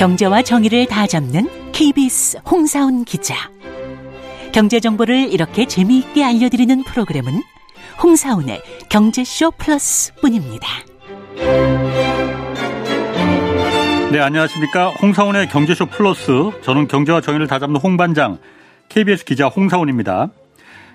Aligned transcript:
경제와 0.00 0.40
정의를 0.40 0.86
다 0.86 1.06
잡는 1.06 1.46
KBS 1.72 2.38
홍사훈 2.50 3.04
기자. 3.04 3.34
경제 4.50 4.80
정보를 4.80 5.30
이렇게 5.30 5.66
재미있게 5.66 6.24
알려드리는 6.24 6.84
프로그램은 6.84 7.42
홍사훈의 8.02 8.62
경제쇼 8.88 9.50
플러스뿐입니다. 9.58 10.66
네, 14.10 14.20
안녕하십니까. 14.20 14.88
홍사훈의 15.02 15.50
경제쇼 15.50 15.84
플러스. 15.84 16.32
저는 16.62 16.88
경제와 16.88 17.20
정의를 17.20 17.46
다 17.46 17.58
잡는 17.58 17.78
홍반장, 17.78 18.38
KBS 18.88 19.26
기자 19.26 19.48
홍사훈입니다. 19.48 20.30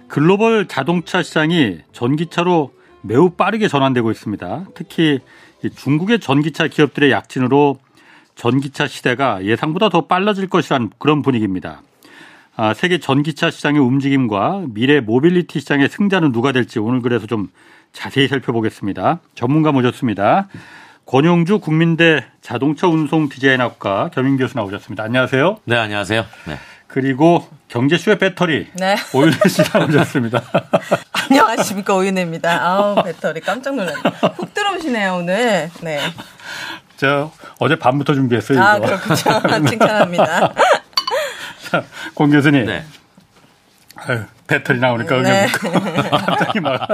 글로벌 0.08 0.68
자동차 0.68 1.22
시장이 1.22 1.78
전기차로 1.92 2.72
매우 3.04 3.30
빠르게 3.30 3.68
전환되고 3.68 4.10
있습니다. 4.10 4.66
특히 4.74 5.20
중국의 5.76 6.22
전기차 6.22 6.70
기업들의 6.70 7.12
약진으로 7.12 7.78
전기차 8.36 8.88
시대가 8.88 9.44
예상보다 9.44 9.90
더 9.90 10.02
빨라질 10.08 10.48
것이란 10.48 10.92
그런 10.98 11.22
분위기입니다. 11.22 11.82
아, 12.58 12.74
세계 12.74 13.00
전기차 13.00 13.52
시장의 13.52 13.82
움직임과 13.82 14.64
미래 14.70 15.00
모빌리티 15.02 15.60
시장의 15.60 15.90
승자는 15.90 16.32
누가 16.32 16.52
될지 16.52 16.80
오늘 16.80 17.02
그래서 17.02 17.28
좀 17.28 17.50
자세히 17.92 18.28
살펴보겠습니다. 18.28 19.20
전문가 19.36 19.72
모셨습니다. 19.72 20.48
권용주 21.06 21.60
국민대 21.60 22.26
자동차 22.42 22.88
운송 22.88 23.30
디자인학과 23.30 24.10
겸임 24.14 24.38
교수 24.38 24.58
나오셨습니다. 24.58 25.04
안녕하세요. 25.04 25.60
네, 25.66 25.78
안녕하세요. 25.78 26.26
네. 26.48 26.58
그리고 26.88 27.48
경제쇼의 27.68 28.18
배터리 28.20 28.68
네. 28.74 28.96
오윤혜 29.14 29.38
씨 29.50 29.62
나오셨습니다. 29.74 30.42
안녕하십니까 31.30 31.96
오윤혜입니다. 31.96 32.66
아우 32.66 33.04
배터리 33.04 33.42
깜짝 33.42 33.76
놀랐네. 33.76 34.02
훅 34.38 34.54
들어오시네요 34.54 35.16
오늘. 35.16 35.70
네. 35.82 36.00
저 36.98 37.32
어제 37.60 37.78
밤부터 37.78 38.14
준비했어요. 38.14 38.62
아 38.62 38.78
이거. 38.78 38.86
그렇군요. 38.88 39.66
칭찬합니다. 39.70 40.54
자, 41.70 41.84
권 42.16 42.32
교수님. 42.32 42.66
네. 42.66 42.86
아유, 43.98 44.24
배터리 44.48 44.80
나오니까 44.80 45.22
네. 45.22 45.48
갑자기 46.12 46.60
막 46.60 46.88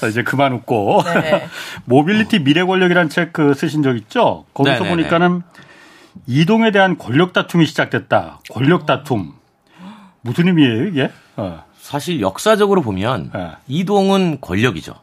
자, 0.00 0.06
이제 0.08 0.22
그만 0.22 0.52
웃고 0.54 1.02
네. 1.04 1.46
모빌리티 1.84 2.40
미래 2.40 2.64
권력이라는 2.64 3.08
책 3.10 3.32
그 3.32 3.54
쓰신 3.54 3.82
적 3.82 3.96
있죠? 3.96 4.44
거기서 4.54 4.78
네네네. 4.84 4.90
보니까는 4.90 5.42
이동에 6.26 6.70
대한 6.70 6.96
권력 6.98 7.32
다툼이 7.32 7.66
시작됐다. 7.66 8.40
권력 8.52 8.86
다툼 8.86 9.32
무슨 10.22 10.48
의미예요 10.48 10.86
이게? 10.86 11.10
어. 11.36 11.62
사실 11.80 12.20
역사적으로 12.20 12.82
보면 12.82 13.30
네. 13.32 13.50
이동은 13.68 14.40
권력이죠. 14.40 14.94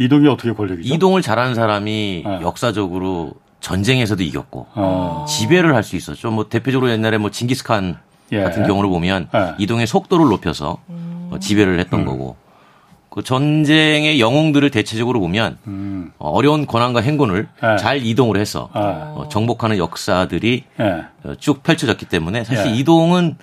이동이 0.00 0.26
어떻게 0.28 0.52
권력이죠? 0.52 0.94
이동을 0.94 1.20
잘하는 1.20 1.54
사람이 1.54 2.22
네. 2.24 2.40
역사적으로 2.40 3.34
전쟁에서도 3.60 4.22
이겼고 4.22 4.66
어. 4.74 5.26
지배를 5.28 5.74
할 5.74 5.82
수 5.82 5.94
있었죠. 5.94 6.30
뭐 6.30 6.48
대표적으로 6.48 6.90
옛날에 6.90 7.18
뭐 7.18 7.30
징기스칸 7.30 7.98
예. 8.32 8.42
같은 8.42 8.66
경우를 8.66 8.88
보면 8.88 9.28
예. 9.34 9.54
이동의 9.58 9.86
속도를 9.86 10.26
높여서 10.26 10.78
어, 10.88 11.36
지배를 11.38 11.74
음. 11.74 11.80
했던 11.80 12.04
거고 12.06 12.36
그 13.10 13.22
전쟁의 13.22 14.20
영웅들을 14.20 14.70
대체적으로 14.70 15.20
보면 15.20 15.58
음. 15.66 16.12
어, 16.18 16.30
어려운 16.30 16.64
권한과 16.64 17.02
행군을 17.02 17.48
예. 17.62 17.76
잘 17.76 18.02
이동을 18.02 18.38
해서 18.38 18.70
아. 18.72 19.14
어, 19.16 19.28
정복하는 19.28 19.76
역사들이 19.76 20.64
예. 20.80 20.84
어, 21.24 21.34
쭉 21.38 21.62
펼쳐졌기 21.62 22.06
때문에 22.06 22.44
사실 22.44 22.72
예. 22.72 22.76
이동은 22.76 23.36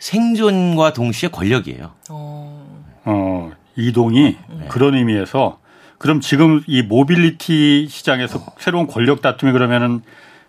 생존과 0.00 0.94
동시에 0.94 1.28
권력이에요. 1.28 1.92
어, 2.10 2.66
어, 3.04 3.52
이동이 3.76 4.36
네. 4.48 4.66
그런 4.68 4.96
의미에서 4.96 5.58
그럼 6.02 6.20
지금 6.20 6.64
이 6.66 6.82
모빌리티 6.82 7.86
시장에서 7.88 8.44
새로운 8.58 8.88
권력 8.88 9.22
다툼이 9.22 9.52
그러면은 9.52 10.02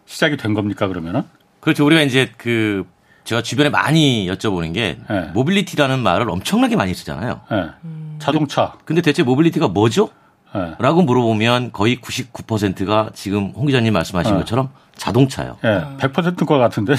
시작이 0.07 0.35
된 0.35 0.55
겁니까 0.55 0.87
그러면은? 0.87 1.21
그렇죠. 1.59 1.85
우리가 1.85 2.01
이제 2.01 2.31
그 2.37 2.85
제가 3.23 3.43
주변에 3.43 3.69
많이 3.69 4.27
여쭤보는 4.27 4.73
게 4.73 4.97
네. 5.07 5.21
모빌리티라는 5.35 5.99
말을 5.99 6.27
엄청나게 6.31 6.75
많이 6.75 6.95
쓰잖아요. 6.95 7.41
예. 7.51 7.69
자동차. 8.17 8.73
근데 8.83 9.03
대체 9.03 9.21
모빌리티가 9.21 9.67
뭐죠? 9.67 10.09
예. 10.55 10.73
라고 10.79 11.03
물어보면 11.03 11.71
거의 11.71 11.97
99%가 11.97 13.11
지금 13.13 13.51
홍 13.55 13.67
기자님 13.67 13.93
말씀하신 13.93 14.33
네. 14.33 14.39
것처럼 14.39 14.69
자동차예요. 14.95 15.57
예. 15.65 15.83
100%것 15.99 16.57
같은데. 16.57 16.95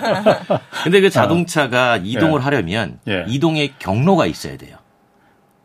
근데 0.82 1.02
그 1.02 1.10
자동차가 1.10 1.98
이동을 1.98 2.42
하려면 2.42 3.00
예. 3.06 3.26
이동의 3.28 3.74
경로가 3.78 4.24
있어야 4.24 4.56
돼요. 4.56 4.75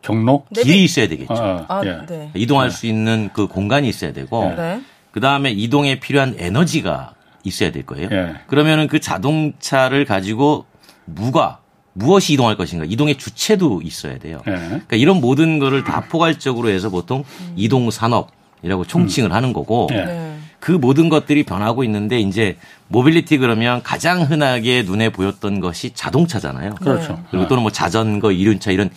경로? 0.02 0.44
네, 0.50 0.62
길이 0.62 0.76
네. 0.78 0.84
있어야 0.84 1.08
되겠죠. 1.08 1.32
어, 1.32 1.64
아 1.68 1.82
예. 1.84 2.06
네. 2.06 2.30
이동할 2.34 2.70
수 2.70 2.86
있는 2.86 3.30
그 3.32 3.46
공간이 3.46 3.88
있어야 3.88 4.12
되고 4.12 4.52
네. 4.56 4.82
그 5.12 5.20
다음에 5.20 5.50
이동에 5.50 6.00
필요한 6.00 6.34
에너지가 6.38 7.14
있어야 7.44 7.72
될 7.72 7.84
거예요. 7.84 8.08
예. 8.10 8.34
그러면은 8.46 8.88
그 8.88 9.00
자동차를 9.00 10.04
가지고 10.04 10.66
무가 11.04 11.60
무엇이 11.94 12.32
이동할 12.34 12.56
것인가 12.56 12.84
이동의 12.84 13.16
주체도 13.16 13.82
있어야 13.82 14.18
돼요. 14.18 14.40
예. 14.46 14.52
그러니까 14.52 14.96
이런 14.96 15.20
모든 15.20 15.58
거를 15.58 15.84
다 15.84 16.04
포괄적으로 16.08 16.68
해서 16.68 16.90
보통 16.90 17.24
이동 17.56 17.90
산업이라고 17.90 18.84
총칭을 18.86 19.32
하는 19.32 19.52
거고 19.52 19.88
예. 19.92 20.04
네. 20.04 20.38
그 20.62 20.70
모든 20.70 21.08
것들이 21.08 21.42
변하고 21.42 21.82
있는데 21.82 22.20
이제 22.20 22.56
모빌리티 22.86 23.38
그러면 23.38 23.82
가장 23.82 24.22
흔하게 24.22 24.84
눈에 24.84 25.08
보였던 25.08 25.58
것이 25.58 25.90
자동차잖아요. 25.92 26.76
그렇죠. 26.76 27.20
그리고 27.32 27.48
또는 27.48 27.62
뭐 27.62 27.72
자전거, 27.72 28.30
이륜차 28.30 28.70
이런 28.70 28.88
그 28.88 28.94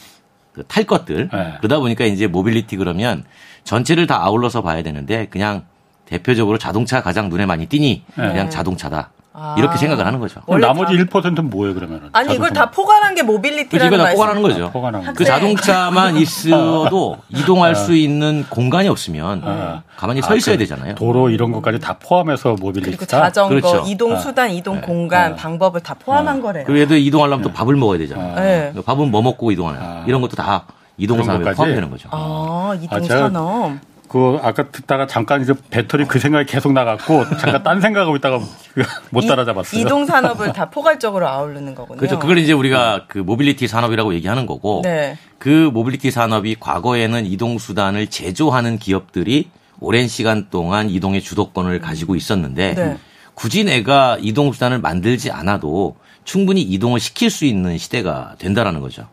탈 0.63 0.83
것들. 0.85 1.29
네. 1.31 1.53
그러다 1.59 1.79
보니까 1.79 2.05
이제 2.05 2.27
모빌리티 2.27 2.77
그러면 2.77 3.23
전체를 3.63 4.07
다 4.07 4.23
아울러서 4.23 4.61
봐야 4.61 4.83
되는데 4.83 5.27
그냥 5.27 5.63
대표적으로 6.05 6.57
자동차 6.57 7.01
가장 7.01 7.29
눈에 7.29 7.45
많이 7.45 7.66
띄니 7.66 8.03
네. 8.16 8.27
그냥 8.27 8.49
자동차다. 8.49 9.11
아. 9.38 9.56
이렇게 9.57 9.78
생각을 9.78 10.06
하는 10.06 10.19
거죠. 10.19 10.40
그럼 10.46 10.62
나머지 10.62 10.97
다- 10.97 11.03
1%는 11.03 11.50
뭐예요 11.50 11.73
그러면은? 11.75 12.09
아니 12.13 12.34
이걸 12.35 12.50
자동차. 12.50 12.66
다 12.66 12.72
포괄한 12.72 13.16
게 13.16 13.22
모빌리티라는 13.23 13.88
이거 13.88 13.97
다 13.97 14.03
말씀. 14.03 14.16
포괄하는 14.18 14.41
거죠. 14.41 14.72
포괄하는 14.72 15.06
거. 15.07 15.13
그. 15.13 15.25
자동차만 15.25 16.16
있어도 16.18 17.18
이동할 17.29 17.75
수 17.75 17.94
있는 17.96 18.46
공간이 18.50 18.88
없으면 18.88 19.41
아. 19.44 19.84
가만히 19.97 20.22
아, 20.23 20.28
서 20.28 20.35
있어야 20.35 20.56
그 20.56 20.59
되잖아요. 20.59 20.96
도로 20.96 21.29
이런 21.29 21.51
것까지 21.51 21.79
다 21.79 21.97
포함해서 22.00 22.56
모빌리티다. 22.59 23.06
자전거, 23.06 23.50
그렇죠. 23.50 23.84
이동 23.88 24.13
아. 24.13 24.18
수단, 24.18 24.51
이동 24.51 24.79
공간, 24.81 25.35
방법을 25.35 25.81
다 25.81 25.96
포함한 26.00 26.41
거래요. 26.41 26.63
그래도 26.66 26.96
이동하려면 26.96 27.44
또 27.44 27.52
밥을 27.52 27.75
먹어야 27.75 27.97
되잖아요. 28.00 28.35
네. 28.35 28.73
밥은 28.85 29.12
뭐 29.12 29.22
먹고 29.22 29.52
이동하냐. 29.52 29.79
아. 29.81 30.03
이런 30.07 30.22
것도 30.22 30.35
다 30.38 30.63
이동 30.97 31.22
산업에? 31.23 31.52
포함되는 31.53 31.90
거죠. 31.90 32.07
아, 32.12 32.73
이동 32.81 32.97
아, 33.03 33.07
산업. 33.07 33.72
그 34.15 34.39
아까 34.41 34.71
듣다가 34.71 35.07
잠깐 35.07 35.41
이제 35.41 35.53
배터리 35.69 36.05
그 36.05 36.19
생각이 36.19 36.49
계속 36.49 36.71
나갔고 36.71 37.25
잠깐 37.37 37.61
딴 37.63 37.81
생각하고 37.81 38.15
있다가 38.15 38.39
못 39.11 39.25
이- 39.25 39.27
따라잡았어요. 39.27 39.81
이동 39.81 40.05
산업을 40.05 40.53
다 40.53 40.69
포괄적으로 40.69 41.27
아우르는 41.27 41.75
거군요. 41.75 41.97
그렇죠. 41.97 42.17
그걸 42.17 42.37
이제 42.37 42.53
우리가 42.53 43.07
그 43.09 43.17
모빌리티 43.17 43.67
산업이라고 43.67 44.13
얘기하는 44.13 44.45
거고 44.45 44.83
네. 44.85 45.17
그 45.37 45.69
모빌리티 45.73 46.11
산업이 46.11 46.55
과거에는 46.61 47.25
이동 47.25 47.57
수단을 47.57 48.07
제조하는 48.07 48.77
기업들이 48.77 49.49
오랜 49.81 50.07
시간 50.07 50.47
동안 50.49 50.89
이동의 50.89 51.19
주도권을 51.19 51.81
가지고 51.81 52.15
있었는데 52.15 52.73
네. 52.73 52.97
굳이 53.33 53.65
내가 53.65 54.17
이동 54.21 54.53
수단을 54.53 54.79
만들지 54.79 55.29
않아도 55.31 55.97
충분히 56.23 56.61
이동을 56.61 57.01
시킬 57.01 57.29
수 57.29 57.43
있는 57.43 57.77
시대가 57.77 58.35
된다라는 58.37 58.79
거죠. 58.79 59.09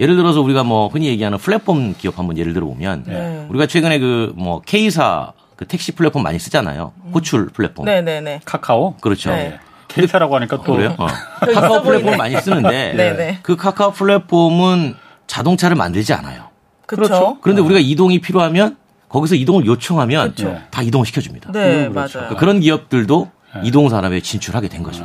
예를 0.00 0.16
들어서 0.16 0.40
우리가 0.40 0.64
뭐 0.64 0.88
흔히 0.88 1.06
얘기하는 1.08 1.38
플랫폼 1.38 1.94
기업 1.96 2.18
한번 2.18 2.36
예를 2.38 2.52
들어 2.54 2.66
보면 2.66 3.04
네. 3.06 3.46
우리가 3.48 3.66
최근에 3.66 3.98
그 3.98 4.32
뭐 4.36 4.60
K사 4.64 5.32
그 5.56 5.66
택시 5.66 5.92
플랫폼 5.92 6.22
많이 6.22 6.38
쓰잖아요. 6.38 6.92
호출 7.14 7.46
플랫폼. 7.48 7.84
네네네. 7.84 8.40
카카오? 8.44 8.96
그렇죠. 8.96 9.30
네. 9.30 9.58
K사라고 9.88 10.34
하니까 10.36 10.56
또 10.62 10.72
그래요? 10.74 10.94
어. 10.98 11.06
카카오 11.40 11.82
보이네. 11.82 12.16
많이 12.16 12.36
쓰는데 12.40 12.94
네네. 12.96 13.38
그 13.44 13.54
카카오 13.56 13.92
플랫폼은 13.92 14.94
자동차를 15.28 15.76
만들지 15.76 16.12
않아요. 16.14 16.48
그렇죠. 16.86 17.38
그런데 17.40 17.62
우리가 17.62 17.78
이동이 17.80 18.20
필요하면 18.20 18.76
거기서 19.08 19.36
이동을 19.36 19.64
요청하면 19.66 20.34
그렇죠. 20.34 20.58
다 20.70 20.82
이동을 20.82 21.06
시켜줍니다. 21.06 21.52
네, 21.52 21.88
그렇죠. 21.88 22.18
맞아요. 22.20 22.36
그런 22.36 22.58
기업들도 22.60 23.30
이동 23.62 23.88
산업에 23.88 24.20
진출하게 24.20 24.68
된 24.68 24.82
거죠. 24.82 25.04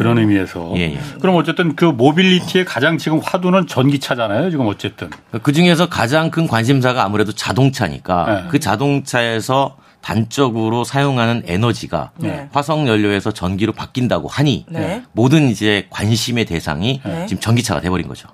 그런 0.00 0.16
의미에서. 0.16 0.72
예, 0.76 0.94
예. 0.94 0.98
그럼 1.20 1.36
어쨌든 1.36 1.76
그 1.76 1.84
모빌리티의 1.84 2.64
가장 2.64 2.96
지금 2.96 3.20
화두는 3.22 3.66
전기차잖아요. 3.66 4.50
지금 4.50 4.66
어쨌든. 4.66 5.10
그 5.42 5.52
중에서 5.52 5.90
가장 5.90 6.30
큰 6.30 6.46
관심사가 6.46 7.04
아무래도 7.04 7.32
자동차니까 7.32 8.24
네. 8.24 8.48
그 8.48 8.58
자동차에서 8.58 9.76
단적으로 10.00 10.84
사용하는 10.84 11.42
에너지가 11.44 12.12
네. 12.16 12.48
화석 12.50 12.86
연료에서 12.88 13.32
전기로 13.32 13.74
바뀐다고 13.74 14.28
하니 14.28 14.64
네. 14.70 15.02
모든 15.12 15.50
이제 15.50 15.86
관심의 15.90 16.46
대상이 16.46 17.02
네. 17.04 17.26
지금 17.26 17.38
전기차가 17.42 17.82
돼버린 17.82 18.08
거죠. 18.08 18.26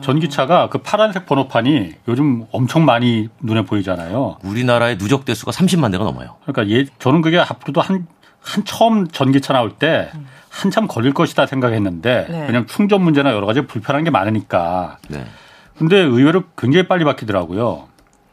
전기차가 0.00 0.70
그 0.70 0.78
파란색 0.78 1.26
번호판이 1.26 1.92
요즘 2.08 2.46
엄청 2.50 2.84
많이 2.84 3.28
눈에 3.40 3.62
보이잖아요. 3.62 4.38
우리나라의 4.42 4.98
누적 4.98 5.24
대수가 5.24 5.52
30만 5.52 5.92
대가 5.92 6.02
넘어요. 6.02 6.34
그러니까 6.44 6.76
예, 6.76 6.86
저는 6.98 7.22
그게 7.22 7.38
앞으로도 7.38 7.80
한, 7.80 8.08
한 8.42 8.64
처음 8.64 9.08
전기차 9.08 9.52
나올 9.52 9.70
때 9.72 10.10
한참 10.48 10.86
걸릴 10.86 11.14
것이다 11.14 11.46
생각했는데 11.46 12.26
네. 12.28 12.46
그냥 12.46 12.66
충전 12.66 13.02
문제나 13.02 13.32
여러 13.32 13.46
가지 13.46 13.62
불편한 13.62 14.04
게 14.04 14.10
많으니까. 14.10 14.98
네. 15.08 15.24
근데 15.78 15.96
의외로 15.98 16.42
굉장히 16.58 16.86
빨리 16.86 17.04
바뀌더라고요. 17.04 17.88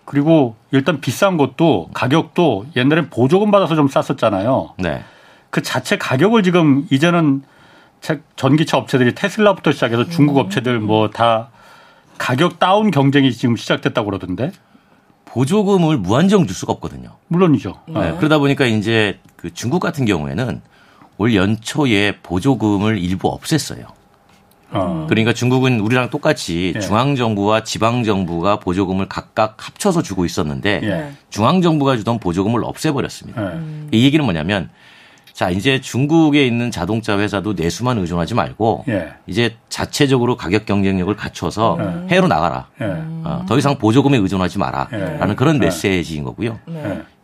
그리고 0.05 0.55
일단 0.71 0.99
비싼 0.99 1.37
것도 1.37 1.89
가격도 1.93 2.65
옛날엔 2.75 3.09
보조금 3.09 3.51
받아서 3.51 3.75
좀 3.75 3.87
쌌었잖아요. 3.87 4.73
네. 4.77 5.03
그 5.49 5.61
자체 5.61 5.97
가격을 5.97 6.43
지금 6.43 6.85
이제는 6.89 7.43
전기차 8.35 8.77
업체들이 8.77 9.13
테슬라부터 9.15 9.71
시작해서 9.71 10.05
중국 10.09 10.37
음. 10.37 10.45
업체들 10.45 10.79
뭐 10.79 11.09
다 11.09 11.49
가격 12.17 12.59
다운 12.59 12.91
경쟁이 12.91 13.31
지금 13.31 13.55
시작됐다고 13.55 14.07
그러던데. 14.09 14.51
보조금을 15.25 15.97
무한정 15.97 16.47
줄 16.47 16.55
수가 16.55 16.73
없거든요. 16.73 17.11
물론이죠. 17.27 17.81
네, 17.87 18.15
그러다 18.17 18.39
보니까 18.39 18.65
이제 18.65 19.19
그 19.39 19.53
중국 19.53 19.79
같은 19.79 20.03
경우에는 20.03 20.61
올 21.17 21.33
연초에 21.33 22.17
보조금을 22.21 22.97
일부 22.97 23.33
없앴어요. 23.37 23.85
어. 24.71 25.05
그러니까 25.09 25.31
중국은 25.33 25.79
우리랑 25.79 26.09
똑같이 26.09 26.73
예. 26.75 26.79
중앙 26.79 27.15
정부와 27.15 27.63
지방 27.63 28.03
정부가 28.03 28.59
보조금을 28.59 29.07
각각 29.07 29.55
합쳐서 29.57 30.01
주고 30.01 30.25
있었는데 30.25 30.81
예. 30.83 31.11
중앙 31.29 31.61
정부가 31.61 31.95
주던 31.95 32.19
보조금을 32.19 32.65
없애버렸습니다. 32.65 33.53
예. 33.53 33.59
이 33.93 34.03
얘기는 34.03 34.23
뭐냐면 34.23 34.69
자 35.31 35.49
이제 35.49 35.79
중국에 35.79 36.45
있는 36.45 36.69
자동차 36.69 37.17
회사도 37.17 37.53
내수만 37.53 37.97
의존하지 37.97 38.35
말고 38.35 38.83
예. 38.89 39.13
이제 39.25 39.55
자체적으로 39.69 40.35
가격 40.35 40.65
경쟁력을 40.65 41.15
갖춰서 41.15 41.77
해외로 42.09 42.27
나가라. 42.27 42.67
예. 42.81 42.85
어, 43.23 43.45
더 43.47 43.57
이상 43.57 43.77
보조금에 43.77 44.17
의존하지 44.17 44.59
마라라는 44.59 45.29
예. 45.29 45.35
그런 45.35 45.55
예. 45.55 45.59
메시지인 45.59 46.25
거고요. 46.25 46.59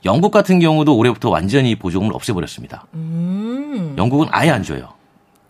예. 0.05 0.09
영국 0.09 0.31
같은 0.31 0.59
경우도 0.59 0.95
올해부터 0.95 1.29
완전히 1.29 1.75
보조금을 1.75 2.13
없애버렸습니다. 2.13 2.85
음. 2.93 3.95
영국은 3.97 4.27
아예 4.31 4.51
안 4.51 4.63
줘요. 4.63 4.89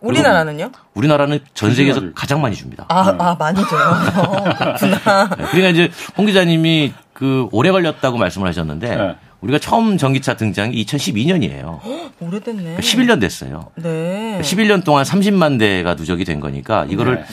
우리나라는요? 0.00 0.70
우리나라는 0.94 1.40
전 1.54 1.74
세계에서 1.74 2.00
중요하죠. 2.00 2.14
가장 2.14 2.40
많이 2.40 2.54
줍니다. 2.54 2.86
아, 2.88 3.14
아 3.18 3.36
많이 3.38 3.60
줘요. 3.66 3.80
어, 4.16 4.44
그렇구나. 4.54 5.28
네, 5.36 5.44
그러니까 5.50 5.68
이제 5.68 5.90
홍 6.16 6.26
기자님이 6.26 6.92
그 7.12 7.48
오래 7.50 7.70
걸렸다고 7.70 8.18
말씀을 8.18 8.46
하셨는데 8.48 8.96
네. 8.96 9.16
우리가 9.40 9.58
처음 9.58 9.96
전기차 9.96 10.36
등장이 10.36 10.84
2012년이에요. 10.84 11.80
오래됐네. 12.20 12.76
11년 12.76 13.20
됐어요. 13.20 13.70
네. 13.76 14.38
11년 14.42 14.84
동안 14.84 15.04
30만 15.04 15.58
대가 15.58 15.94
누적이 15.94 16.24
된 16.24 16.40
거니까 16.40 16.86
이거를 16.88 17.16
네. 17.16 17.24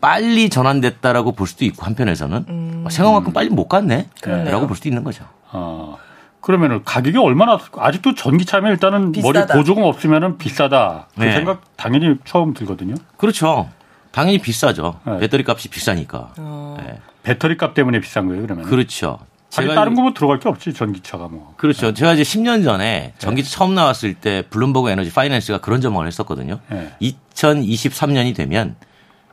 빨리 0.00 0.48
전환됐다라고 0.50 1.32
볼 1.32 1.46
수도 1.46 1.64
있고 1.64 1.84
한편에서는 1.84 2.84
어, 2.84 2.88
생각만큼 2.90 3.32
빨리 3.32 3.50
못 3.50 3.68
갔네. 3.68 4.08
라고 4.24 4.66
볼 4.66 4.76
수도 4.76 4.88
있는 4.88 5.04
거죠. 5.04 5.24
어. 5.52 5.98
그러면은 6.46 6.84
가격이 6.84 7.18
얼마나 7.18 7.58
아직도 7.76 8.14
전기차면 8.14 8.70
일단은 8.70 9.10
머리 9.10 9.20
비싸다. 9.32 9.54
보조금 9.54 9.82
없으면은 9.82 10.38
비싸다. 10.38 11.08
그 11.16 11.24
네. 11.24 11.32
생각 11.32 11.62
당연히 11.76 12.14
처음 12.24 12.54
들거든요. 12.54 12.94
그렇죠. 13.16 13.68
당연히 14.12 14.38
비싸죠. 14.38 15.00
네. 15.04 15.18
배터리 15.18 15.42
값이 15.44 15.68
비싸니까. 15.68 16.34
어. 16.38 16.76
네. 16.78 17.00
배터리 17.24 17.56
값 17.56 17.74
때문에 17.74 17.98
비싼 17.98 18.28
거예요, 18.28 18.42
그러면. 18.42 18.64
그렇죠. 18.64 19.18
아니, 19.56 19.74
다른 19.74 19.96
거 19.96 20.02
뭐 20.02 20.12
들어갈 20.14 20.38
게 20.38 20.48
없지, 20.48 20.72
전기차가 20.72 21.26
뭐. 21.26 21.54
그렇죠. 21.56 21.92
제가 21.92 22.12
이제 22.12 22.22
10년 22.22 22.62
전에 22.62 23.14
전기차 23.18 23.50
처음 23.50 23.74
나왔을 23.74 24.14
때 24.14 24.44
블룸버그 24.48 24.88
에너지 24.88 25.12
파이낸스가 25.12 25.58
그런 25.58 25.80
전망을 25.80 26.06
했었거든요. 26.06 26.60
네. 26.70 26.92
2023년이 27.34 28.36
되면 28.36 28.76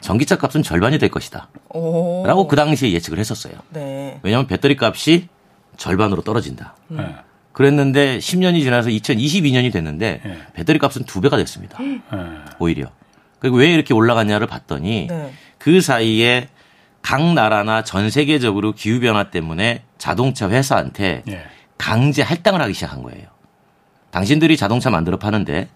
전기차 0.01 0.37
값은 0.39 0.63
절반이 0.63 0.97
될 0.97 1.11
것이다. 1.11 1.47
오. 1.69 2.23
라고 2.25 2.47
그 2.47 2.55
당시에 2.55 2.91
예측을 2.91 3.19
했었어요. 3.19 3.53
네. 3.69 4.19
왜냐하면 4.23 4.47
배터리 4.47 4.75
값이 4.81 5.27
절반으로 5.77 6.21
떨어진다. 6.21 6.75
네. 6.87 7.15
그랬는데 7.51 8.17
10년이 8.17 8.61
지나서 8.61 8.89
2022년이 8.89 9.71
됐는데 9.71 10.21
네. 10.23 10.37
배터리 10.53 10.79
값은 10.79 11.03
두 11.05 11.21
배가 11.21 11.37
됐습니다. 11.37 11.77
네. 11.81 12.01
오히려. 12.59 12.87
그리고 13.39 13.57
왜 13.57 13.73
이렇게 13.73 13.93
올라갔냐를 13.93 14.47
봤더니 14.47 15.07
네. 15.07 15.33
그 15.57 15.81
사이에 15.81 16.49
각 17.01 17.21
나라나 17.33 17.83
전 17.83 18.09
세계적으로 18.09 18.71
기후 18.71 18.99
변화 18.99 19.29
때문에 19.29 19.83
자동차 19.97 20.49
회사한테 20.49 21.23
예. 21.27 21.43
강제 21.77 22.21
할당을 22.21 22.61
하기 22.61 22.73
시작한 22.73 23.03
거예요. 23.03 23.27
당신들이 24.11 24.55
자동차 24.55 24.89
만들어 24.89 25.17
파는데 25.17 25.67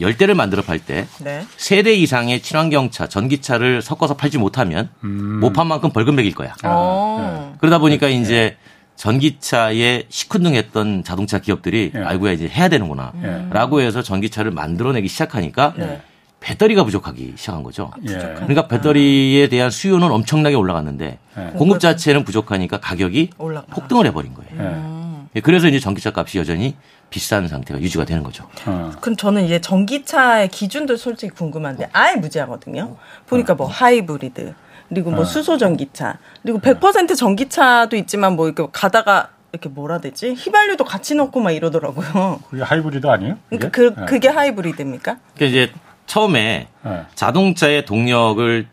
열 0.00 0.16
대를 0.16 0.34
만들어 0.34 0.62
팔때 0.62 1.06
네. 1.20 1.44
세대 1.56 1.94
이상의 1.94 2.42
친환경차, 2.42 3.08
전기차를 3.08 3.80
섞어서 3.80 4.16
팔지 4.16 4.38
못하면 4.38 4.90
못판 5.00 5.66
만큼 5.66 5.90
벌금 5.90 6.16
매길 6.16 6.34
거야. 6.34 6.54
어. 6.64 7.56
그러다 7.58 7.78
보니까 7.78 8.08
이제 8.08 8.56
전기차에 8.98 10.06
시큰둥했던 10.08 11.04
자동차 11.04 11.38
기업들이 11.38 11.92
예. 11.94 11.98
알고야 12.00 12.32
이제 12.32 12.48
해야 12.48 12.68
되는구나. 12.68 13.12
예. 13.22 13.46
라고 13.50 13.80
해서 13.80 14.02
전기차를 14.02 14.50
만들어내기 14.50 15.06
시작하니까 15.06 15.72
네. 15.76 16.02
배터리가 16.40 16.82
부족하기 16.84 17.34
시작한 17.36 17.62
거죠. 17.62 17.92
예. 18.08 18.14
그러니까 18.16 18.66
배터리에 18.66 19.48
대한 19.48 19.70
수요는 19.70 20.10
엄청나게 20.10 20.56
올라갔는데 20.56 21.18
예. 21.38 21.42
공급 21.56 21.78
자체는 21.78 22.24
부족하니까 22.24 22.80
가격이 22.80 23.30
올라가. 23.38 23.66
폭등을 23.68 24.04
해버린 24.06 24.34
거예요. 24.34 24.50
예. 24.60 24.98
예, 25.36 25.40
그래서 25.40 25.68
이제 25.68 25.78
전기차 25.78 26.10
값이 26.14 26.38
여전히 26.38 26.74
비싼 27.10 27.46
상태가 27.46 27.80
유지가 27.80 28.04
되는 28.04 28.24
거죠. 28.24 28.48
어. 28.66 28.90
그럼 29.00 29.16
저는 29.16 29.44
이제 29.44 29.60
전기차의 29.60 30.48
기준도 30.48 30.96
솔직히 30.96 31.32
궁금한데 31.32 31.88
아예 31.92 32.16
무지하거든요. 32.16 32.96
보니까 33.26 33.54
뭐 33.54 33.68
하이브리드 33.68 34.54
그리고 34.88 35.10
뭐 35.10 35.24
수소 35.24 35.58
전기차 35.58 36.18
그리고 36.42 36.58
100% 36.60 37.16
전기차도 37.16 37.96
있지만 37.96 38.36
뭐 38.36 38.46
이렇게 38.46 38.66
가다가 38.72 39.30
이렇게 39.52 39.68
뭐라 39.68 39.98
되지 39.98 40.32
휘발유도 40.32 40.84
같이 40.84 41.14
넣고 41.14 41.40
막 41.40 41.52
이러더라고요. 41.52 42.40
그게 42.50 42.62
하이브리드 42.62 43.06
아니에요? 43.06 43.38
그러니까 43.48 43.70
그게? 43.70 43.94
그 43.94 44.04
그게 44.04 44.28
하이브리드입니까? 44.28 45.16
그러니까 45.34 45.44
이제 45.46 45.72
처음에 46.06 46.68
예. 46.86 47.04
자동차의 47.14 47.84
동력을 47.84 48.66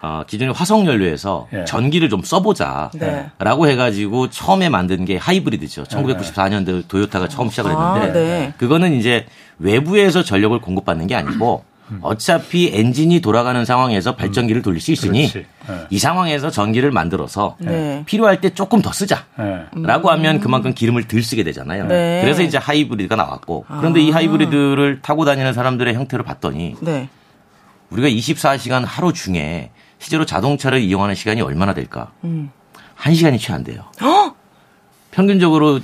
어, 0.00 0.22
기존의 0.26 0.52
화석 0.52 0.86
연료에서 0.86 1.48
예. 1.54 1.64
전기를 1.64 2.10
좀 2.10 2.22
써보자. 2.22 2.90
네. 2.94 3.30
라고 3.38 3.66
해가지고 3.68 4.28
처음에 4.28 4.68
만든 4.68 5.06
게 5.06 5.16
하이브리드죠. 5.16 5.84
1994년도 5.84 6.86
도요타가 6.88 7.28
처음 7.28 7.48
시작을 7.48 7.72
아, 7.74 7.94
했는데 7.94 8.20
네. 8.20 8.52
그거는 8.58 8.92
이제 8.92 9.26
외부에서 9.58 10.22
전력을 10.22 10.58
공급받는 10.60 11.06
게 11.06 11.14
아니고 11.14 11.64
어차피 12.02 12.70
엔진이 12.74 13.20
돌아가는 13.20 13.64
상황에서 13.64 14.14
발전기를 14.16 14.62
돌릴 14.62 14.80
수 14.80 14.92
있으니 14.92 15.30
그렇지. 15.30 15.46
예. 15.68 15.86
이 15.90 15.98
상황에서 15.98 16.50
전기를 16.50 16.90
만들어서 16.90 17.56
네. 17.58 18.02
필요할 18.06 18.40
때 18.40 18.50
조금 18.54 18.82
더 18.82 18.92
쓰자. 18.92 19.24
예. 19.38 19.66
라고 19.82 20.10
하면 20.10 20.40
그만큼 20.40 20.74
기름을 20.74 21.08
덜 21.08 21.22
쓰게 21.22 21.42
되잖아요. 21.44 21.86
네. 21.86 22.20
그래서 22.22 22.42
이제 22.42 22.58
하이브리드가 22.58 23.16
나왔고 23.16 23.64
그런데 23.68 24.00
이 24.00 24.10
하이브리드를 24.10 25.00
타고 25.02 25.24
다니는 25.24 25.52
사람들의 25.52 25.94
형태를 25.94 26.24
봤더니 26.24 26.76
네. 26.80 27.08
우리가 27.90 28.08
24시간 28.08 28.84
하루 28.86 29.12
중에 29.12 29.70
실제로 29.98 30.26
자동차를 30.26 30.80
이용하는 30.80 31.14
시간이 31.14 31.40
얼마나 31.40 31.72
될까? 31.74 32.10
음. 32.24 32.50
한 32.94 33.14
시간이 33.14 33.38
채 33.38 33.52
안 33.52 33.64
돼요. 33.64 33.84
평균적으로 35.10 35.80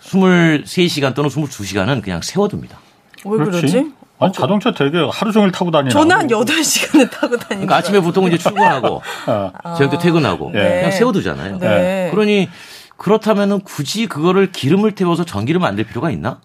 23시간 0.00 1.14
또는 1.14 1.30
22시간은 1.30 2.02
그냥 2.02 2.20
세워둡니다. 2.22 2.78
왜 3.24 3.30
그렇지. 3.38 3.60
그러지? 3.60 3.92
아니, 4.18 4.32
자동차 4.32 4.72
되게 4.72 4.98
하루 5.12 5.32
종일 5.32 5.52
타고 5.52 5.70
다니나. 5.70 5.90
저는 5.90 6.16
한 6.16 6.26
8시간을 6.28 7.10
타고 7.10 7.36
다니는 7.36 7.66
그러니까 7.66 7.76
아침에 7.76 8.00
보통 8.00 8.26
이제 8.26 8.38
출근하고 8.38 9.02
어. 9.26 9.52
저녁 9.76 9.90
때 9.90 9.98
퇴근하고 9.98 10.50
네. 10.52 10.76
그냥 10.76 10.90
세워두잖아요. 10.90 11.58
네. 11.58 12.08
그러니 12.12 12.48
그렇다면은 12.96 13.60
굳이 13.60 14.06
그거를 14.06 14.52
기름을 14.52 14.92
태워서 14.92 15.24
전기를 15.24 15.60
만들 15.60 15.84
필요가 15.84 16.10
있나? 16.10 16.40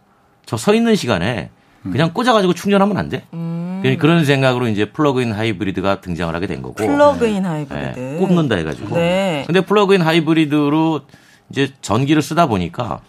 저 0.46 0.58
서 0.58 0.74
있는 0.74 0.96
시간에 0.98 1.50
그냥 1.84 2.12
꽂아가지고 2.14 2.54
충전하면 2.54 2.98
안 2.98 3.08
돼? 3.10 3.24
그러니까 3.32 4.02
그런 4.02 4.26
생각으로 4.26 4.68
이제 4.68 4.86
플러그인 4.92 5.32
하이브리드가 5.32 6.02
등장을 6.02 6.36
하게 6.36 6.46
된 6.48 6.62
거고. 6.62 6.76
플러그인 6.76 7.42
네, 7.44 7.48
하이브리드. 7.48 8.18
꼽는다 8.20 8.56
해가지고. 8.58 8.96
네. 8.96 9.44
근데 9.48 9.62
플러그인 9.62 10.02
하이브리드로 10.02 11.02
이제 11.50 11.72
전기를 11.82 12.22
쓰다 12.22 12.48
보니까 12.48 13.00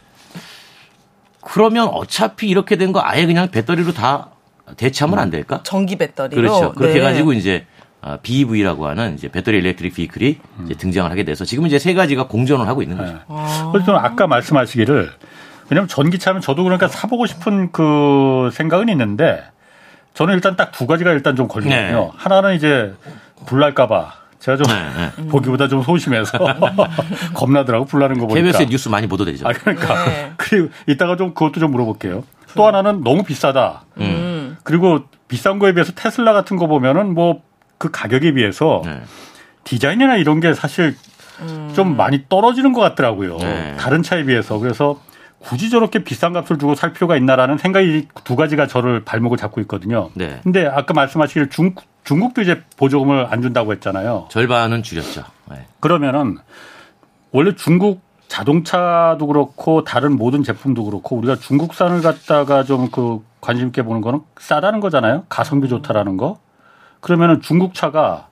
그러면 1.40 1.88
어차피 1.88 2.48
이렇게 2.48 2.76
된 2.76 2.92
거 2.92 3.00
아예 3.02 3.26
그냥 3.26 3.48
배터리로 3.50 3.92
다 3.92 4.28
대체하면 4.76 5.18
안 5.18 5.30
될까? 5.30 5.60
전기 5.62 5.96
배터리로. 5.96 6.40
그렇죠. 6.40 6.72
그렇게 6.72 6.94
네. 6.94 7.00
해가지고 7.00 7.32
이제 7.32 7.66
아, 8.00 8.18
BEV라고 8.22 8.86
하는 8.88 9.14
이제 9.14 9.28
battery 9.28 9.58
electric 9.58 9.94
vehicle이 9.94 10.38
이제 10.64 10.74
등장을 10.74 11.08
하게 11.10 11.22
돼서 11.24 11.44
지금 11.44 11.66
이제 11.66 11.78
세 11.78 11.94
가지가 11.94 12.26
공존을 12.26 12.66
하고 12.66 12.82
있는 12.82 12.96
거죠. 12.96 13.18
그래서 13.72 13.86
저는 13.86 14.00
아까 14.00 14.26
말씀하시기를 14.26 15.10
왜냐면 15.70 15.88
전기차면 15.88 16.42
저도 16.42 16.64
그러니까 16.64 16.88
사보고 16.88 17.26
싶은 17.26 17.70
그 17.72 18.50
생각은 18.52 18.88
있는데 18.88 19.42
저는 20.14 20.34
일단 20.34 20.56
딱 20.56 20.72
두 20.72 20.86
가지가 20.86 21.12
일단 21.12 21.36
좀 21.36 21.46
걸리거든요. 21.48 21.80
네. 22.00 22.10
하나는 22.16 22.54
이제 22.56 22.92
불날까봐 23.46 24.12
제가 24.40 24.56
좀 24.56 24.66
네, 24.66 25.26
보기보다 25.30 25.68
좀 25.68 25.82
소심해서 25.82 26.36
겁나더라고 27.34 27.84
불나는 27.84 28.18
거 28.18 28.26
보니까. 28.26 28.44
KBS의 28.44 28.66
뉴스 28.68 28.88
많이 28.88 29.06
보도되죠. 29.06 29.46
아 29.46 29.52
그러니까 29.52 30.04
네. 30.06 30.32
그리고 30.36 30.68
이따가 30.88 31.16
좀 31.16 31.34
그것도 31.34 31.60
좀 31.60 31.70
물어볼게요. 31.70 32.24
또 32.54 32.66
하나는 32.66 33.02
너무 33.04 33.22
비싸다. 33.22 33.84
음. 33.98 34.31
그리고 34.62 35.00
비싼 35.28 35.58
거에 35.58 35.72
비해서 35.72 35.92
테슬라 35.92 36.32
같은 36.32 36.56
거 36.56 36.66
보면은 36.66 37.14
뭐 37.14 37.42
그 37.82 37.90
가격에 37.90 38.30
비해서 38.34 38.80
네. 38.84 39.02
디자인이나 39.64 40.14
이런 40.14 40.38
게 40.38 40.54
사실 40.54 40.96
음. 41.40 41.72
좀 41.74 41.96
많이 41.96 42.26
떨어지는 42.28 42.72
것 42.72 42.80
같더라고요. 42.80 43.38
네. 43.38 43.76
다른 43.76 44.04
차에 44.04 44.22
비해서. 44.22 44.60
그래서 44.60 45.02
굳이 45.40 45.68
저렇게 45.68 46.04
비싼 46.04 46.32
값을 46.32 46.58
주고 46.58 46.76
살 46.76 46.92
필요가 46.92 47.16
있나라는 47.16 47.58
생각이 47.58 48.06
두 48.22 48.36
가지가 48.36 48.68
저를 48.68 49.04
발목을 49.04 49.36
잡고 49.36 49.60
있거든요. 49.62 50.10
네. 50.14 50.38
근데 50.44 50.64
아까 50.64 50.94
말씀하시길 50.94 51.50
중, 51.50 51.74
중국도 52.04 52.42
이제 52.42 52.62
보조금을 52.76 53.26
안 53.28 53.42
준다고 53.42 53.72
했잖아요. 53.72 54.28
절반은 54.30 54.84
줄였죠. 54.84 55.24
네. 55.50 55.66
그러면은 55.80 56.38
원래 57.32 57.52
중국 57.56 58.00
자동차도 58.32 59.26
그렇고 59.26 59.84
다른 59.84 60.16
모든 60.16 60.42
제품도 60.42 60.84
그렇고 60.86 61.16
우리가 61.16 61.36
중국산을 61.36 62.00
갖다가 62.00 62.64
좀 62.64 62.88
그 62.90 63.22
관심 63.42 63.66
있게 63.66 63.82
보는 63.82 64.00
거는 64.00 64.20
싸다는 64.38 64.80
거잖아요. 64.80 65.24
가성비 65.28 65.68
좋다라는 65.68 66.16
거. 66.16 66.38
그러면은 67.00 67.42
중국 67.42 67.74
차가 67.74 68.28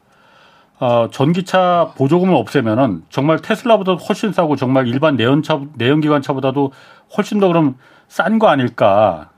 어, 0.78 1.08
전기차 1.10 1.92
보조금을 1.98 2.34
없애면은 2.34 3.02
정말 3.10 3.40
테슬라보다 3.42 3.94
훨씬 3.94 4.32
싸고 4.32 4.56
정말 4.56 4.86
일반 4.86 5.16
내연차 5.16 5.60
내연기관 5.74 6.22
차보다도 6.22 6.72
훨씬 7.18 7.40
더 7.40 7.48
그럼 7.48 7.76
싼 8.08 8.38
거 8.38 8.48
아닐까? 8.48 9.30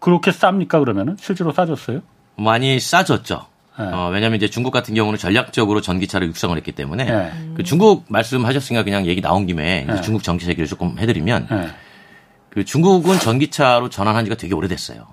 그렇게 0.00 0.30
쌉니까 0.30 0.80
그러면은 0.80 1.16
실제로 1.18 1.52
싸졌어요? 1.52 2.00
많이 2.36 2.78
싸졌죠. 2.78 3.46
네. 3.78 3.84
어, 3.86 4.08
왜냐하면 4.12 4.36
이제 4.36 4.48
중국 4.48 4.70
같은 4.70 4.94
경우는 4.94 5.18
전략적으로 5.18 5.80
전기차를 5.80 6.28
육성을 6.28 6.56
했기 6.56 6.72
때문에 6.72 7.04
네. 7.04 7.32
그 7.56 7.64
중국 7.64 8.04
말씀하셨으니까 8.08 8.84
그냥 8.84 9.06
얘기 9.06 9.20
나온 9.20 9.46
김에 9.46 9.84
네. 9.88 10.00
중국 10.00 10.22
전기차 10.22 10.50
얘기를 10.50 10.66
조금 10.68 10.98
해드리면 10.98 11.48
네. 11.50 11.68
그 12.50 12.64
중국은 12.64 13.18
전기차로 13.18 13.90
전환한 13.90 14.24
지가 14.24 14.36
되게 14.36 14.54
오래됐어요. 14.54 15.06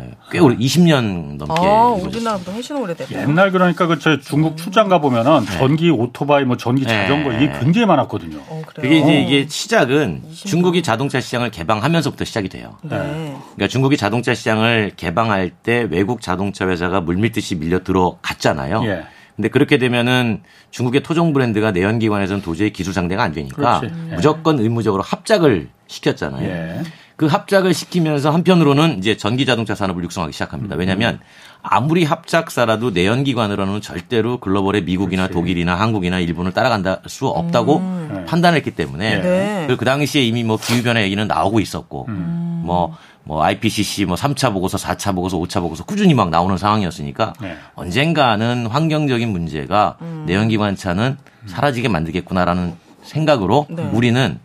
예, 0.00 0.10
꽤 0.30 0.38
오래 0.38 0.56
20년 0.56 1.36
넘게 1.36 1.66
아. 1.66 1.88
우리나라보다 1.88 2.52
훨씬 2.52 2.76
오래됐네요. 2.76 3.28
옛날 3.28 3.50
그러니까 3.50 3.86
그저 3.86 4.18
중국 4.20 4.56
출장 4.56 4.88
가 4.88 5.00
보면은 5.00 5.44
전기 5.46 5.90
오토바이 5.90 6.44
뭐 6.44 6.56
전기 6.56 6.84
네. 6.84 6.88
자전거 6.88 7.32
이게 7.32 7.52
굉장히 7.58 7.86
많았거든요. 7.86 8.38
어, 8.48 8.62
그래요? 8.66 8.82
그게 8.82 8.98
이제 8.98 9.20
이게 9.20 9.46
시작은 9.48 10.22
중국이 10.32 10.82
자동차 10.82 11.20
시장을 11.20 11.50
개방하면서부터 11.50 12.24
시작이 12.24 12.48
돼요. 12.48 12.76
네. 12.82 12.96
그러니까 12.96 13.68
중국이 13.68 13.96
자동차 13.96 14.34
시장을 14.34 14.92
개방할 14.96 15.50
때 15.50 15.86
외국 15.90 16.20
자동차 16.20 16.68
회사가 16.68 17.00
물밀듯이 17.00 17.56
밀려 17.56 17.80
들어갔잖아요. 17.80 18.82
예. 18.86 19.04
근데 19.36 19.48
그렇게 19.48 19.78
되면은 19.78 20.42
중국의 20.70 21.02
토종 21.02 21.32
브랜드가 21.32 21.70
내연기관에서는 21.70 22.42
도저히 22.42 22.72
기술 22.72 22.92
상대가 22.92 23.22
안 23.22 23.32
되니까 23.32 23.80
그렇지. 23.80 23.94
예. 24.10 24.14
무조건 24.14 24.58
의무적으로 24.58 25.02
합작을 25.02 25.68
시켰잖아요. 25.86 26.48
예. 26.48 26.82
그 27.20 27.26
합작을 27.26 27.74
시키면서 27.74 28.30
한편으로는 28.30 28.96
이제 28.96 29.14
전기 29.14 29.44
자동차 29.44 29.74
산업을 29.74 30.02
육성하기 30.04 30.32
시작합니다. 30.32 30.76
왜냐하면 30.76 31.20
아무리 31.60 32.02
합작사라도 32.02 32.92
내연기관으로는 32.92 33.82
절대로 33.82 34.40
글로벌의 34.40 34.84
미국이나 34.84 35.28
독일이나 35.28 35.74
한국이나 35.74 36.18
일본을 36.18 36.52
따라간다 36.52 37.02
수 37.08 37.26
없다고 37.26 37.82
판단했기 38.26 38.70
때문에 38.70 39.20
네. 39.20 39.64
그리고 39.66 39.80
그 39.80 39.84
당시에 39.84 40.22
이미 40.22 40.44
뭐 40.44 40.56
기후변화 40.56 41.02
얘기는 41.02 41.28
나오고 41.28 41.60
있었고 41.60 42.06
뭐, 42.08 42.96
뭐 43.24 43.42
IPCC 43.42 44.06
뭐 44.06 44.16
3차 44.16 44.54
보고서, 44.54 44.78
4차 44.78 45.14
보고서, 45.14 45.36
5차 45.36 45.60
보고서 45.60 45.84
꾸준히 45.84 46.14
막 46.14 46.30
나오는 46.30 46.56
상황이었으니까 46.56 47.34
네. 47.42 47.54
언젠가는 47.74 48.66
환경적인 48.66 49.28
문제가 49.28 49.98
내연기관차는 50.24 51.18
사라지게 51.44 51.88
만들겠구나라는 51.88 52.72
생각으로 53.02 53.66
네. 53.68 53.82
우리는 53.92 54.38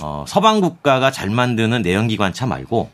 어, 0.00 0.24
서방 0.26 0.60
국가가 0.60 1.10
잘 1.10 1.30
만드는 1.30 1.82
내연기관차 1.82 2.46
말고 2.46 2.90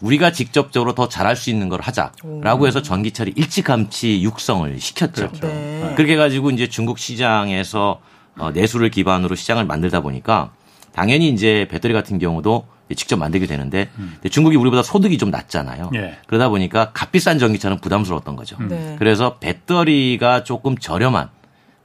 우리가 0.00 0.30
직접적으로 0.30 0.94
더 0.94 1.08
잘할 1.08 1.36
수 1.36 1.50
있는 1.50 1.68
걸 1.68 1.80
하자라고 1.80 2.66
해서 2.66 2.82
전기차를 2.82 3.32
일찌감치 3.36 4.22
육성을 4.22 4.78
시켰죠. 4.78 5.28
그렇죠. 5.28 5.46
네. 5.46 5.92
그렇게 5.96 6.12
해가지고 6.12 6.50
이제 6.50 6.68
중국 6.68 6.98
시장에서 6.98 8.00
어, 8.38 8.50
내수를 8.50 8.90
기반으로 8.90 9.34
시장을 9.34 9.64
만들다 9.64 10.00
보니까 10.00 10.50
당연히 10.92 11.28
이제 11.30 11.66
배터리 11.70 11.94
같은 11.94 12.18
경우도 12.18 12.66
직접 12.94 13.16
만들게 13.16 13.46
되는데 13.46 13.88
근데 13.96 14.28
중국이 14.28 14.56
우리보다 14.56 14.82
소득이 14.82 15.18
좀 15.18 15.30
낮잖아요. 15.30 15.90
예. 15.94 16.18
그러다 16.26 16.48
보니까 16.50 16.92
값비싼 16.92 17.38
전기차는 17.38 17.80
부담스러웠던 17.80 18.36
거죠. 18.36 18.56
네. 18.60 18.94
그래서 18.98 19.38
배터리가 19.38 20.44
조금 20.44 20.78
저렴한 20.78 21.28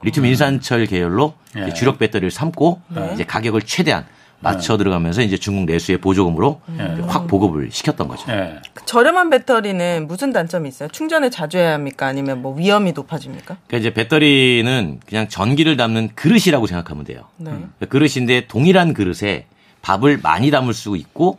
리튬 0.02 0.24
인산철 0.24 0.86
계열로 0.86 1.34
예. 1.56 1.72
주력 1.72 1.98
배터리를 1.98 2.30
삼고 2.30 2.82
이제 3.14 3.24
가격을 3.24 3.62
최대한 3.62 4.06
맞춰 4.42 4.76
들어가면서 4.76 5.22
이제 5.22 5.36
중국 5.36 5.64
내수의 5.64 5.98
보조금으로 5.98 6.60
확 7.06 7.26
보급을 7.28 7.70
시켰던 7.70 8.08
거죠. 8.08 8.30
예. 8.30 8.58
그 8.74 8.84
저렴한 8.84 9.30
배터리는 9.30 10.06
무슨 10.08 10.32
단점이 10.32 10.68
있어요? 10.68 10.88
충전을 10.88 11.30
자주 11.30 11.58
해야 11.58 11.74
합니까? 11.74 12.06
아니면 12.06 12.42
뭐 12.42 12.54
위험이 12.54 12.92
높아집니까? 12.92 13.56
그러니까 13.66 13.76
이제 13.78 13.94
배터리는 13.94 15.00
그냥 15.06 15.28
전기를 15.28 15.76
담는 15.76 16.10
그릇이라고 16.14 16.66
생각하면 16.66 17.04
돼요. 17.04 17.22
네. 17.36 17.50
그러니까 17.50 17.86
그릇인데 17.88 18.46
동일한 18.48 18.94
그릇에 18.94 19.46
밥을 19.82 20.18
많이 20.22 20.50
담을 20.50 20.74
수 20.74 20.96
있고 20.96 21.38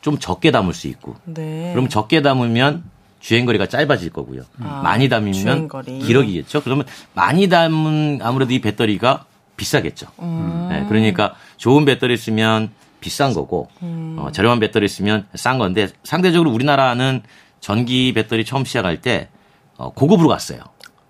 좀 0.00 0.18
적게 0.18 0.50
담을 0.50 0.74
수 0.74 0.88
있고 0.88 1.16
네. 1.24 1.70
그럼 1.72 1.88
적게 1.88 2.22
담으면 2.22 2.84
주행거리가 3.20 3.66
짧아질 3.66 4.10
거고요. 4.10 4.42
많이 4.56 5.08
담으면 5.08 5.32
주행거리. 5.34 5.98
길어지겠죠. 6.00 6.62
그러면 6.62 6.86
많이 7.12 7.48
담은 7.48 8.20
아무래도 8.22 8.52
이 8.52 8.60
배터리가 8.60 9.24
비싸겠죠. 9.56 10.06
음. 10.20 10.68
네, 10.70 10.86
그러니까 10.88 11.34
좋은 11.60 11.84
배터리 11.84 12.16
쓰면 12.16 12.70
비싼 13.00 13.34
거고 13.34 13.68
음. 13.82 14.16
어, 14.18 14.32
저렴한 14.32 14.60
배터리 14.60 14.88
쓰면 14.88 15.26
싼 15.34 15.58
건데 15.58 15.88
상대적으로 16.04 16.50
우리나라는 16.50 17.22
전기 17.60 18.12
배터리 18.14 18.46
처음 18.46 18.64
시작할 18.64 19.02
때 19.02 19.28
어, 19.76 19.92
고급으로 19.92 20.28
갔어요. 20.28 20.60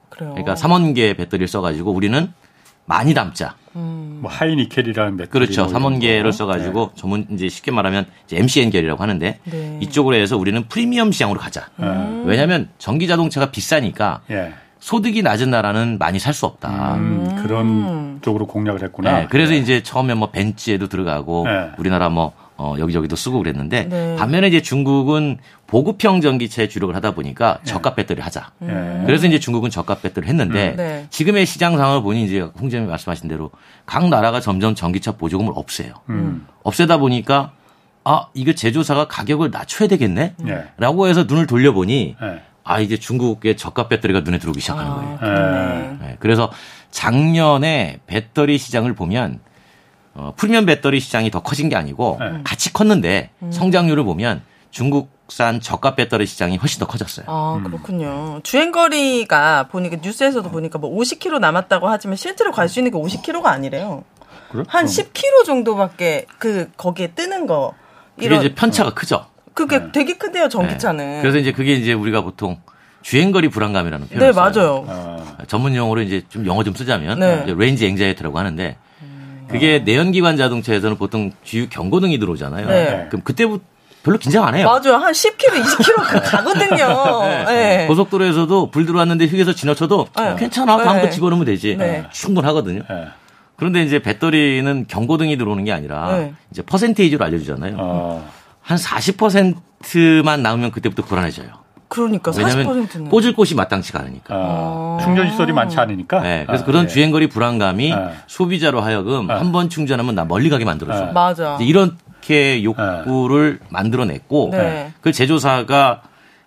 그래요. 0.09 0.31
그러니까 0.31 0.57
삼원계 0.57 1.15
배터리를 1.15 1.47
써가지고 1.47 1.93
우리는 1.93 2.33
많이 2.85 3.15
담자. 3.15 3.55
뭐 3.73 4.29
하이니켈이라는 4.29 5.17
배터리 5.17 5.31
그렇죠. 5.31 5.63
뭐 5.63 5.71
삼원계를 5.71 6.25
거. 6.25 6.33
써가지고 6.33 6.91
전문 6.97 7.29
이제 7.31 7.49
쉽게 7.49 7.71
말하면 7.71 8.07
이제 8.27 8.37
MCN 8.37 8.71
계열이라고 8.71 9.01
하는데 9.01 9.39
네. 9.45 9.79
이쪽으로 9.81 10.17
해서 10.17 10.37
우리는 10.37 10.67
프리미엄 10.67 11.13
시장으로 11.13 11.39
가자. 11.39 11.69
왜냐하면 12.25 12.69
전기 12.79 13.07
자동차가 13.07 13.53
비싸니까 13.53 14.23
네. 14.27 14.37
예. 14.37 14.55
소득이 14.81 15.23
낮은 15.23 15.51
나라는 15.51 15.99
많이 15.99 16.19
살 16.19 16.33
수 16.35 16.47
없다. 16.47 16.95
음, 16.95 17.37
그런 17.43 18.19
쪽으로 18.23 18.47
공략을 18.47 18.83
했구나. 18.83 19.21
네, 19.21 19.27
그래서 19.31 19.53
이제 19.55 19.83
처음에 19.83 20.15
뭐 20.15 20.31
벤츠에도 20.31 20.89
들어가고 20.89 21.45
네. 21.47 21.71
우리나라 21.79 22.09
뭐 22.09 22.33
어, 22.57 22.75
여기저기도 22.79 23.17
쓰고 23.17 23.39
그랬는데 23.39 23.89
네. 23.89 24.17
반면에 24.17 24.49
이제 24.49 24.61
중국은 24.63 25.39
보급형 25.67 26.21
전기차에 26.21 26.69
주력을 26.69 26.95
하다 26.95 27.13
보니까 27.15 27.59
저가 27.65 27.95
배터리 27.95 28.21
하자. 28.21 28.51
예. 28.63 29.03
그래서 29.07 29.27
이제 29.27 29.39
중국은 29.39 29.71
저가 29.71 29.97
배터리 29.97 30.27
했는데 30.29 30.75
네. 30.77 31.07
지금의 31.11 31.47
시장 31.47 31.77
상황을 31.79 32.03
보니 32.03 32.25
이제 32.25 32.41
홍재님 32.41 32.89
말씀하신 32.89 33.29
대로 33.29 33.51
각 33.87 34.09
나라가 34.09 34.41
점점 34.41 34.75
전기차 34.75 35.13
보조금을 35.13 35.53
없애요. 35.57 35.95
음. 36.11 36.47
없애다 36.63 36.99
보니까 36.99 37.53
아 38.05 38.27
이거 38.35 38.53
제조사가 38.53 39.09
가격을 39.09 39.51
낮춰야 39.51 39.89
되겠네. 39.89 40.35
예. 40.49 40.65
라고 40.77 41.07
해서 41.09 41.25
눈을 41.25 41.47
돌려보니 41.47 42.17
예. 42.23 42.43
아 42.65 42.81
이제 42.81 42.97
중국의 42.99 43.57
저가 43.57 43.89
배터리가 43.89 44.21
눈에 44.21 44.39
들어오기 44.39 44.61
시작하는 44.61 44.91
아, 44.91 44.95
거예요. 44.95 45.19
그렇네. 45.19 45.97
네, 46.01 46.17
그래서 46.21 46.51
작년에 46.91 48.01
배터리 48.07 48.59
시장을 48.59 48.95
보면 48.95 49.41
어, 50.15 50.33
프리미엄 50.37 50.67
배터리 50.67 51.01
시장이 51.01 51.31
더 51.31 51.41
커진 51.43 51.69
게 51.69 51.77
아니고 51.77 52.19
네. 52.21 52.41
같이 52.45 52.73
컸는데 52.73 53.31
음. 53.43 53.53
성장률을 53.53 54.05
보면 54.05 54.43
중국산 54.71 55.61
저가 55.61 55.95
배터리 55.95 56.27
시장이 56.27 56.57
훨씬 56.57 56.81
더 56.81 56.87
커졌어요. 56.87 57.27
아, 57.29 57.61
그렇군요. 57.65 58.41
주행 58.43 58.73
거리가 58.73 59.69
보니까 59.69 59.97
뉴스에서도 60.03 60.49
보니까 60.51 60.79
뭐 60.79 60.91
50km 60.97 61.39
남았다고 61.41 61.89
하지만 61.89 62.17
실제로 62.17 62.53
갈 62.53 62.69
수 62.69 62.79
있는 62.81 62.93
게 62.93 62.99
50km가 62.99 63.47
아니래요. 63.47 64.05
그래? 64.51 64.65
한 64.69 64.87
10km 64.87 65.45
정도밖에 65.45 66.27
그 66.39 66.71
거기에 66.77 67.09
뜨는 67.15 67.47
거. 67.47 67.75
그게 68.17 68.27
이런 68.27 68.41
이제 68.41 68.55
편차가 68.55 68.95
크죠. 68.95 69.27
그게 69.67 69.93
되게 69.93 70.15
큰데요, 70.15 70.45
네. 70.45 70.49
전기차는. 70.49 71.21
그래서 71.23 71.39
이제 71.39 71.53
그게 71.53 71.75
이제 71.75 71.93
우리가 71.93 72.23
보통 72.23 72.57
주행거리 73.03 73.49
불안감이라는 73.49 74.09
네, 74.11 74.17
표현을 74.17 74.33
써요. 74.35 74.85
맞아요. 74.85 74.85
어, 74.87 75.37
전문 75.47 75.75
용어로 75.75 76.03
이제 76.03 76.23
좀 76.29 76.47
영어 76.47 76.65
좀 76.65 76.75
쓰자면 76.75 77.21
네. 77.21 77.43
이제 77.45 77.55
range 77.57 77.87
anxiety라고 77.87 78.39
하는데 78.39 78.77
그게 79.49 79.81
내연기관 79.81 80.37
자동차에서는 80.37 80.97
보통 80.97 81.33
주유 81.43 81.69
경고등이 81.69 82.19
들어오잖아요. 82.19 82.69
네. 82.69 83.07
그럼 83.11 83.23
그때부터 83.23 83.65
별로 84.03 84.17
긴장 84.17 84.47
안 84.47 84.55
해요. 84.55 84.67
맞아요. 84.67 84.97
한 84.97 85.13
10km, 85.13 85.63
20km 85.63 86.31
가거든요. 86.31 87.45
네. 87.49 87.87
고속도로에서도 87.87 88.71
불 88.71 88.87
들어왔는데 88.87 89.27
휴게소 89.27 89.55
지나쳐도 89.55 90.07
네. 90.17 90.37
괜찮아 90.39 90.79
다음 90.79 90.97
네. 90.97 91.03
거 91.03 91.11
집어넣으면 91.11 91.45
되지 91.45 91.77
네. 91.77 92.05
충분하거든요. 92.11 92.83
예. 92.91 93.09
그런데 93.57 93.83
이제 93.83 93.99
배터리는 93.99 94.87
경고등이 94.89 95.37
들어오는 95.37 95.65
게 95.65 95.73
아니라 95.73 96.17
네. 96.17 96.33
이제 96.51 96.63
퍼센테이지로 96.63 97.23
알려주잖아요. 97.23 97.77
어, 97.79 98.31
한 98.63 98.77
40%만 98.79 100.43
나오면 100.43 100.71
그때부터 100.71 101.03
불안해져요. 101.05 101.49
그러니까 101.89 102.31
왜냐하면 102.37 102.67
40%는. 102.87 103.09
꽂을 103.09 103.35
곳이 103.35 103.57
마땅치가 103.57 103.99
않으니까. 104.01 104.35
어, 104.37 104.99
충전 105.03 105.29
시설이 105.29 105.53
많지 105.53 105.77
않으니까. 105.79 106.21
네, 106.21 106.45
그래서 106.47 106.63
아, 106.63 106.67
그런 106.67 106.85
예. 106.85 106.89
주행거리 106.89 107.29
불안감이 107.29 107.91
네. 107.91 108.11
소비자로 108.29 108.81
하여금 108.81 109.27
네. 109.27 109.35
한번 109.35 109.69
충전하면 109.69 110.15
나 110.15 110.25
멀리 110.25 110.49
가게 110.51 110.65
만들어줘. 110.65 111.07
네. 111.07 111.13
맞아. 111.13 111.59
이렇게 111.61 112.63
욕구를 112.63 113.59
만들어냈고 113.71 114.51
네. 114.53 114.93
그 115.01 115.11
제조사가 115.11 116.03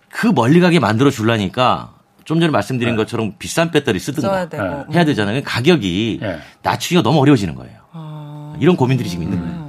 그 0.08 0.28
멀리 0.28 0.60
가게 0.60 0.80
만들어 0.80 1.10
주려니까 1.10 1.90
좀 2.24 2.40
전에 2.40 2.50
말씀드린 2.50 2.96
것처럼 2.96 3.34
비싼 3.38 3.70
배터리 3.70 3.98
쓰든가. 3.98 4.48
네. 4.48 4.58
해야 4.94 5.04
되잖아요. 5.04 5.42
가격이 5.44 6.20
예. 6.22 6.38
낮추기가 6.62 7.02
너무 7.02 7.20
어려워지는 7.20 7.54
거예요. 7.54 7.76
아. 7.92 8.54
이런 8.60 8.76
고민들이 8.76 9.10
지금 9.10 9.24
있는 9.24 9.40
거예요. 9.40 9.63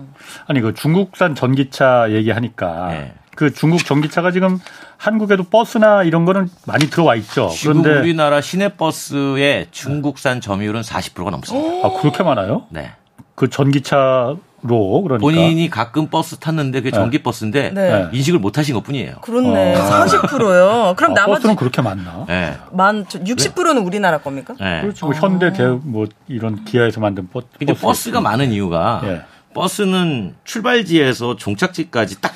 아니 0.48 0.62
그 0.62 0.74
중국산 0.74 1.36
전기차 1.36 2.12
얘기하니까 2.12 2.88
네. 2.90 3.14
그 3.36 3.54
중국 3.54 3.86
전기차가 3.86 4.32
지금 4.32 4.60
한국에도 4.98 5.44
버스나 5.44 6.04
이런 6.04 6.26
거는 6.26 6.50
많이 6.66 6.90
들어와 6.90 7.16
있죠. 7.16 7.50
지금 7.50 7.82
그런데 7.82 8.00
우리나라 8.02 8.42
시내 8.42 8.70
버스의 8.70 9.68
중국산 9.72 10.42
점유율은 10.42 10.82
40%가 10.82 11.32
넘습니다. 11.32 11.88
아 11.88 11.92
그렇게 12.00 12.24
많아요? 12.24 12.64
네. 12.70 12.92
그 13.36 13.50
전기차로 13.50 14.38
그러니까 14.62 15.18
본인이 15.20 15.70
가끔 15.70 16.08
버스 16.08 16.38
탔는데 16.38 16.80
그게 16.80 16.92
전기 16.92 17.22
버스인데 17.22 17.72
네. 17.72 18.08
인식을 18.14 18.40
못 18.40 18.58
하신 18.58 18.74
것뿐이에요. 18.76 19.16
그렇네. 19.22 19.76
어. 19.76 20.06
40%요. 20.08 20.94
그럼 20.96 21.12
아, 21.12 21.16
나머지 21.16 21.42
버스는 21.42 21.56
그렇게 21.58 21.82
많나? 21.82 22.26
예. 22.30 22.56
만 22.72 23.04
60%는 23.04 23.80
우리나라 23.80 24.20
겁니까? 24.20 24.56
예. 24.62 24.80
그렇지 24.82 25.04
뭐 25.04 25.14
현대 25.14 25.52
대뭐 25.52 26.06
이런 26.30 26.64
기아에서 26.64 27.02
만든 27.02 27.28
버, 27.28 27.42
근데 27.60 27.74
버스 27.74 27.82
버스가 27.86 28.22
많은 28.22 28.52
이유가 28.54 29.02
예. 29.04 29.22
버스는 29.56 30.36
출발지에서 30.44 31.38
종착지까지 31.38 32.22
딱 32.22 32.34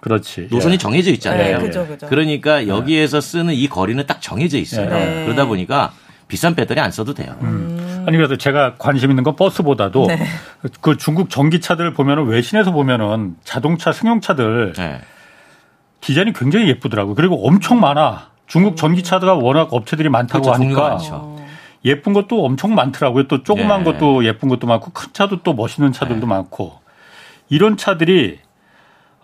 그렇지 0.00 0.48
노선이 0.50 0.74
예. 0.74 0.78
정해져 0.78 1.10
있잖아요. 1.10 1.58
네, 1.58 1.64
그죠, 1.66 1.86
그죠. 1.86 2.06
그러니까 2.06 2.66
여기에서 2.68 3.20
쓰는 3.20 3.52
이 3.52 3.68
거리는 3.68 4.02
딱 4.06 4.22
정해져 4.22 4.56
있어요. 4.56 4.88
네. 4.88 5.24
그러다 5.26 5.44
보니까 5.44 5.92
비싼 6.28 6.54
배터리 6.54 6.80
안 6.80 6.90
써도 6.90 7.12
돼요. 7.12 7.36
아니 8.06 8.16
그래서 8.16 8.36
제가 8.36 8.76
관심 8.78 9.10
있는 9.10 9.24
건 9.24 9.36
버스보다도 9.36 10.06
네. 10.06 10.24
그 10.80 10.96
중국 10.96 11.28
전기차들 11.28 11.92
보면은 11.92 12.26
외신에서 12.26 12.70
보면은 12.70 13.34
자동차 13.44 13.92
승용차들 13.92 14.72
예. 14.78 15.00
디자인이 16.00 16.32
굉장히 16.32 16.68
예쁘더라고요. 16.68 17.14
그리고 17.14 17.46
엄청 17.46 17.78
많아. 17.80 18.30
중국 18.46 18.76
전기차가 18.76 19.34
워낙 19.34 19.68
업체들이 19.72 20.08
많다고 20.08 20.42
그렇죠. 20.42 20.58
종류가 20.58 20.92
하니까 20.92 21.14
많죠. 21.14 21.39
예쁜 21.84 22.12
것도 22.12 22.44
엄청 22.44 22.74
많더라고요. 22.74 23.26
또 23.28 23.42
조그만 23.42 23.80
예. 23.80 23.84
것도 23.84 24.24
예쁜 24.24 24.48
것도 24.48 24.66
많고 24.66 24.90
큰 24.92 25.08
차도 25.12 25.42
또 25.42 25.54
멋있는 25.54 25.92
차들도 25.92 26.26
많고 26.26 26.78
이런 27.48 27.76
차들이 27.76 28.38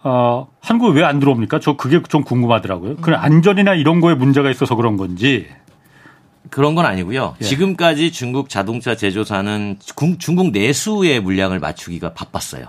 어, 0.02 0.46
한국에 0.60 0.98
왜 1.00 1.04
안 1.04 1.18
들어옵니까? 1.18 1.58
저 1.60 1.76
그게 1.76 2.00
좀 2.08 2.22
궁금하더라고요. 2.22 2.96
그 2.98 3.12
안전이나 3.14 3.74
이런 3.74 4.00
거에 4.00 4.14
문제가 4.14 4.50
있어서 4.50 4.76
그런 4.76 4.96
건지. 4.96 5.48
그런 6.48 6.76
건 6.76 6.86
아니고요. 6.86 7.34
예. 7.40 7.44
지금까지 7.44 8.12
중국 8.12 8.48
자동차 8.48 8.94
제조사는 8.94 9.78
중- 9.80 10.16
중국 10.18 10.52
내수의 10.52 11.20
물량을 11.20 11.58
맞추기가 11.58 12.12
바빴어요. 12.14 12.66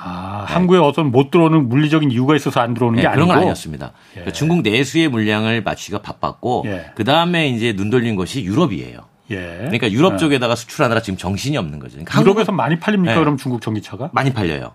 아, 0.00 0.44
한국에 0.46 0.78
어떤 0.78 1.10
못 1.10 1.30
들어오는 1.32 1.68
물리적인 1.68 2.12
이유가 2.12 2.36
있어서 2.36 2.60
안 2.60 2.72
들어오는 2.74 2.96
네, 2.96 3.02
게 3.02 3.08
그런 3.08 3.22
아니고 3.22 3.28
건 3.34 3.38
아니었습니다. 3.38 3.92
그러니까 4.12 4.32
중국 4.32 4.62
내수의 4.62 5.08
물량을 5.08 5.62
맞추기가 5.62 6.02
바빴고 6.02 6.64
예. 6.66 6.86
그 6.94 7.02
다음에 7.02 7.48
이제 7.48 7.74
눈 7.74 7.90
돌린 7.90 8.14
것이 8.14 8.44
유럽이에요. 8.44 9.00
예. 9.30 9.36
그러니까 9.58 9.90
유럽 9.90 10.16
쪽에다가 10.18 10.54
수출하느라 10.54 11.02
지금 11.02 11.16
정신이 11.16 11.56
없는 11.56 11.80
거죠. 11.80 11.94
그러니까 11.94 12.20
유럽에서 12.20 12.52
많이 12.52 12.78
팔립니까? 12.78 13.14
네. 13.14 13.18
그럼 13.18 13.36
중국 13.36 13.60
전기차가? 13.60 14.10
많이 14.12 14.32
팔려요. 14.32 14.72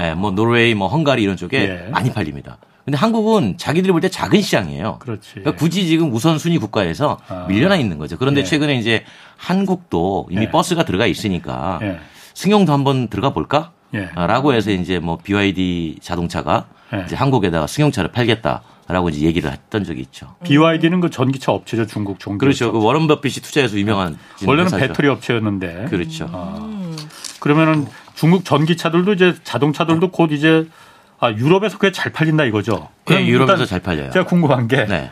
예, 0.00 0.14
뭐 0.14 0.30
노르웨이, 0.30 0.74
뭐 0.74 0.88
헝가리 0.88 1.22
이런 1.22 1.36
쪽에 1.36 1.84
예. 1.86 1.90
많이 1.90 2.10
팔립니다. 2.12 2.56
근데 2.84 2.98
한국은 2.98 3.56
자기들이 3.58 3.92
볼 3.92 4.00
때 4.00 4.08
작은 4.08 4.40
시장이에요. 4.42 4.98
그렇지. 4.98 5.34
그러니까 5.34 5.56
굳이 5.56 5.86
지금 5.86 6.12
우선순위 6.12 6.58
국가에서 6.58 7.18
아. 7.28 7.46
밀려나 7.48 7.76
있는 7.76 7.98
거죠. 7.98 8.16
그런데 8.18 8.40
예. 8.40 8.44
최근에 8.44 8.76
이제 8.76 9.04
한국도 9.36 10.28
이미 10.30 10.42
예. 10.44 10.50
버스가 10.50 10.84
들어가 10.84 11.06
있으니까 11.06 11.78
예. 11.82 11.98
승용도 12.34 12.72
한번 12.72 13.08
들어가 13.08 13.32
볼까? 13.32 13.72
예. 13.94 14.10
아, 14.14 14.26
라고 14.26 14.52
해서 14.52 14.70
이제 14.70 14.98
뭐 14.98 15.18
BYD 15.22 15.98
자동차가 16.00 16.66
예. 16.92 17.04
이제 17.06 17.16
한국에다가 17.16 17.66
승용차를 17.66 18.12
팔겠다 18.12 18.62
라고 18.86 19.08
이제 19.08 19.24
얘기를 19.24 19.50
했던 19.50 19.84
적이 19.84 20.02
있죠. 20.02 20.34
BYD는 20.44 21.00
그 21.00 21.08
전기차 21.08 21.52
업체죠, 21.52 21.86
중국 21.86 22.20
전기. 22.20 22.38
그렇죠. 22.38 22.70
그 22.70 22.82
워런 22.82 23.06
버핏이 23.06 23.34
투자해서 23.36 23.78
유명한 23.78 24.18
원래는 24.44 24.66
회사죠. 24.66 24.86
배터리 24.88 25.08
업체였는데. 25.08 25.86
그렇죠. 25.88 26.28
그러면은 27.40 27.86
중국 28.14 28.44
전기차들도 28.44 29.14
이제 29.14 29.34
자동차들도 29.42 30.10
곧 30.10 30.32
이제 30.32 30.66
아, 31.18 31.30
유럽에서 31.32 31.78
그게 31.78 31.92
잘 31.92 32.12
팔린다 32.12 32.44
이거죠. 32.44 32.88
예, 33.10 33.14
그럼 33.14 33.26
유럽에서 33.26 33.64
잘 33.64 33.80
팔려요. 33.80 34.10
제가 34.10 34.26
궁금한 34.26 34.68
게 34.68 34.84
네. 34.84 35.10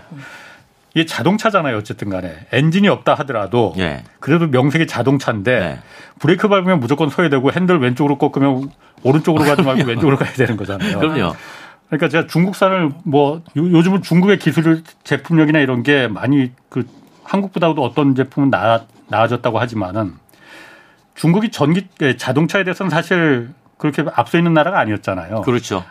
이게 0.94 1.06
자동차잖아요, 1.06 1.76
어쨌든 1.78 2.10
간에. 2.10 2.46
엔진이 2.52 2.88
없다 2.88 3.14
하더라도 3.14 3.74
예. 3.78 4.04
그래도 4.20 4.46
명색이 4.46 4.86
자동차인데 4.86 5.58
네. 5.60 5.78
브레이크 6.18 6.48
밟으면 6.48 6.80
무조건 6.80 7.08
서야 7.08 7.28
되고 7.30 7.50
핸들 7.50 7.78
왼쪽으로 7.80 8.18
꺾으면 8.18 8.70
오른쪽으로 9.02 9.44
가지 9.44 9.62
말고 9.62 9.84
왼쪽으로 9.88 10.16
가야 10.18 10.32
되는 10.32 10.56
거잖아요. 10.56 10.98
그럼요. 10.98 11.34
그러니까 11.88 12.08
제가 12.08 12.26
중국산을 12.26 12.90
뭐 13.04 13.42
요- 13.56 13.70
요즘은 13.72 14.02
중국의 14.02 14.38
기술 14.38 14.82
제품력이나 15.04 15.60
이런 15.60 15.82
게 15.82 16.08
많이 16.08 16.52
그 16.68 16.86
한국보다도 17.24 17.82
어떤 17.82 18.14
제품은 18.14 18.50
나, 18.50 18.84
나아졌다고 19.08 19.58
하지만은 19.58 20.14
중국이 21.14 21.50
전기 21.50 21.86
에, 22.02 22.16
자동차에 22.16 22.64
대해서는 22.64 22.90
사실 22.90 23.50
그렇게 23.78 24.04
앞서 24.14 24.36
있는 24.38 24.52
나라가 24.54 24.78
아니었잖아요. 24.80 25.42
그렇죠. 25.42 25.84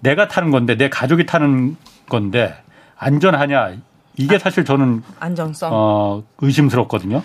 내가 0.00 0.28
타는 0.28 0.50
건데 0.50 0.76
내 0.76 0.88
가족이 0.88 1.26
타는 1.26 1.76
건데 2.08 2.54
안전하냐 2.96 3.72
이게 4.18 4.38
사실 4.38 4.64
저는 4.64 5.02
안정성. 5.20 5.70
어, 5.72 6.22
의심스럽거든요. 6.40 7.22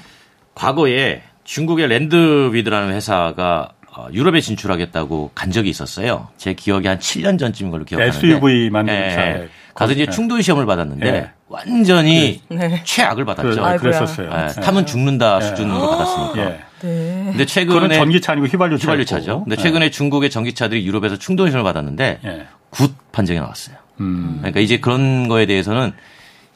과거에 0.56 1.23
중국의 1.43 1.88
랜드윈드라는 1.88 2.93
회사가 2.93 3.69
어, 3.95 4.08
유럽에 4.12 4.41
진출하겠다고 4.41 5.32
간 5.36 5.51
적이 5.51 5.69
있었어요. 5.69 6.29
제 6.38 6.53
기억이 6.53 6.88
한 6.88 6.97
7년 6.97 7.38
전쯤인 7.38 7.71
걸로 7.71 7.86
기억하는데. 7.86 8.17
SUV 8.17 8.69
만드는 8.71 8.99
예, 8.99 9.12
차에. 9.12 9.34
예. 9.43 9.49
가서 9.75 9.93
이제 9.93 10.06
네. 10.06 10.12
충돌 10.12 10.41
시험을 10.41 10.65
받았는데 10.65 11.08
예. 11.08 11.32
완전히 11.47 12.41
네. 12.49 12.82
최악을 12.84 13.25
그, 13.25 13.36
받았죠. 13.36 13.63
아이고야. 13.63 13.77
그랬었어요. 13.77 14.29
예, 14.32 14.47
예. 14.58 14.62
타면 14.62 14.86
죽는다 14.86 15.38
예. 15.38 15.41
수준으로 15.41 15.89
받았으니까. 15.91 16.39
예. 16.39 16.60
네. 16.82 17.23
근데 17.29 17.45
최근에 17.45 17.95
전기차 17.95 18.34
아니고 18.34 18.47
휘발유차. 18.47 18.84
휘발유차죠. 18.84 19.43
근데 19.45 19.56
최근에 19.56 19.89
중국의 19.91 20.29
전기차들이 20.29 20.86
유럽에서 20.86 21.17
충돌 21.17 21.49
시험을 21.49 21.63
받았는데 21.63 22.19
예. 22.23 22.47
good 22.71 22.93
판정이 23.12 23.39
나왔어요. 23.39 23.77
음. 23.99 24.38
그러니까 24.39 24.60
이제 24.60 24.79
그런 24.79 25.27
거에 25.27 25.45
대해서는 25.45 25.93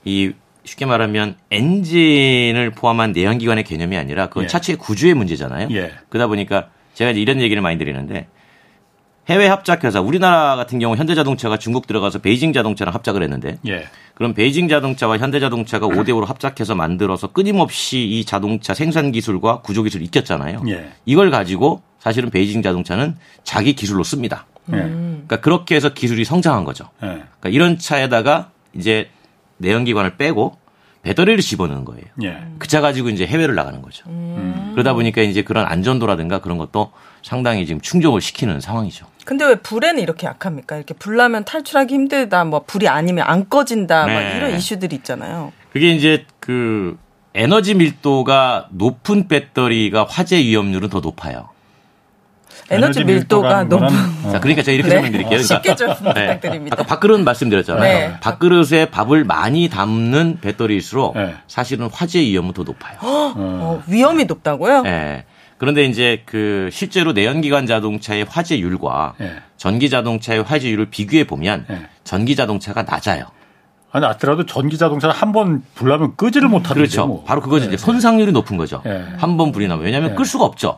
이 0.07 0.31
쉽게 0.63 0.85
말하면 0.85 1.35
엔진을 1.51 2.71
포함한 2.71 3.11
내연기관의 3.11 3.65
개념이 3.65 3.97
아니라 3.97 4.27
그건 4.27 4.45
예. 4.45 4.47
차체의 4.47 4.77
구조의 4.77 5.13
문제잖아요. 5.13 5.67
예. 5.71 5.91
그러다 6.09 6.27
보니까 6.27 6.69
제가 6.93 7.11
이제 7.11 7.21
이런 7.21 7.41
얘기를 7.41 7.61
많이 7.61 7.77
드리는데 7.77 8.27
해외 9.29 9.47
합작 9.47 9.83
회사 9.83 9.99
우리나라 9.99 10.55
같은 10.55 10.79
경우 10.79 10.95
현대자동차가 10.95 11.57
중국 11.57 11.87
들어가서 11.87 12.19
베이징 12.19 12.53
자동차랑 12.53 12.93
합작을 12.95 13.21
했는데 13.21 13.57
예. 13.67 13.85
그럼 14.13 14.33
베이징 14.33 14.69
자동차와 14.69 15.17
현대자동차가 15.17 15.87
5대 15.87 16.09
5로 16.09 16.25
합작해서 16.25 16.73
만들어서 16.73 17.27
끊임없이 17.27 17.99
이 17.99 18.23
자동차 18.23 18.73
생산 18.73 19.11
기술과 19.11 19.61
구조 19.61 19.83
기술을 19.83 20.05
익혔잖아요. 20.05 20.63
예. 20.69 20.89
이걸 21.05 21.31
가지고 21.31 21.81
사실은 21.99 22.29
베이징 22.29 22.61
자동차는 22.61 23.17
자기 23.43 23.73
기술로 23.73 24.03
씁니다. 24.03 24.45
예. 24.69 24.77
그러니까 24.77 25.41
그렇게 25.41 25.75
해서 25.75 25.93
기술이 25.93 26.23
성장한 26.23 26.63
거죠. 26.63 26.89
예. 27.03 27.07
그러니까 27.07 27.49
이런 27.49 27.77
차에다가 27.77 28.51
이제 28.73 29.09
내연기관을 29.57 30.17
빼고 30.17 30.57
배터리를 31.03 31.39
집어넣는 31.39 31.85
거예요. 31.85 32.03
예. 32.23 32.43
그차 32.59 32.81
가지고 32.81 33.09
이제 33.09 33.25
해외를 33.25 33.55
나가는 33.55 33.81
거죠. 33.81 34.03
그러다 34.73 34.93
보니까 34.93 35.21
이제 35.21 35.41
그런 35.41 35.65
안전도라든가 35.65 36.39
그런 36.39 36.57
것도 36.57 36.91
상당히 37.23 37.65
지금 37.65 37.79
충족을 37.79 38.19
시키는 38.19 38.59
상황이죠. 38.59 39.05
근데 39.23 39.45
왜 39.45 39.55
불에는 39.55 40.01
이렇게 40.01 40.27
약합니까? 40.27 40.75
이렇게 40.75 40.93
불 40.93 41.15
나면 41.17 41.45
탈출하기 41.45 41.93
힘들다, 41.93 42.43
뭐 42.45 42.63
불이 42.65 42.87
아니면 42.87 43.25
안 43.27 43.47
꺼진다, 43.47 44.05
막 44.05 44.13
네. 44.13 44.37
이런 44.37 44.55
이슈들이 44.55 44.95
있잖아요. 44.97 45.53
그게 45.71 45.93
이제 45.93 46.25
그 46.39 46.97
에너지 47.33 47.73
밀도가 47.75 48.67
높은 48.71 49.27
배터리가 49.27 50.05
화재 50.09 50.37
위험률은 50.37 50.89
더 50.89 50.99
높아요. 50.99 51.49
에너지 52.69 53.03
밀도가. 53.03 53.67
거는, 53.67 53.87
어, 53.87 54.31
자, 54.31 54.39
그러니까 54.39 54.61
제가 54.63 54.73
이렇게 54.75 54.89
네. 54.89 54.95
설명드릴게요. 54.95 55.29
그러니까 55.29 55.55
쉽게 55.55 55.75
좀 55.75 55.95
부탁드립니다. 55.95 56.75
아까 56.77 56.83
밥그릇 56.83 57.21
말씀드렸잖아요. 57.21 57.81
네. 57.81 58.19
밥그릇에 58.19 58.89
밥을 58.91 59.23
많이 59.23 59.69
담는 59.69 60.39
배터리일수록 60.41 61.15
네. 61.17 61.35
사실은 61.47 61.89
화재 61.91 62.19
위험은 62.19 62.53
더 62.53 62.63
높아요. 62.63 62.97
어, 63.01 63.81
위험이 63.87 64.25
높다고요? 64.25 64.83
예. 64.85 65.23
그런데 65.57 65.85
이제 65.85 66.21
그 66.25 66.69
실제로 66.71 67.13
내연기관 67.13 67.65
자동차의 67.65 68.25
화재율과 68.29 69.15
예. 69.21 69.37
전기 69.55 69.89
자동차의 69.89 70.43
화재율을 70.43 70.91
비교해 70.91 71.25
보면 71.25 71.65
예. 71.71 71.87
전기 72.03 72.35
자동차가 72.35 72.83
낮아요. 72.83 73.25
아니, 73.91 74.05
낮더라도 74.05 74.45
전기 74.45 74.77
자동차는 74.77 75.15
한번 75.15 75.63
불나면 75.73 76.15
끄지를 76.15 76.49
못하는데. 76.49 76.75
그렇죠. 76.75 77.07
뭐. 77.07 77.23
바로 77.23 77.41
그거죠. 77.41 77.65
이제 77.65 77.77
손상률이 77.77 78.33
높은 78.33 78.57
거죠. 78.57 78.83
예. 78.85 79.05
한번 79.17 79.51
불이 79.51 79.67
나면 79.67 79.83
왜냐하면 79.85 80.11
예. 80.11 80.15
끌 80.15 80.25
수가 80.25 80.45
없죠. 80.45 80.77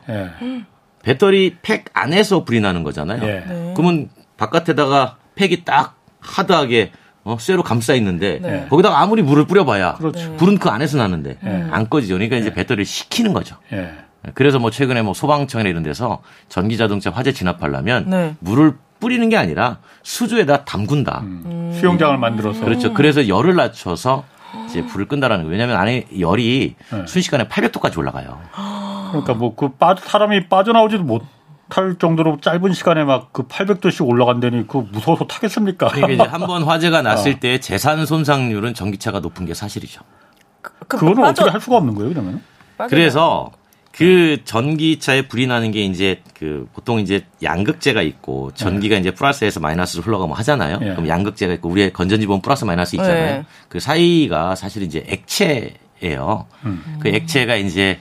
예. 1.00 1.06
배터리 1.06 1.56
팩 1.62 1.86
안에서 1.94 2.44
불이 2.44 2.60
나는 2.62 2.84
거잖아요. 2.84 3.22
예. 3.24 3.44
네. 3.48 3.74
그러면 3.76 4.10
바깥에다가 4.38 5.18
팩이 5.36 5.64
딱 5.66 5.96
하드하게 6.20 6.92
어, 7.24 7.38
쇠로 7.40 7.64
감싸 7.64 7.94
있는데 7.96 8.40
네. 8.42 8.68
거기다가 8.70 9.02
아무리 9.02 9.22
물을 9.22 9.46
뿌려봐야 9.46 9.96
그렇죠. 9.96 10.36
불은 10.38 10.58
그 10.58 10.70
안에서 10.70 10.98
나는데 10.98 11.38
예. 11.44 11.68
안 11.72 11.90
꺼지죠. 11.90 12.16
그러니까 12.16 12.38
이제 12.38 12.54
배터리를 12.54 12.86
식히는 12.86 13.34
거죠. 13.34 13.56
예. 13.74 13.92
그래서 14.34 14.60
뭐 14.60 14.70
최근에 14.70 15.02
뭐 15.02 15.14
소방청이나 15.14 15.70
이런 15.70 15.84
데서 15.84 16.22
전기 16.50 16.76
자동차 16.78 17.10
화재 17.10 17.32
진압하려면 17.32 18.10
네. 18.10 18.36
물을 18.40 18.74
뿌리는 19.00 19.28
게 19.30 19.38
아니라 19.38 19.80
수조에다 20.04 20.66
담근다. 20.66 21.24
수영장을 21.80 22.18
만들어서. 22.18 22.66
그렇죠. 22.66 22.94
그래서 22.94 23.30
열을 23.30 23.56
낮춰서 23.56 24.26
이제 24.66 24.86
불을 24.86 25.08
끈다라는 25.08 25.46
거예요. 25.46 25.52
왜냐하면 25.54 25.78
안에 25.78 26.08
열이 26.20 26.76
네. 26.92 27.06
순식간에 27.08 27.48
800도까지 27.48 27.98
올라가요. 27.98 28.42
그러니까 29.10 29.34
뭐그 29.34 29.70
빠, 29.78 29.96
사람이 30.00 30.48
빠져나오지도 30.50 31.04
못할 31.04 31.96
정도로 32.00 32.40
짧은 32.42 32.74
시간에 32.74 33.04
막 33.04 33.30
그 33.32 33.48
800도씩 33.48 34.08
올라간다니 34.08 34.68
그 34.68 34.78
무서워서 34.92 35.26
타겠습니까? 35.28 35.88
그러니까 35.90 36.24
이제 36.24 36.24
한 36.32 36.42
번 36.48 36.64
화재가 36.64 37.02
났을 37.02 37.34
어. 37.34 37.40
때 37.40 37.60
재산 37.60 38.06
손상률은 38.06 38.74
전기차가 38.74 39.20
높은 39.20 39.46
게 39.46 39.54
사실이죠. 39.54 40.02
그 40.62 40.72
그거는 40.88 41.16
빠져- 41.22 41.44
어떻게 41.44 41.50
할 41.52 41.62
수가 41.62 41.78
없는 41.78 41.96
거예요, 41.96 42.10
그러면? 42.10 42.42
빠져- 42.78 42.90
그래서 42.90 43.52
그 43.92 44.38
전기차에 44.46 45.28
불이 45.28 45.48
나는 45.48 45.72
게 45.72 45.84
이제 45.84 46.22
그 46.38 46.68
보통 46.74 47.00
이제 47.00 47.26
양극재가 47.44 48.02
있고 48.04 48.52
전기가 48.54 48.96
이제 48.98 49.12
플러스에서 49.12 49.60
마이너스로 49.60 50.04
흘러가면 50.04 50.36
하잖아요. 50.38 50.78
예. 50.82 50.90
그럼 50.92 51.08
양극재가 51.08 51.54
있고 51.56 51.70
우리의 51.70 51.92
건전지 51.92 52.26
보면 52.28 52.42
플러스 52.42 52.64
마이너스 52.66 52.96
있잖아요. 52.96 53.38
네. 53.40 53.46
그 53.68 53.80
사이가 53.80 54.56
사실 54.56 54.84
이제 54.84 55.04
액체예요. 55.08 56.46
음. 56.66 56.98
그 57.00 57.10
액체가 57.10 57.56
이제 57.56 58.00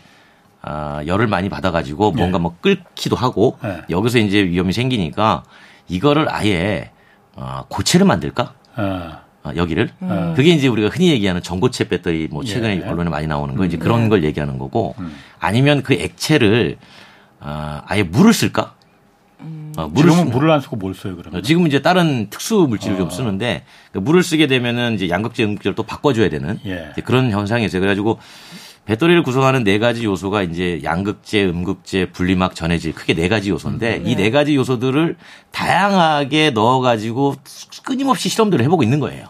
아, 0.62 1.02
열을 1.06 1.26
많이 1.28 1.48
받아가지고 1.48 2.12
뭔가 2.12 2.38
뭐 2.38 2.56
끓기도 2.60 3.14
하고 3.16 3.58
예. 3.64 3.82
여기서 3.90 4.18
이제 4.18 4.42
위험이 4.44 4.72
생기니까 4.72 5.44
이거를 5.88 6.26
아예 6.30 6.90
어, 7.36 7.64
고체를 7.68 8.06
만들까? 8.06 8.54
어. 8.76 9.12
아, 9.44 9.52
여기를 9.54 9.90
음. 10.02 10.34
그게 10.36 10.50
이제 10.50 10.66
우리가 10.66 10.88
흔히 10.88 11.10
얘기하는 11.10 11.42
전고체 11.42 11.88
배터리 11.88 12.26
뭐 12.30 12.42
최근에 12.44 12.76
예. 12.76 12.80
음. 12.82 12.88
언론에 12.88 13.08
많이 13.08 13.26
나오는 13.26 13.54
거 13.54 13.64
이제 13.64 13.76
그런 13.76 14.08
걸 14.08 14.24
얘기하는 14.24 14.58
거고 14.58 14.94
아니면 15.38 15.82
그 15.82 15.94
액체를 15.94 16.76
아, 17.40 17.82
아예 17.86 18.02
물을 18.02 18.32
쓸까? 18.32 18.74
어, 19.76 19.86
물을 19.86 20.10
지금은 20.10 20.26
쓰- 20.32 20.36
물을 20.36 20.50
안 20.50 20.60
쓰고 20.60 20.74
뭘 20.74 20.92
써요 20.92 21.14
그러면? 21.14 21.38
어, 21.38 21.42
지금 21.42 21.68
이제 21.68 21.80
다른 21.80 22.28
특수 22.30 22.66
물질을 22.68 22.96
좀 22.96 23.10
쓰는데 23.10 23.62
그 23.92 23.98
물을 23.98 24.24
쓰게 24.24 24.48
되면은 24.48 24.94
이제 24.94 25.08
양극재, 25.08 25.44
음극재를 25.44 25.76
또 25.76 25.84
바꿔줘야 25.84 26.28
되는 26.28 26.58
예. 26.66 26.88
이제 26.92 27.00
그런 27.02 27.30
현상이 27.30 27.64
있어요. 27.64 27.80
그래가지고 27.80 28.18
배터리를 28.88 29.22
구성하는 29.22 29.64
네 29.64 29.78
가지 29.78 30.06
요소가 30.06 30.42
이제 30.42 30.80
양극재, 30.82 31.44
음극재, 31.44 32.10
분리막, 32.10 32.54
전해질 32.54 32.94
크게 32.94 33.12
네 33.12 33.28
가지 33.28 33.50
요소인데 33.50 34.02
이네 34.06 34.30
가지 34.30 34.56
요소들을 34.56 35.16
다양하게 35.50 36.52
넣어가지고 36.52 37.34
끊임없이 37.84 38.30
실험들을 38.30 38.64
해보고 38.64 38.82
있는 38.82 38.98
거예요. 38.98 39.26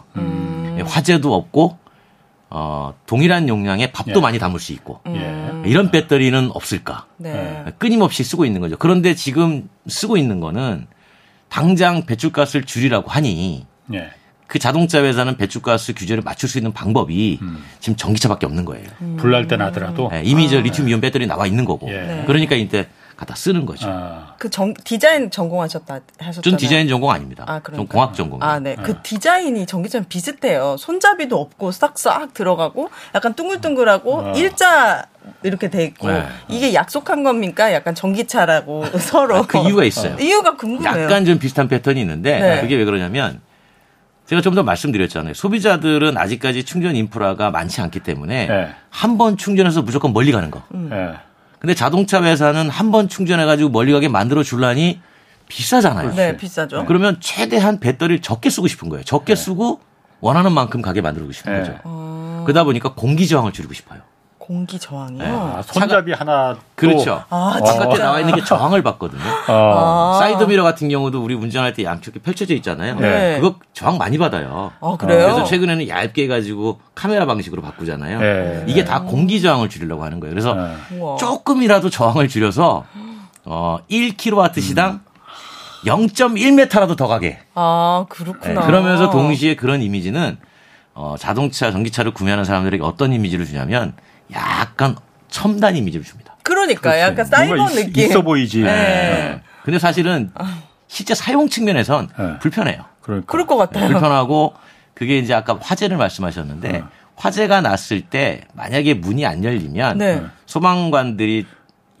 예, 0.77 0.81
화재도 0.81 1.35
없고 1.35 1.77
어, 2.49 2.93
동일한 3.05 3.49
용량의 3.49 3.91
밥도 3.91 4.13
예. 4.15 4.21
많이 4.21 4.39
담을 4.39 4.61
수 4.61 4.71
있고 4.71 5.01
예. 5.09 5.61
이런 5.65 5.91
배터리는 5.91 6.51
없을까? 6.53 7.07
네. 7.17 7.65
끊임없이 7.77 8.23
쓰고 8.23 8.45
있는 8.45 8.61
거죠. 8.61 8.77
그런데 8.77 9.13
지금 9.13 9.67
쓰고 9.87 10.15
있는 10.15 10.39
거는 10.39 10.87
당장 11.49 12.05
배출가스를 12.05 12.63
줄이라고 12.63 13.11
하니 13.11 13.65
예. 13.93 14.09
그 14.49 14.57
자동차 14.57 15.03
회사는 15.03 15.37
배출가스 15.37 15.93
규제를 15.93 16.23
맞출 16.23 16.49
수 16.49 16.57
있는 16.57 16.73
방법이 16.73 17.37
음. 17.39 17.63
지금 17.79 17.95
전기차밖에 17.95 18.47
없는 18.47 18.65
거예요. 18.65 18.87
불날 19.17 19.47
때 19.47 19.55
나더라도 19.55 20.09
예, 20.11 20.23
이미 20.23 20.49
저 20.49 20.59
리튬 20.59 20.89
이온 20.89 20.99
배터리 20.99 21.27
나와 21.27 21.45
있는 21.45 21.65
거고. 21.65 21.87
예. 21.87 22.23
그러니까 22.25 22.55
이때 22.55 22.87
갖다 23.15 23.35
쓰는 23.35 23.65
거죠. 23.67 23.87
아, 23.87 24.33
그 24.39 24.49
정, 24.49 24.73
디자인 24.73 25.29
전공하셨다 25.29 25.99
하셨잖아요. 26.17 26.41
전 26.41 26.57
디자인 26.57 26.87
전공 26.87 27.11
아닙니다. 27.11 27.43
아, 27.47 27.61
전. 27.63 27.85
공학 27.85 28.15
전공. 28.15 28.41
아, 28.41 28.59
네. 28.59 28.75
그 28.81 29.01
디자인이 29.03 29.67
전기차랑 29.67 30.05
비슷해요. 30.09 30.77
손잡이도 30.79 31.39
없고 31.39 31.71
싹싹 31.71 32.33
들어가고 32.33 32.89
약간 33.13 33.35
둥글둥글하고 33.35 34.21
아. 34.21 34.31
일자 34.31 35.05
이렇게 35.43 35.69
돼 35.69 35.83
있고 35.83 36.07
네. 36.07 36.25
이게 36.47 36.73
약속한 36.73 37.23
겁니까? 37.23 37.71
약간 37.71 37.93
전기차라고 37.93 38.85
서로 38.97 39.43
그 39.45 39.59
이유가 39.59 39.83
있어요. 39.83 40.15
이유가 40.19 40.55
궁금해요. 40.55 41.03
약간 41.03 41.25
좀 41.25 41.37
비슷한 41.37 41.67
패턴이 41.67 42.01
있는데 42.01 42.39
네. 42.39 42.61
그게 42.61 42.77
왜 42.77 42.85
그러냐면 42.85 43.41
제가 44.29 44.41
좀 44.43 44.53
더 44.53 44.61
말씀드렸잖아요. 44.61 45.33
소비자들은 45.33 46.15
아직까지 46.17 46.63
충전 46.63 46.95
인프라가 46.95 47.49
많지 47.49 47.81
않기 47.81 48.01
때문에 48.01 48.45
네. 48.47 48.69
한번 48.91 49.37
충전해서 49.37 49.81
무조건 49.81 50.13
멀리 50.13 50.31
가는 50.31 50.51
거. 50.51 50.61
예. 50.91 51.13
근데 51.57 51.73
자동차 51.73 52.21
회사는 52.23 52.69
한 52.69 52.91
번 52.91 53.09
충전해가지고 53.09 53.69
멀리 53.69 53.91
가게 53.91 54.07
만들어 54.07 54.43
줄라니 54.43 55.01
비싸잖아요. 55.47 56.13
네, 56.13 56.37
비싸죠. 56.37 56.85
그러면 56.85 57.17
최대한 57.19 57.79
배터리를 57.79 58.21
적게 58.21 58.51
쓰고 58.51 58.67
싶은 58.67 58.89
거예요. 58.89 59.03
적게 59.03 59.35
쓰고 59.35 59.79
원하는 60.21 60.51
만큼 60.51 60.81
가게 60.83 61.01
만들고 61.01 61.31
싶은 61.31 61.51
네. 61.51 61.59
거죠. 61.61 61.79
어, 61.85 62.43
그러다 62.45 62.63
보니까 62.65 62.93
공기 62.93 63.27
저항을 63.27 63.51
줄이고 63.51 63.73
싶어요. 63.73 64.01
공기 64.49 64.79
저항이요. 64.79 65.23
아, 65.23 65.61
손잡이 65.61 66.11
하나 66.11 66.55
또 66.55 66.59
그렇죠. 66.73 67.23
아, 67.29 67.51
바깥에 67.53 67.89
진짜. 67.91 68.03
나와 68.03 68.19
있는 68.19 68.33
게 68.33 68.43
저항을 68.43 68.81
받거든요. 68.81 69.21
어. 69.47 70.15
아. 70.15 70.19
사이드 70.19 70.45
미러 70.45 70.63
같은 70.63 70.89
경우도 70.89 71.23
우리 71.23 71.35
운전할 71.35 71.75
때 71.75 71.83
양쪽에 71.83 72.17
펼쳐져 72.19 72.55
있잖아요. 72.55 72.95
네. 72.95 73.39
그거 73.39 73.57
저항 73.73 73.99
많이 73.99 74.17
받아요. 74.17 74.71
아, 74.81 74.97
그래요? 74.97 75.19
그래서 75.27 75.43
최근에는 75.43 75.87
얇게 75.87 76.23
해가지고 76.23 76.79
카메라 76.95 77.27
방식으로 77.27 77.61
바꾸잖아요. 77.61 78.19
네. 78.19 78.63
이게 78.65 78.83
다 78.83 79.03
공기 79.03 79.39
저항을 79.39 79.69
줄이려고 79.69 80.03
하는 80.03 80.19
거예요. 80.19 80.33
그래서 80.33 80.55
네. 80.55 80.75
조금이라도 81.19 81.91
저항을 81.91 82.27
줄여서 82.27 82.85
어 83.45 83.77
1kW 83.91 84.61
시당 84.61 85.01
0.1m라도 85.85 86.97
더 86.97 87.05
가게. 87.05 87.37
아, 87.53 88.03
네, 88.09 88.15
그렇구나. 88.15 88.61
그러면서 88.65 89.11
동시에 89.11 89.55
그런 89.55 89.83
이미지는 89.83 90.39
어 90.95 91.13
자동차 91.19 91.71
전기차를 91.71 92.15
구매하는 92.15 92.45
사람들에게 92.45 92.83
어떤 92.83 93.13
이미지를 93.13 93.45
주냐면 93.45 93.93
약간 94.33 94.95
첨단 95.29 95.75
이미지를 95.75 96.05
줍니다. 96.05 96.35
그러니까 96.43 96.99
약간 96.99 97.25
사이버 97.25 97.67
느낌. 97.67 98.05
있어 98.09 98.21
보이지. 98.21 98.61
네. 98.63 99.41
근데 99.63 99.77
사실은 99.79 100.31
실제 100.87 101.13
사용 101.13 101.47
측면에선 101.49 102.09
네. 102.17 102.39
불편해요. 102.39 102.85
그러니까. 103.01 103.31
그럴 103.31 103.45
것 103.45 103.57
같아요. 103.57 103.87
불편하고 103.89 104.53
그게 104.93 105.17
이제 105.19 105.33
아까 105.33 105.57
화재를 105.61 105.97
말씀하셨는데 105.97 106.71
네. 106.71 106.83
화재가 107.15 107.61
났을 107.61 108.01
때 108.01 108.41
만약에 108.53 108.93
문이 108.95 109.25
안 109.25 109.43
열리면 109.43 109.97
네. 109.97 110.23
소방관들이 110.45 111.45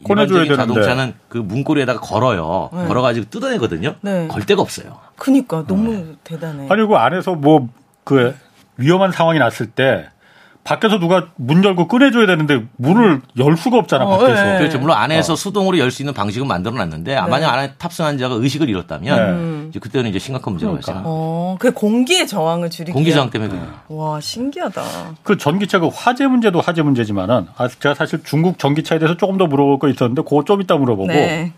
꺼내줘야 0.05 0.43
일반적인. 0.43 0.73
자동차는 0.75 1.13
그 1.27 1.37
문고리에다가 1.37 1.99
걸어요. 1.99 2.69
걸어가지고 2.71 3.29
뜯어내거든요. 3.29 3.95
네. 4.01 4.27
걸 4.27 4.45
데가 4.45 4.61
없어요. 4.61 4.97
그니까 5.17 5.65
너무 5.67 6.15
대단해. 6.23 6.67
아니 6.69 6.85
그 6.87 6.95
안에서 6.95 7.35
뭐 7.35 7.69
그 8.05 8.35
위험한 8.77 9.11
상황이 9.11 9.37
났을 9.37 9.67
때 9.67 10.09
밖에서 10.69 10.99
누가 10.99 11.29
문 11.35 11.63
열고 11.63 11.87
꺼내줘야 11.87 12.27
되는데 12.27 12.63
문을 12.77 13.21
열 13.39 13.57
수가 13.57 13.77
없잖아 13.79 14.05
어, 14.05 14.19
밖에서. 14.19 14.43
네. 14.43 14.57
그렇죠. 14.59 14.77
물론 14.77 14.97
안에서 14.97 15.35
수동으로 15.35 15.79
열 15.79 15.89
수 15.89 16.03
있는 16.03 16.13
방식은 16.13 16.47
만들어놨는데 16.47 17.15
아, 17.15 17.25
만약 17.25 17.51
안에 17.51 17.71
탑승한 17.79 18.19
자가 18.19 18.35
의식을 18.35 18.69
잃었다면 18.69 19.69
이제 19.69 19.79
그때는 19.79 20.11
이제 20.11 20.19
심각한 20.19 20.53
문제가 20.53 20.69
그러니까. 20.69 20.85
발생합니다. 20.85 21.09
어, 21.11 21.57
그 21.59 21.71
공기의 21.73 22.27
저항을 22.27 22.69
줄이기 22.69 22.91
공기 22.91 23.11
저항 23.11 23.31
때문에 23.31 23.49
그래요. 23.49 23.65
와, 23.87 24.21
신기하다. 24.21 24.83
그 25.23 25.37
전기차 25.37 25.79
그 25.79 25.89
화재 25.91 26.27
문제도 26.27 26.61
화재 26.61 26.83
문제지만은 26.83 27.47
아 27.57 27.67
제가 27.67 27.95
사실 27.95 28.21
중국 28.23 28.59
전기차에 28.59 28.99
대해서 28.99 29.17
조금 29.17 29.37
더 29.39 29.47
물어볼 29.47 29.79
거 29.79 29.89
있었는데 29.89 30.21
그거 30.21 30.43
좀 30.43 30.61
이따 30.61 30.75
물어보고 30.75 31.07
네. 31.07 31.51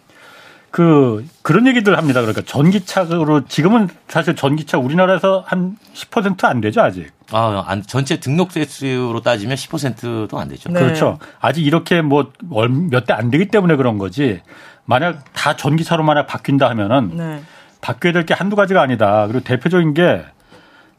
그 0.72 1.26
그런 1.42 1.68
얘기들 1.68 1.98
합니다. 1.98 2.22
그러니까 2.22 2.42
전기차로 2.46 3.46
지금은 3.48 3.90
사실 4.08 4.36
전기차 4.38 4.78
우리나라에서 4.78 5.44
한 5.46 5.76
10%안 5.94 6.62
되죠 6.62 6.82
아직. 6.82 7.12
아, 7.32 7.64
안- 7.68 7.82
전체 7.84 8.20
등록 8.22 8.52
세 8.54 8.64
수로 8.64 9.20
따지면 9.22 9.56
10%도 9.58 10.40
안 10.40 10.48
되죠. 10.48 10.70
네. 10.72 10.80
그렇죠. 10.80 11.20
아직 11.42 11.66
이렇게 11.66 12.02
뭐 12.02 12.32
몇 12.42 13.06
대 13.06 13.14
안 13.14 13.30
되기 13.30 13.48
때문에 13.50 13.76
그런 13.76 13.98
거지. 13.98 14.42
만약 14.86 15.26
다 15.34 15.56
전기차로 15.58 16.04
만약 16.04 16.26
바뀐다 16.28 16.70
하면은 16.70 17.12
네. 17.16 17.42
바뀌어야 17.82 18.14
될 18.14 18.26
게 18.26 18.34
한두 18.34 18.56
가지가 18.56 18.82
아니다. 18.82 19.28
그리고 19.28 19.44
대표적인 19.44 19.94
게 19.94 20.24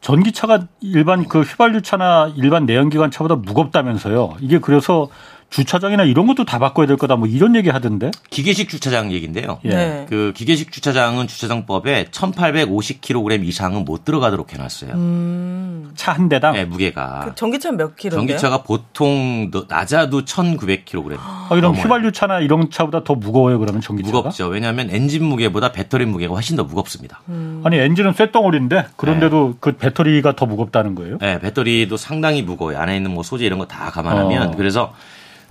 전기차가 0.01 0.67
일반 0.81 1.27
그 1.27 1.41
휘발유차나 1.41 2.33
일반 2.35 2.65
내연기관차보다 2.65 3.35
무겁다면서요. 3.37 4.35
이게 4.41 4.59
그래서 4.59 5.07
주차장이나 5.53 6.03
이런 6.03 6.25
것도 6.25 6.45
다 6.45 6.57
바꿔야 6.57 6.87
될 6.87 6.97
거다. 6.97 7.15
뭐 7.15 7.27
이런 7.27 7.55
얘기 7.55 7.69
하던데. 7.69 8.09
기계식 8.31 8.69
주차장 8.69 9.11
얘기인데요. 9.11 9.59
예. 9.65 9.69
네. 9.69 10.05
그 10.09 10.33
기계식 10.35 10.71
주차장은 10.71 11.27
주차장법에 11.27 12.05
1,850kg 12.05 13.45
이상은 13.45 13.85
못 13.85 14.03
들어가도록 14.03 14.51
해 14.53 14.57
놨어요. 14.57 14.93
음. 14.93 15.91
차한 15.95 16.27
대당. 16.29 16.53
네, 16.53 16.65
무게가. 16.65 17.25
그 17.25 17.35
전기차는 17.35 17.77
몇 17.77 17.95
킬로인데요? 17.95 18.37
전기차가 18.39 18.63
보통 18.63 19.51
너- 19.51 19.65
낮아도 19.69 20.25
1,900kg. 20.25 21.17
아, 21.19 21.49
이런 21.55 21.75
휘발유 21.75 22.11
차나 22.11 22.39
이런 22.39 22.71
차보다 22.71 23.03
더 23.03 23.13
무거워요. 23.13 23.59
그러면 23.59 23.79
전기차가. 23.79 24.17
무겁죠. 24.17 24.47
왜냐하면 24.47 24.89
엔진 24.89 25.23
무게보다 25.23 25.71
배터리 25.71 26.05
무게가 26.05 26.33
훨씬 26.33 26.55
더 26.55 26.63
무겁습니다. 26.63 27.21
아니 27.63 27.77
엔진은 27.77 28.13
쇳덩어리인데 28.13 28.87
그런데도 28.97 29.57
그 29.59 29.73
배터리가 29.73 30.35
더 30.35 30.47
무겁다는 30.47 30.95
거예요. 30.95 31.19
네, 31.19 31.39
배터리도 31.39 31.95
상당히 31.97 32.41
무거워요. 32.41 32.79
안에 32.79 32.95
있는 32.97 33.11
뭐 33.11 33.21
소재 33.21 33.45
이런 33.45 33.59
거 33.59 33.63
다 33.67 33.91
감안하면 33.91 34.49
어. 34.49 34.51
그래서 34.57 34.93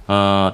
어 0.09 0.53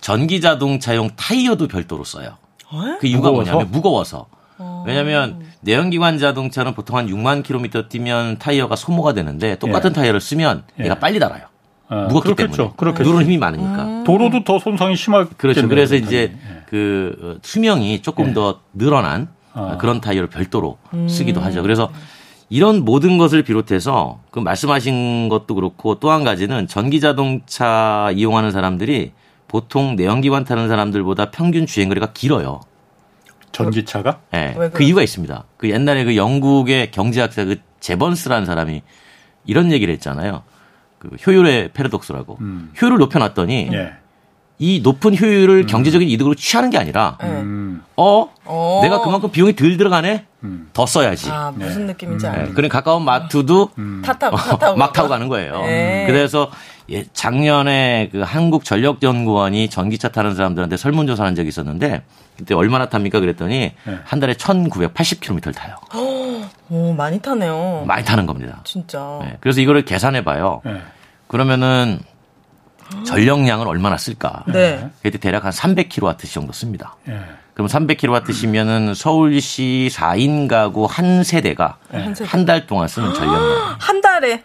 전기 0.00 0.40
자동차용 0.40 1.10
타이어도 1.16 1.68
별도로 1.68 2.04
써요. 2.04 2.36
어? 2.70 2.96
그 3.00 3.06
이유가 3.06 3.30
무거워서? 3.30 3.52
뭐냐면 3.52 3.72
무거워서. 3.72 4.26
왜냐하면 4.86 5.40
내연기관 5.62 6.18
자동차는 6.18 6.74
보통 6.74 6.96
한 6.96 7.06
6만 7.08 7.42
킬로미터 7.42 7.88
뛰면 7.88 8.38
타이어가 8.38 8.76
소모가 8.76 9.12
되는데 9.14 9.56
똑같은 9.58 9.90
예. 9.90 9.94
타이어를 9.94 10.20
쓰면 10.20 10.64
예. 10.80 10.84
얘가 10.84 10.98
빨리 10.98 11.18
달아요. 11.18 11.46
아, 11.88 12.06
무겁기 12.08 12.34
그렇겠죠. 12.34 12.56
때문에. 12.56 12.74
그렇겠죠. 12.76 13.04
누르는 13.04 13.24
힘이 13.26 13.38
많으니까. 13.38 14.04
도로도 14.04 14.44
더 14.44 14.58
손상이 14.58 14.96
심하겠네요. 14.96 15.36
그렇죠. 15.36 15.68
그래서 15.68 15.90
그렇다면. 15.94 16.06
이제 16.06 16.36
그 16.68 17.16
어, 17.20 17.40
수명이 17.42 18.02
조금 18.02 18.32
더 18.32 18.60
늘어난 18.72 19.28
아. 19.52 19.76
그런 19.78 20.00
타이어를 20.00 20.28
별도로 20.28 20.78
쓰기도 21.08 21.40
하죠. 21.40 21.62
그래서 21.62 21.90
이런 22.50 22.84
모든 22.84 23.18
것을 23.18 23.42
비롯해서 23.42 24.20
그 24.30 24.38
말씀하신 24.38 25.28
것도 25.28 25.54
그렇고 25.54 25.98
또 25.98 26.10
한 26.10 26.24
가지는 26.24 26.66
전기 26.68 27.00
자동차 27.00 28.10
이용하는 28.14 28.50
사람들이 28.50 29.12
보통 29.48 29.96
내연기관 29.96 30.44
타는 30.44 30.68
사람들보다 30.68 31.30
평균 31.30 31.66
주행 31.66 31.88
거리가 31.88 32.12
길어요. 32.12 32.60
전기차가 33.52 34.20
예. 34.34 34.54
왜 34.58 34.68
그? 34.70 34.82
이유가 34.82 35.02
있습니다. 35.02 35.44
그 35.56 35.70
옛날에 35.70 36.04
그 36.04 36.16
영국의 36.16 36.90
경제학자 36.90 37.44
그 37.44 37.56
제번스라는 37.80 38.46
사람이 38.46 38.82
이런 39.46 39.70
얘기를 39.70 39.92
했잖아요. 39.94 40.42
그 40.98 41.08
효율의 41.26 41.70
패러독스라고. 41.72 42.38
음. 42.40 42.72
효율을 42.80 42.98
높여놨더니 42.98 43.68
예. 43.72 43.92
이 44.64 44.80
높은 44.80 45.14
효율을 45.14 45.66
경제적인 45.66 46.08
이득으로 46.08 46.34
취하는 46.34 46.70
게 46.70 46.78
아니라 46.78 47.18
네. 47.20 47.28
음. 47.28 47.82
어 47.98 48.30
어. 48.46 48.80
내가 48.82 49.02
그만큼 49.02 49.30
비용이 49.30 49.54
덜 49.56 49.76
들어가네 49.76 50.24
음. 50.42 50.70
더 50.72 50.86
써야지. 50.86 51.30
아, 51.30 51.52
무슨 51.54 51.86
느낌인지 51.86 52.24
네, 52.24 52.32
알겠네. 52.32 52.54
그런 52.54 52.70
가까운 52.70 53.04
마트도 53.04 53.70
타 54.02 54.14
타고, 54.14 54.36
타 54.38 54.56
타고. 54.56 54.76
막 54.80 54.94
타고 54.94 55.10
가는 55.10 55.28
거예요. 55.28 55.60
네. 55.60 56.06
그래서 56.06 56.50
예, 56.90 57.04
작년에 57.12 58.08
그 58.10 58.20
한국전력연구원이 58.22 59.68
전기차 59.68 60.08
타는 60.08 60.34
사람들한테 60.34 60.78
설문조사한 60.78 61.34
적이 61.34 61.48
있었는데 61.50 62.02
그때 62.38 62.54
얼마나 62.54 62.88
탑니까 62.88 63.20
그랬더니 63.20 63.72
네. 63.84 63.98
한 64.04 64.18
달에 64.18 64.32
1980km를 64.32 65.54
타요. 65.54 65.76
오, 66.70 66.94
많이 66.94 67.20
타네요. 67.20 67.84
많이 67.86 68.02
타는 68.02 68.24
겁니다. 68.24 68.62
진짜. 68.64 69.18
네, 69.20 69.36
그래서 69.40 69.60
이거를 69.60 69.84
계산해 69.84 70.24
봐요. 70.24 70.62
네. 70.64 70.80
그러면은 71.26 72.00
전력량을 73.06 73.66
얼마나 73.68 73.96
쓸까? 73.96 74.44
네. 74.46 74.90
그때 75.02 75.18
대략 75.18 75.44
한 75.44 75.52
300kW 75.52 76.32
정도 76.32 76.52
씁니다. 76.52 76.96
예. 77.08 77.20
그럼 77.54 77.68
300kW시면은 77.68 78.94
서울시 78.94 79.88
4인 79.92 80.48
가구 80.48 80.86
한 80.86 81.22
세대가 81.22 81.78
한 81.90 82.14
세대. 82.14 82.28
한달 82.28 82.66
동안 82.66 82.88
쓰는 82.88 83.14
전력량. 83.14 83.76
한 83.78 84.00
달에 84.00 84.42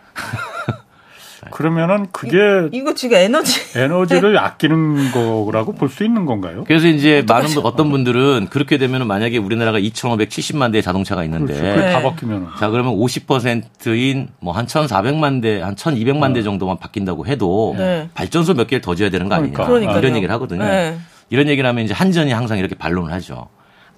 그러면은 1.51 2.07
그게 2.11 2.37
이 2.71 2.83
거 2.83 2.93
지금 2.93 3.17
에너지 3.17 3.59
에너지를 3.79 4.37
아끼는 4.39 5.11
거라고 5.11 5.73
볼 5.73 5.89
수 5.89 6.03
있는 6.03 6.25
건가요? 6.25 6.63
그래서 6.67 6.87
이제 6.87 7.23
많은 7.27 7.47
분- 7.49 7.65
어떤 7.65 7.89
분들은 7.89 8.47
그렇게 8.49 8.77
되면 8.77 9.07
만약에 9.07 9.37
우리나라가 9.37 9.79
2,570만 9.79 10.71
대의 10.71 10.81
자동차가 10.83 11.23
있는데 11.23 11.53
그렇죠. 11.55 11.75
그게 11.75 11.91
다 11.91 11.99
네. 11.99 12.03
바뀌면은. 12.03 12.47
자 12.59 12.69
그러면 12.69 12.93
50%인 12.95 14.27
뭐 14.41 14.53
한 14.53 14.65
1,400만 14.67 15.41
대, 15.41 15.61
한 15.61 15.75
1,200만 15.75 16.33
대 16.33 16.41
정도만 16.43 16.77
바뀐다고 16.79 17.25
해도 17.27 17.75
네. 17.77 18.09
발전소 18.13 18.53
몇 18.53 18.67
개를 18.67 18.81
더 18.81 18.95
줘야 18.95 19.09
되는 19.09 19.29
거 19.29 19.35
아니냐 19.35 19.53
그러니까. 19.53 19.67
그러니까요. 19.67 19.99
이런 19.99 20.15
얘기를 20.15 20.33
하거든요. 20.35 20.63
네. 20.65 20.97
이런 21.29 21.47
얘기를 21.47 21.67
하면 21.69 21.85
이제 21.85 21.93
한전이 21.93 22.31
항상 22.31 22.57
이렇게 22.57 22.75
반론을 22.75 23.11
하죠. 23.13 23.47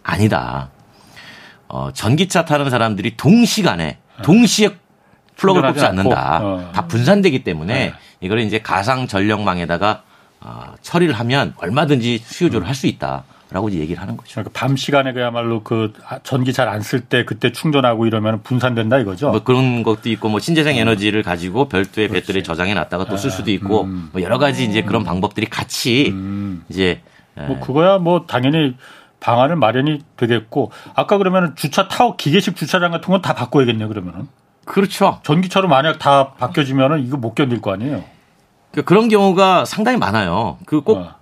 아니다. 0.03 0.69
어, 1.67 1.89
전기차 1.93 2.45
타는 2.45 2.69
사람들이 2.69 3.15
동시간에 3.17 3.97
동시에 4.23 4.71
플러그를 5.41 5.69
뽑지 5.73 5.85
않는다. 5.85 6.39
어. 6.43 6.71
다 6.73 6.87
분산되기 6.87 7.43
때문에 7.43 7.73
네. 7.73 7.93
이걸 8.21 8.39
이제 8.39 8.59
가상 8.59 9.07
전력망에다가 9.07 10.03
어, 10.39 10.73
처리를 10.81 11.13
하면 11.15 11.53
얼마든지 11.57 12.19
수요 12.25 12.38
조절을 12.38 12.67
할 12.67 12.79
수 12.79 12.87
있다 12.87 13.23
라고 13.51 13.67
이제 13.67 13.79
얘기를 13.79 14.01
하는 14.01 14.15
거죠. 14.15 14.35
그러니까 14.35 14.51
밤 14.57 14.77
시간에 14.77 15.11
그야말로 15.11 15.61
그 15.61 15.91
전기 16.23 16.53
잘 16.53 16.69
안 16.69 16.79
쓸 16.81 17.01
때 17.01 17.25
그때 17.25 17.51
충전하고 17.51 18.05
이러면 18.07 18.41
분산된다 18.43 18.97
이거죠. 18.99 19.31
뭐 19.31 19.43
그런 19.43 19.83
것도 19.83 20.09
있고 20.09 20.29
뭐 20.29 20.39
신재생 20.39 20.77
에너지를 20.77 21.21
가지고 21.21 21.67
별도의 21.67 22.07
배터리 22.07 22.43
저장해 22.43 22.73
놨다가 22.73 23.05
또 23.05 23.17
쓸 23.17 23.29
수도 23.29 23.51
있고 23.51 23.83
뭐 23.83 24.21
여러 24.21 24.37
가지 24.37 24.63
이제 24.63 24.83
그런 24.83 25.03
방법들이 25.03 25.47
같이 25.47 26.09
음. 26.11 26.63
이제 26.69 27.01
예, 27.37 27.41
뭐 27.45 27.59
그거야 27.59 27.97
뭐 27.97 28.25
당연히 28.25 28.75
방안을 29.19 29.55
마련이 29.57 29.99
되겠고 30.17 30.71
아까 30.95 31.17
그러면 31.17 31.53
주차 31.55 31.87
타워 31.89 32.15
기계식 32.15 32.55
주차장 32.55 32.91
같은 32.91 33.11
건 33.11 33.21
다 33.21 33.35
바꿔야겠네요 33.35 33.87
그러면은 33.89 34.27
그렇죠. 34.65 35.19
전기차로 35.23 35.67
만약 35.67 35.99
다 35.99 36.33
바뀌어지면은 36.33 37.05
이거 37.05 37.17
못 37.17 37.35
견딜 37.35 37.61
거 37.61 37.73
아니에요. 37.73 38.03
그 38.71 38.83
그런 38.83 39.09
경우가 39.09 39.65
상당히 39.65 39.97
많아요. 39.97 40.57
그꼭 40.65 40.97
어. 40.97 41.15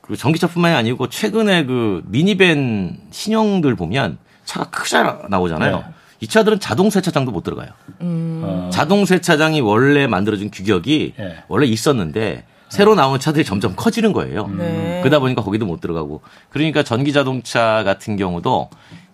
그 0.00 0.16
전기차뿐만이 0.16 0.74
아니고 0.74 1.08
최근에 1.08 1.64
그 1.64 2.02
미니밴 2.06 2.98
신형들 3.10 3.74
보면 3.74 4.18
차가 4.44 4.70
크게 4.70 4.96
나오잖아요. 5.28 5.76
네. 5.76 5.84
이 6.20 6.28
차들은 6.28 6.60
자동 6.60 6.90
세차장도 6.90 7.30
못 7.30 7.42
들어가요. 7.42 7.70
어. 8.00 8.70
자동 8.72 9.04
세차장이 9.04 9.60
원래 9.60 10.06
만들어진 10.06 10.50
규격이 10.50 11.14
예. 11.18 11.44
원래 11.48 11.66
있었는데 11.66 12.44
새로 12.68 12.94
나온 12.94 13.20
차들이 13.20 13.44
점점 13.44 13.74
커지는 13.76 14.12
거예요. 14.12 14.46
네. 14.48 15.00
그러다 15.02 15.18
보니까 15.18 15.42
거기도 15.42 15.66
못 15.66 15.80
들어가고 15.80 16.22
그러니까 16.50 16.82
전기 16.82 17.12
자동차 17.12 17.82
같은 17.84 18.16
경우도 18.16 18.70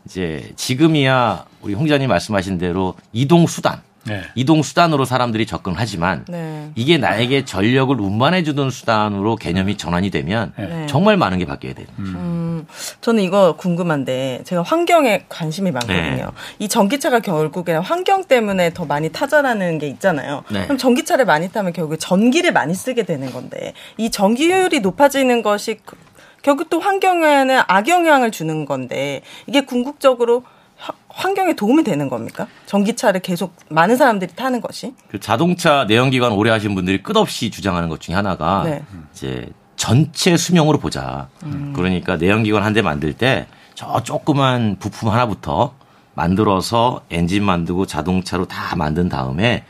이제 0.06 0.52
지금이야 0.56 1.44
우리 1.62 1.74
홍 1.74 1.84
기자님 1.84 2.08
말씀하신 2.08 2.58
대로 2.58 2.94
이동 3.12 3.46
수단 3.46 3.80
네. 4.04 4.22
이동 4.34 4.62
수단으로 4.62 5.04
사람들이 5.04 5.46
접근하지만 5.46 6.24
네. 6.28 6.70
이게 6.74 6.98
나에게 6.98 7.44
전력을 7.44 8.00
운반해 8.00 8.42
주던 8.42 8.70
수단으로 8.70 9.36
개념이 9.36 9.76
전환이 9.76 10.10
되면 10.10 10.52
네. 10.58 10.86
정말 10.88 11.16
많은 11.16 11.38
게 11.38 11.44
바뀌어야 11.44 11.74
돼요. 11.74 11.86
음, 12.00 12.66
저는 13.00 13.22
이거 13.22 13.54
궁금한데 13.56 14.40
제가 14.42 14.62
환경에 14.62 15.26
관심이 15.28 15.70
많거든요. 15.70 16.16
네. 16.16 16.24
이 16.58 16.66
전기차가 16.68 17.20
결국에 17.20 17.74
환경 17.74 18.24
때문에 18.24 18.74
더 18.74 18.86
많이 18.86 19.08
타자라는 19.10 19.78
게 19.78 19.86
있잖아요. 19.86 20.42
네. 20.50 20.64
그럼 20.64 20.78
전기차를 20.78 21.24
많이 21.24 21.48
타면 21.52 21.72
결국 21.72 21.96
전기를 21.98 22.52
많이 22.52 22.74
쓰게 22.74 23.04
되는 23.04 23.32
건데 23.32 23.72
이 23.98 24.10
전기 24.10 24.50
효율이 24.52 24.80
높아지는 24.80 25.42
것이 25.42 25.78
그- 25.84 25.96
결국 26.42 26.68
또 26.70 26.80
환경에는 26.80 27.62
악영향을 27.66 28.30
주는 28.30 28.64
건데 28.64 29.22
이게 29.46 29.62
궁극적으로 29.64 30.42
화- 30.76 30.92
환경에 31.08 31.54
도움이 31.54 31.84
되는 31.84 32.08
겁니까? 32.08 32.48
전기차를 32.66 33.20
계속 33.20 33.54
많은 33.68 33.96
사람들이 33.96 34.32
타는 34.34 34.60
것이? 34.60 34.94
그 35.08 35.20
자동차 35.20 35.84
내연기관 35.84 36.32
오래 36.32 36.50
하신 36.50 36.74
분들이 36.74 37.02
끝없이 37.02 37.50
주장하는 37.50 37.88
것 37.88 38.00
중에 38.00 38.14
하나가 38.16 38.64
네. 38.64 38.82
이제 39.12 39.48
전체 39.76 40.36
수명으로 40.36 40.78
보자. 40.78 41.28
그러니까 41.74 42.16
내연기관 42.16 42.62
한 42.62 42.72
대 42.72 42.82
만들 42.82 43.12
때 43.12 43.46
저 43.74 44.02
조그만 44.02 44.76
부품 44.78 45.08
하나부터 45.08 45.72
만들어서 46.14 47.00
엔진 47.10 47.42
만들고 47.42 47.86
자동차로 47.86 48.44
다 48.46 48.76
만든 48.76 49.08
다음에 49.08 49.64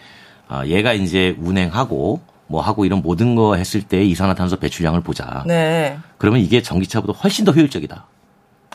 아, 0.49 0.67
얘가 0.67 0.93
이제 0.93 1.37
운행하고 1.39 2.21
뭐 2.53 2.61
하고 2.61 2.85
이런 2.85 3.01
모든 3.03 3.35
거 3.35 3.57
했을 3.57 3.81
때 3.83 4.05
이산화탄소 4.05 4.57
배출량을 4.59 5.01
보자. 5.01 5.43
네. 5.47 5.99
그러면 6.19 6.41
이게 6.41 6.61
전기차보다 6.63 7.19
훨씬 7.19 7.47
더 7.47 7.53
효율적이다. 7.53 8.07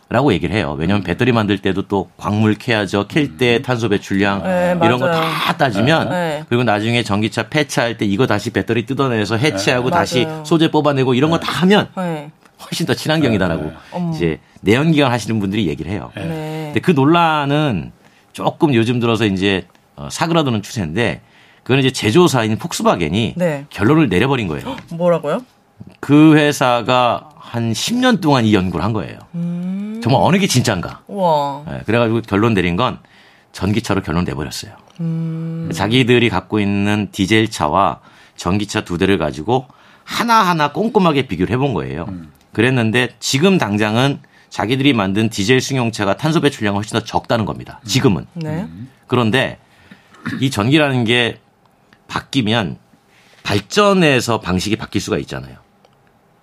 라고 0.09 0.33
얘기를 0.33 0.55
해요. 0.55 0.75
왜냐하면 0.79 1.03
배터리 1.03 1.31
만들 1.33 1.59
때도 1.59 1.83
또 1.87 2.09
광물 2.17 2.55
캐야죠. 2.55 3.07
캘 3.07 3.35
때 3.37 3.61
탄소 3.61 3.87
배출량 3.89 4.41
네, 4.43 4.75
이런 4.81 4.99
거. 4.99 5.11
다 5.11 5.55
따지면 5.57 6.09
네. 6.09 6.43
그리고 6.49 6.63
나중에 6.63 7.03
전기차 7.03 7.49
폐차할 7.49 7.97
때 7.97 8.05
이거 8.05 8.25
다시 8.25 8.49
배터리 8.51 8.85
뜯어내서 8.85 9.37
해체하고 9.37 9.89
네. 9.89 9.95
다시. 9.95 10.27
소재 10.43 10.71
뽑아내고 10.71 11.13
이런 11.13 11.29
거 11.29 11.37
다 11.39 11.51
하면 11.61 11.89
네. 11.97 12.31
훨씬 12.65 12.87
더 12.87 12.93
친환경이다라고 12.95 13.71
어머. 13.91 14.15
이제 14.15 14.39
내연기관 14.61 15.11
하시는 15.11 15.39
분들이 15.39 15.67
얘기를 15.67 15.91
해요. 15.91 16.11
네. 16.15 16.71
근데 16.73 16.79
그 16.79 16.91
논란은 16.91 17.91
조금 18.33 18.73
요즘 18.73 18.99
들어서 18.99 19.25
이제 19.25 19.67
어, 19.97 20.07
사그라드는 20.09 20.61
추세인데 20.63 21.21
그건 21.67 21.79
이제 21.79 21.91
제조사인 21.91 22.57
폭스바겐이 22.57 23.33
네. 23.35 23.65
결론을 23.69 24.07
내려버린 24.07 24.47
거예요. 24.47 24.77
뭐라고요? 24.89 25.41
그 25.99 26.33
회사가 26.37 27.27
한 27.35 27.73
10년 27.73 28.21
동안 28.21 28.45
이 28.45 28.53
연구를 28.53 28.85
한 28.85 28.93
거예요. 28.93 29.19
음. 29.35 29.99
정말 30.01 30.21
어느 30.23 30.37
게 30.37 30.47
진짜인가. 30.47 31.01
우와. 31.07 31.65
예, 31.69 31.79
그래가지고 31.85 32.21
결론 32.21 32.53
내린 32.53 32.77
건 32.77 32.99
전기차로 33.51 34.01
결론 34.01 34.23
내버렸어요. 34.23 34.71
음. 35.01 35.69
자기들이 35.73 36.29
갖고 36.29 36.61
있는 36.61 37.09
디젤 37.11 37.49
차와 37.51 37.99
전기차 38.37 38.85
두 38.85 38.97
대를 38.97 39.17
가지고 39.17 39.67
하나하나 40.05 40.71
꼼꼼하게 40.71 41.27
비교를 41.27 41.53
해본 41.53 41.73
거예요. 41.73 42.07
그랬는데 42.53 43.09
지금 43.19 43.57
당장은 43.57 44.19
자기들이 44.49 44.93
만든 44.93 45.27
디젤 45.27 45.59
승용차가 45.59 46.15
탄소 46.15 46.39
배출량이 46.39 46.75
훨씬 46.75 46.97
더 46.97 47.03
적다는 47.03 47.43
겁니다. 47.43 47.81
지금은. 47.85 48.25
네. 48.35 48.69
그런데 49.07 49.57
이 50.39 50.49
전기라는 50.49 51.03
게 51.03 51.39
바뀌면 52.07 52.77
발전에서 53.43 54.39
방식이 54.39 54.75
바뀔 54.75 55.01
수가 55.01 55.17
있잖아요. 55.19 55.55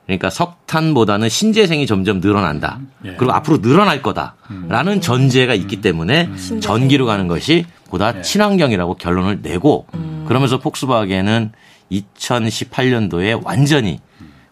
그러니까 0.06 0.28
석탄보다는 0.28 1.28
신재생이 1.28 1.86
점점 1.86 2.20
늘어난다. 2.20 2.78
예. 3.04 3.14
그리고 3.14 3.32
앞으로 3.32 3.62
늘어날 3.62 4.02
거다라는 4.02 5.00
전제가 5.00 5.54
있기 5.54 5.80
때문에 5.80 6.30
전기로 6.60 7.06
가는 7.06 7.26
것이 7.26 7.64
보다 7.88 8.20
친환경이라고 8.20 8.94
결론을 8.96 9.40
내고 9.42 9.86
그러면서 10.26 10.58
폭스바겐은 10.58 11.52
2018년도에 11.90 13.40
완전히 13.44 14.00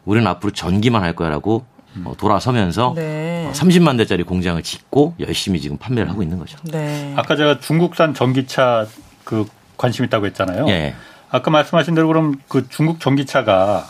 우리는 0.05 0.27
앞으로 0.27 0.51
전기만 0.51 1.03
할 1.03 1.15
거야라고 1.15 1.65
어, 2.05 2.13
돌아서면서 2.17 2.93
네. 2.95 3.51
30만 3.53 3.97
대짜리 3.97 4.23
공장을 4.23 4.61
짓고 4.63 5.15
열심히 5.19 5.61
지금 5.61 5.77
판매를 5.77 6.09
하고 6.09 6.23
있는 6.23 6.39
거죠. 6.39 6.57
네. 6.63 7.13
아까 7.15 7.35
제가 7.35 7.59
중국산 7.59 8.15
전기차 8.15 8.87
그 9.23 9.45
관심 9.77 10.05
있다고 10.05 10.25
했잖아요. 10.27 10.67
예. 10.69 10.95
아까 11.29 11.51
말씀하신 11.51 11.95
대로 11.95 12.07
그럼 12.07 12.35
그 12.47 12.67
중국 12.69 12.99
전기차가 12.99 13.85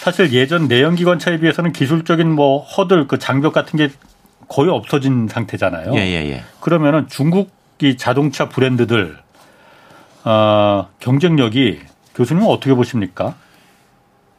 사실 0.00 0.32
예전 0.32 0.68
내연기관차에 0.68 1.38
비해서는 1.38 1.72
기술적인 1.72 2.30
뭐 2.30 2.62
허들 2.62 3.06
그 3.06 3.18
장벽 3.18 3.52
같은 3.52 3.78
게 3.78 3.90
거의 4.48 4.70
없어진 4.70 5.28
상태잖아요. 5.28 5.94
예, 5.94 5.98
예, 5.98 6.30
예. 6.30 6.44
그러면은 6.60 7.08
중국 7.08 7.50
이 7.82 7.96
자동차 7.96 8.48
브랜드들 8.48 9.18
어, 10.24 10.88
경쟁력이 11.00 11.80
교수님은 12.14 12.48
어떻게 12.48 12.72
보십니까? 12.72 13.34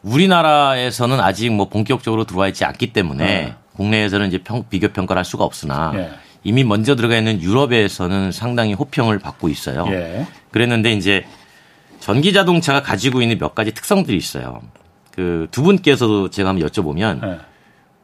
우리나라에서는 0.04 1.20
아직 1.20 1.52
뭐 1.52 1.68
본격적으로 1.68 2.24
들어와 2.24 2.48
있지 2.48 2.64
않기 2.64 2.94
때문에 2.94 3.26
네. 3.26 3.56
국내에서는 3.74 4.28
이제 4.28 4.38
평, 4.40 4.64
비교 4.70 4.88
평가를 4.88 5.20
할 5.20 5.26
수가 5.26 5.44
없으나 5.44 5.92
예. 5.96 6.12
이미 6.46 6.64
먼저 6.64 6.96
들어가 6.96 7.18
있는 7.18 7.42
유럽에서는 7.42 8.32
상당히 8.32 8.74
호평을 8.74 9.20
받고 9.20 9.50
있어요. 9.50 9.86
예. 9.90 10.26
그랬는데 10.52 10.94
이제 10.94 11.26
전기 12.00 12.32
자동차가 12.32 12.82
가지고 12.82 13.22
있는 13.22 13.38
몇 13.38 13.54
가지 13.56 13.74
특성들이 13.74 14.16
있어요. 14.16 14.62
그 15.12 15.48
두 15.52 15.64
분께서도 15.64 16.30
제가 16.30 16.50
한번 16.50 16.70
여쭤보면 16.70 17.24
예. 17.26 17.40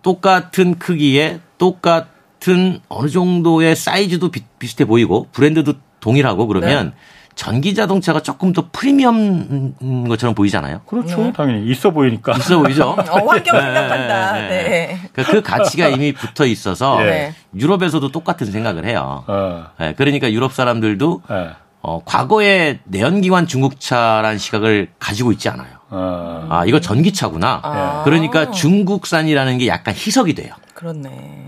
똑같은 0.01 0.79
크기에 0.79 1.39
똑같은 1.57 2.79
어느 2.89 3.09
정도의 3.09 3.75
사이즈도 3.75 4.31
비, 4.31 4.43
슷해 4.67 4.85
보이고 4.85 5.27
브랜드도 5.31 5.73
동일하고 5.99 6.47
그러면 6.47 6.87
네. 6.87 6.93
전기 7.35 7.73
자동차가 7.73 8.21
조금 8.21 8.53
더 8.53 8.65
프리미엄 8.71 9.73
것처럼 10.07 10.35
보이잖아요. 10.35 10.81
그렇죠. 10.85 11.31
당연히 11.33 11.69
있어 11.71 11.91
보이니까. 11.91 12.33
있어 12.33 12.59
보이죠? 12.59 12.89
어, 13.09 13.27
환경 13.27 13.59
생각한다. 13.59 14.33
네, 14.33 14.41
네, 14.41 14.47
네. 14.49 14.69
네. 14.69 14.99
그러니까 15.13 15.33
그 15.33 15.41
가치가 15.41 15.87
이미 15.87 16.13
붙어 16.13 16.45
있어서 16.45 16.99
네. 17.03 17.33
유럽에서도 17.55 18.11
똑같은 18.11 18.51
생각을 18.51 18.85
해요. 18.85 19.23
어, 19.27 19.65
네, 19.79 19.93
그러니까 19.95 20.31
유럽 20.31 20.53
사람들도 20.53 21.21
예. 21.31 21.49
어, 21.83 22.01
과거에 22.05 22.79
내연기관 22.83 23.47
중국차란 23.47 24.37
시각을 24.37 24.89
가지고 24.99 25.31
있지 25.31 25.49
않아요. 25.49 25.69
어, 25.89 26.47
아, 26.49 26.65
이거 26.65 26.79
전기차구나. 26.79 27.59
아. 27.63 28.01
그러니까 28.05 28.51
중국산이라는 28.51 29.57
게 29.57 29.67
약간 29.67 29.93
희석이 29.95 30.35
돼요. 30.35 30.53
그렇네. 30.73 31.47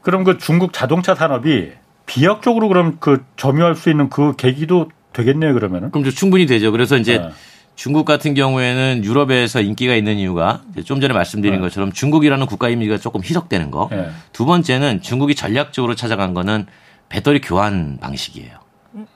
그럼 0.00 0.24
그 0.24 0.38
중국 0.38 0.72
자동차 0.72 1.14
산업이 1.14 1.72
비약적으로 2.06 2.68
그럼 2.68 2.96
그 2.98 3.24
점유할 3.36 3.74
수 3.74 3.90
있는 3.90 4.08
그 4.08 4.34
계기도 4.36 4.88
되겠네요, 5.18 5.52
그러면은. 5.54 5.90
그럼 5.90 6.04
좀 6.04 6.12
충분히 6.12 6.46
되죠. 6.46 6.72
그래서 6.72 6.96
이제 6.96 7.18
네. 7.18 7.28
중국 7.74 8.04
같은 8.04 8.34
경우에는 8.34 9.04
유럽에서 9.04 9.60
인기가 9.60 9.94
있는 9.94 10.16
이유가 10.16 10.62
좀 10.84 11.00
전에 11.00 11.12
말씀드린 11.14 11.56
네. 11.56 11.60
것처럼 11.60 11.92
중국이라는 11.92 12.46
국가 12.46 12.68
이미지가 12.68 12.98
조금 12.98 13.22
희석되는 13.22 13.70
거. 13.70 13.88
네. 13.90 14.08
두 14.32 14.46
번째는 14.46 15.02
중국이 15.02 15.34
전략적으로 15.34 15.94
찾아간 15.94 16.34
거는 16.34 16.66
배터리 17.08 17.40
교환 17.40 17.98
방식이에요. 18.00 18.50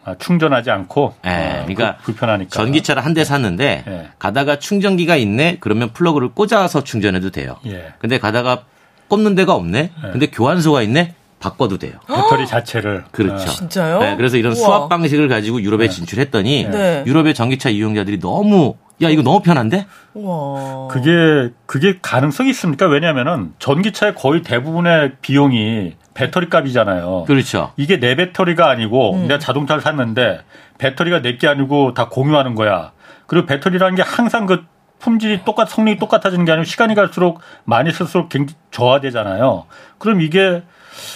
아, 0.04 0.14
충전하지 0.16 0.70
않고. 0.70 1.14
예, 1.26 1.30
어, 1.30 1.52
그러니까 1.64 1.96
그- 1.98 2.04
불편하니까. 2.04 2.50
전기차를 2.50 3.04
한 3.04 3.14
대 3.14 3.24
샀는데 3.24 3.84
예. 3.86 4.08
가다가 4.18 4.58
충전기가 4.58 5.16
있네. 5.16 5.56
그러면 5.60 5.92
플러그를 5.92 6.28
꽂아서 6.28 6.84
충전해도 6.84 7.30
돼요. 7.30 7.56
예. 7.66 7.94
근데 7.98 8.18
가다가 8.18 8.64
꽂는 9.08 9.34
데가 9.34 9.54
없네. 9.54 9.90
근데 10.12 10.26
교환소가 10.26 10.82
있네. 10.82 11.14
바꿔도 11.42 11.78
돼요. 11.78 11.94
배터리 12.06 12.46
자체를. 12.46 13.04
그렇죠. 13.10 13.34
어, 13.34 13.46
진짜요? 13.46 13.98
네, 13.98 14.16
그래서 14.16 14.36
이런 14.36 14.52
우와. 14.52 14.64
수압 14.64 14.88
방식을 14.88 15.28
가지고 15.28 15.60
유럽에 15.60 15.88
진출했더니 15.88 16.68
네. 16.70 17.02
유럽의 17.06 17.34
전기차 17.34 17.68
이용자들이 17.70 18.20
너무 18.20 18.76
야 19.02 19.08
이거 19.10 19.22
너무 19.22 19.40
편한데? 19.42 19.86
우와. 20.14 20.88
그게 20.88 21.52
그게 21.66 21.98
가능성이 22.00 22.50
있습니까? 22.50 22.86
왜냐하면은 22.86 23.52
전기차의 23.58 24.14
거의 24.14 24.42
대부분의 24.42 25.14
비용이 25.20 25.94
배터리 26.14 26.48
값이잖아요. 26.48 27.24
그렇죠. 27.26 27.72
이게 27.76 27.98
내 27.98 28.14
배터리가 28.14 28.68
아니고 28.70 29.14
음. 29.14 29.22
내가 29.26 29.38
자동차를 29.38 29.82
샀는데 29.82 30.40
배터리가 30.78 31.22
내 31.22 31.36
게 31.38 31.48
아니고 31.48 31.94
다 31.94 32.08
공유하는 32.08 32.54
거야. 32.54 32.92
그리고 33.26 33.46
배터리라는 33.46 33.96
게 33.96 34.02
항상 34.02 34.46
그 34.46 34.64
품질이 35.00 35.44
똑같 35.44 35.68
성능이 35.68 35.96
똑같아지는 35.98 36.44
게 36.44 36.52
아니고 36.52 36.64
시간이 36.64 36.94
갈수록 36.94 37.40
많이 37.64 37.90
쓸수록 37.90 38.28
굉장히 38.28 38.56
저하되잖아요. 38.70 39.64
그럼 39.98 40.20
이게 40.20 40.62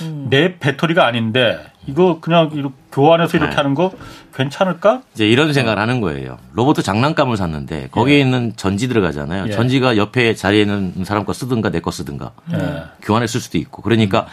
음. 0.03 0.27
내 0.31 0.59
배터리가 0.59 1.07
아닌데 1.07 1.59
이거 1.87 2.19
그냥 2.21 2.51
이렇게 2.53 2.75
교환해서 2.93 3.37
이렇게 3.37 3.51
네. 3.51 3.57
하는 3.57 3.75
거 3.75 3.93
괜찮을까? 4.35 5.03
이제 5.15 5.27
이런 5.29 5.53
생각을 5.53 5.79
하는 5.81 6.01
거예요. 6.01 6.39
로봇 6.53 6.77
장난감을 6.83 7.37
샀는데 7.37 7.89
거기에 7.91 8.19
있는 8.21 8.53
전지 8.57 8.89
들어가잖아요. 8.89 9.47
예. 9.49 9.51
전지가 9.53 9.97
옆에 9.97 10.35
자리에 10.35 10.63
있는 10.63 11.05
사람 11.05 11.25
거 11.25 11.33
쓰든가 11.33 11.71
내 11.71 11.81
거 11.81 11.91
쓰든가 11.91 12.33
예. 12.53 12.83
교환했을 13.03 13.41
수도 13.41 13.59
있고. 13.59 13.83
그러니까 13.83 14.27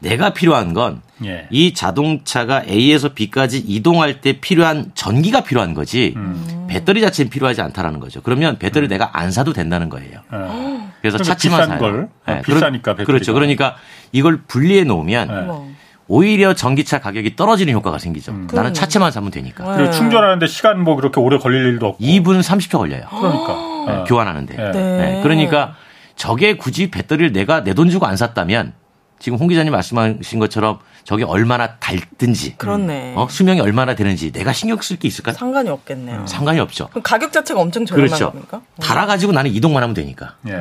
내가 0.00 0.30
필요한 0.32 0.74
건이 0.74 0.98
예. 1.24 1.72
자동차가 1.74 2.62
A에서 2.68 3.14
B까지 3.14 3.58
이동할 3.58 4.20
때 4.20 4.34
필요한 4.40 4.92
전기가 4.94 5.42
필요한 5.42 5.74
거지 5.74 6.14
음. 6.16 6.66
배터리 6.68 7.00
자체는 7.00 7.30
필요하지 7.30 7.60
않다라는 7.62 7.98
거죠. 7.98 8.20
그러면 8.22 8.58
배터리 8.58 8.86
내가 8.88 9.10
안 9.18 9.32
사도 9.32 9.52
된다는 9.52 9.88
거예요. 9.88 10.20
예. 10.32 10.88
그래서 11.00 11.18
차치만 11.18 11.60
비싼 11.60 11.68
사요. 11.68 11.78
걸. 11.80 12.08
아, 12.26 12.34
네, 12.34 12.42
비싸니까, 12.42 12.92
배터리가. 12.92 13.04
그렇죠. 13.04 13.32
그러니까 13.34 13.76
이걸 14.12 14.42
분리해 14.46 14.84
놓으면 14.84 15.28
네. 15.28 15.74
오히려 16.06 16.54
전기차 16.54 17.00
가격이 17.00 17.36
떨어지는 17.36 17.72
효과가 17.74 17.98
생기죠. 17.98 18.32
나는 18.32 18.46
그러네. 18.46 18.72
차체만 18.72 19.10
사면 19.12 19.30
되니까. 19.30 19.64
그리고 19.76 19.90
네. 19.90 19.96
충전하는데 19.96 20.46
시간 20.46 20.82
뭐 20.82 20.96
그렇게 20.96 21.20
오래 21.20 21.38
걸릴 21.38 21.64
일도 21.66 21.86
없고. 21.86 22.02
2분 22.04 22.40
30초 22.40 22.78
걸려요. 22.78 23.02
그러니까. 23.10 23.48
네, 23.86 23.92
어. 24.00 24.04
교환하는데. 24.06 24.56
네. 24.56 24.70
네. 24.72 24.96
네, 24.96 25.20
그러니까 25.22 25.74
저게 26.16 26.56
굳이 26.56 26.90
배터리를 26.90 27.32
내가 27.32 27.62
내 27.64 27.74
돈 27.74 27.90
주고 27.90 28.06
안 28.06 28.16
샀다면 28.16 28.72
지금 29.18 29.38
홍 29.38 29.48
기자님 29.48 29.72
말씀하신 29.72 30.38
것처럼 30.38 30.78
저게 31.04 31.24
얼마나 31.24 31.76
닳든지 31.76 32.56
그렇네. 32.56 33.14
어, 33.16 33.26
수명이 33.28 33.60
얼마나 33.60 33.94
되는지 33.94 34.30
내가 34.30 34.52
신경 34.52 34.78
쓸 34.80 34.98
게 34.98 35.08
있을까? 35.08 35.32
상관이 35.32 35.68
없겠네요. 35.70 36.26
상관이 36.26 36.60
없죠. 36.60 36.88
그럼 36.88 37.02
가격 37.02 37.32
자체가 37.32 37.60
엄청 37.60 37.84
저렴한 37.86 38.06
그렇죠. 38.08 38.30
겁니까? 38.30 38.60
달아가지고 38.80 39.32
나는 39.32 39.50
이동만 39.52 39.82
하면 39.82 39.94
되니까. 39.94 40.36
예. 40.48 40.52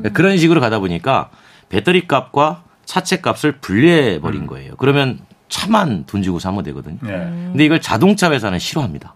네. 0.00 0.10
그런 0.10 0.38
식으로 0.38 0.60
가다 0.60 0.78
보니까 0.78 1.30
배터리 1.68 2.06
값과 2.08 2.62
차체 2.84 3.20
값을 3.20 3.58
분리해 3.58 4.20
버린 4.20 4.46
거예요. 4.46 4.74
그러면 4.76 5.20
차만 5.48 6.06
돈 6.06 6.22
주고 6.22 6.38
사면 6.38 6.62
되거든요. 6.64 6.98
예. 7.04 7.10
근데 7.10 7.64
이걸 7.64 7.80
자동차 7.80 8.30
회사는 8.30 8.58
싫어합니다. 8.58 9.14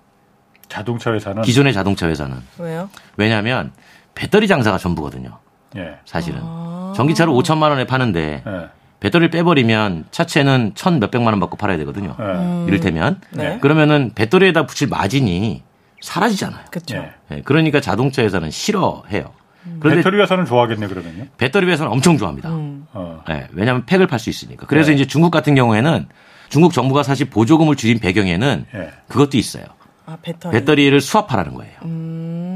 자동차 0.68 1.12
회사는 1.12 1.42
기존의 1.42 1.72
자동차 1.72 2.06
회사는. 2.06 2.36
왜요? 2.58 2.88
왜냐하면 3.16 3.72
배터리 4.14 4.46
장사가 4.46 4.78
전부거든요. 4.78 5.38
예. 5.76 5.96
사실은. 6.04 6.40
아. 6.42 6.92
전기차를 6.96 7.32
5천만 7.32 7.70
원에 7.70 7.86
파는데 7.86 8.42
예. 8.46 8.68
배터리를 9.00 9.30
빼버리면 9.30 10.06
차체는 10.10 10.72
천 10.74 11.00
몇백만 11.00 11.32
원 11.32 11.40
받고 11.40 11.56
팔아야 11.56 11.78
되거든요. 11.78 12.16
예. 12.20 12.66
이를테면. 12.66 13.20
네. 13.30 13.58
그러면은 13.60 14.12
배터리에다 14.14 14.66
붙일 14.66 14.88
마진이 14.88 15.62
사라지잖아요. 16.02 16.64
그렇죠. 16.70 16.96
예. 16.96 17.10
예, 17.30 17.42
그러니까 17.42 17.80
자동차 17.80 18.22
회사는 18.22 18.50
싫어해요. 18.50 19.32
그런데 19.78 19.96
배터리 19.96 20.18
회사는 20.20 20.46
좋아하겠네 20.46 20.86
그러면요. 20.86 21.24
배터리 21.36 21.66
회사는 21.66 21.92
엄청 21.92 22.16
좋아합니다. 22.16 22.48
음. 22.48 22.86
어. 22.94 23.22
네, 23.28 23.46
왜냐하면 23.52 23.84
팩을 23.84 24.06
팔 24.06 24.18
수 24.18 24.30
있으니까. 24.30 24.66
그래서 24.66 24.88
네. 24.88 24.94
이제 24.96 25.06
중국 25.06 25.30
같은 25.30 25.54
경우에는 25.54 26.06
중국 26.48 26.72
정부가 26.72 27.02
사실 27.02 27.28
보조금을 27.28 27.76
줄인 27.76 27.98
배경에는 27.98 28.66
예. 28.74 28.90
그것도 29.08 29.36
있어요. 29.36 29.64
아 30.06 30.16
배터리. 30.22 30.52
배터리를 30.52 30.98
수압하라는 31.00 31.54
거예요. 31.54 31.72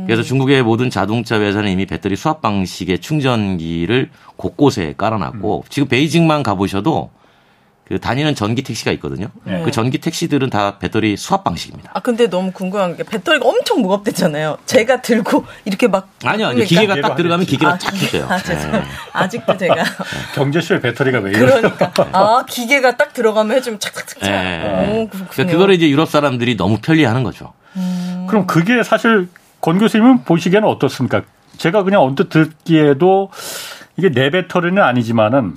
음. 0.04 0.06
그래서 0.06 0.22
중국의 0.22 0.62
모든 0.62 0.90
자동차 0.90 1.40
회사는 1.40 1.70
이미 1.70 1.86
배터리 1.86 2.16
수압 2.16 2.40
방식의 2.42 3.00
충전기를 3.00 4.10
곳곳에 4.36 4.94
깔아놨고 4.96 5.64
지금 5.68 5.88
베이징만 5.88 6.42
가보셔도 6.42 7.10
그 7.86 8.00
다니는 8.00 8.34
전기 8.34 8.62
택시가 8.62 8.92
있거든요. 8.92 9.28
네. 9.44 9.60
그 9.62 9.70
전기 9.70 9.98
택시들은 9.98 10.48
다 10.48 10.78
배터리 10.78 11.18
수압 11.18 11.44
방식입니다. 11.44 11.90
아 11.92 12.00
근데 12.00 12.30
너무 12.30 12.50
궁금한 12.50 12.96
게 12.96 13.02
배터리가 13.02 13.46
엄청 13.46 13.82
무겁대잖아요. 13.82 14.56
제가 14.64 15.02
들고 15.02 15.44
이렇게 15.66 15.86
막 15.86 16.08
아니요, 16.24 16.46
아니요. 16.48 16.64
기계가 16.64 17.02
딱 17.02 17.14
들어가면 17.14 17.44
기계가 17.44 17.72
아, 17.74 17.78
쫙 17.78 17.90
켜져요. 17.90 18.26
아, 18.26 18.38
죄송해요. 18.38 18.82
아직도 19.12 19.58
제가 19.58 19.74
경제쇼의 20.34 20.80
배터리가 20.80 21.18
왜 21.18 21.32
이래? 21.32 21.40
그러니까 21.40 21.92
아 22.12 22.42
기계가 22.48 22.96
딱 22.96 23.12
들어가면 23.12 23.54
해주면 23.58 23.78
착착착착. 23.78 24.30
예. 24.32 24.88
오 25.02 25.08
그러니까. 25.08 25.44
그거를 25.44 25.74
이제 25.74 25.88
유럽 25.90 26.08
사람들이 26.08 26.56
너무 26.56 26.78
편리하는 26.80 27.22
거죠. 27.22 27.52
그럼 28.28 28.46
그게 28.46 28.82
사실 28.82 29.28
권 29.64 29.78
교수님은 29.78 30.24
보시기에는 30.24 30.68
어떻습니까? 30.68 31.22
제가 31.56 31.84
그냥 31.84 32.02
언뜻 32.02 32.28
듣기에도 32.28 33.30
이게 33.96 34.10
내 34.10 34.28
배터리는 34.28 34.82
아니지만은 34.82 35.56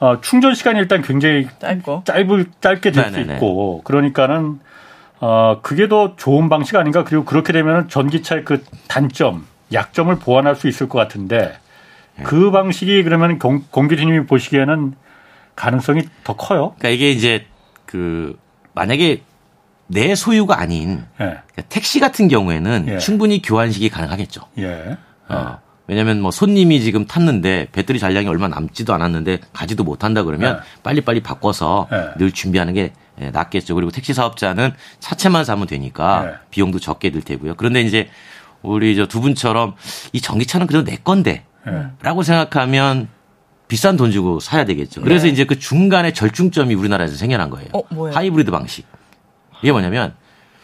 어, 0.00 0.22
충전 0.22 0.54
시간이 0.54 0.78
일단 0.78 1.02
굉장히 1.02 1.46
짧고. 1.58 2.04
짧을 2.06 2.46
짧게 2.62 2.92
될수 2.92 3.10
네네네. 3.10 3.34
있고 3.34 3.82
그러니까는 3.84 4.58
어 5.20 5.60
그게 5.60 5.86
더 5.86 6.16
좋은 6.16 6.48
방식 6.48 6.76
아닌가 6.76 7.04
그리고 7.04 7.26
그렇게 7.26 7.52
되면 7.52 7.90
전기차의 7.90 8.46
그 8.46 8.64
단점 8.88 9.44
약점을 9.70 10.14
보완할 10.16 10.56
수 10.56 10.66
있을 10.66 10.88
것 10.88 10.98
같은데 10.98 11.58
네. 12.16 12.24
그 12.24 12.50
방식이 12.50 13.02
그러면 13.02 13.38
공, 13.38 13.64
공 13.70 13.88
교수님이 13.88 14.24
보시기에는 14.24 14.94
가능성이 15.54 16.04
더 16.24 16.36
커요. 16.36 16.74
그러니까 16.78 16.88
이게 16.88 17.10
이제 17.10 17.44
그 17.84 18.38
만약에 18.72 19.20
내 19.88 20.14
소유가 20.14 20.60
아닌 20.60 21.04
예. 21.20 21.24
그러니까 21.24 21.62
택시 21.68 22.00
같은 22.00 22.28
경우에는 22.28 22.86
예. 22.88 22.98
충분히 22.98 23.40
교환식이 23.42 23.88
가능하겠죠. 23.88 24.42
예. 24.58 24.96
어. 25.28 25.58
왜냐하면 25.88 26.20
뭐 26.20 26.32
손님이 26.32 26.80
지금 26.80 27.06
탔는데 27.06 27.68
배터리 27.70 28.00
잔량이 28.00 28.26
얼마 28.26 28.48
남지도 28.48 28.92
않았는데 28.92 29.38
가지도 29.52 29.84
못한다 29.84 30.24
그러면 30.24 30.56
네. 30.56 30.62
빨리빨리 30.82 31.20
바꿔서 31.20 31.86
네. 31.92 32.08
늘 32.18 32.32
준비하는 32.32 32.74
게 32.74 32.92
예, 33.20 33.30
낫겠죠. 33.30 33.74
그리고 33.76 33.92
택시 33.92 34.12
사업자는 34.12 34.72
차체만 34.98 35.44
사면 35.44 35.68
되니까 35.68 36.22
네. 36.24 36.32
비용도 36.50 36.80
적게 36.80 37.10
들 37.10 37.22
테고요. 37.22 37.54
그런데 37.54 37.82
이제 37.82 38.08
우리 38.62 38.96
저 38.96 39.06
두 39.06 39.20
분처럼 39.20 39.74
이 40.12 40.20
전기차는 40.20 40.66
그래도 40.66 40.84
내 40.90 40.96
건데 40.96 41.44
예. 41.68 41.86
라고 42.02 42.24
생각하면 42.24 43.08
비싼 43.68 43.96
돈 43.96 44.10
주고 44.10 44.40
사야 44.40 44.64
되겠죠. 44.64 45.02
그래서 45.02 45.26
네. 45.26 45.32
이제 45.32 45.44
그 45.44 45.56
중간에 45.58 46.12
절충점이 46.12 46.74
우리나라에서 46.74 47.14
생겨난 47.16 47.48
거예요. 47.50 47.68
어? 47.72 47.82
하이브리드 48.12 48.50
방식. 48.50 48.86
이게 49.62 49.72
뭐냐면 49.72 50.14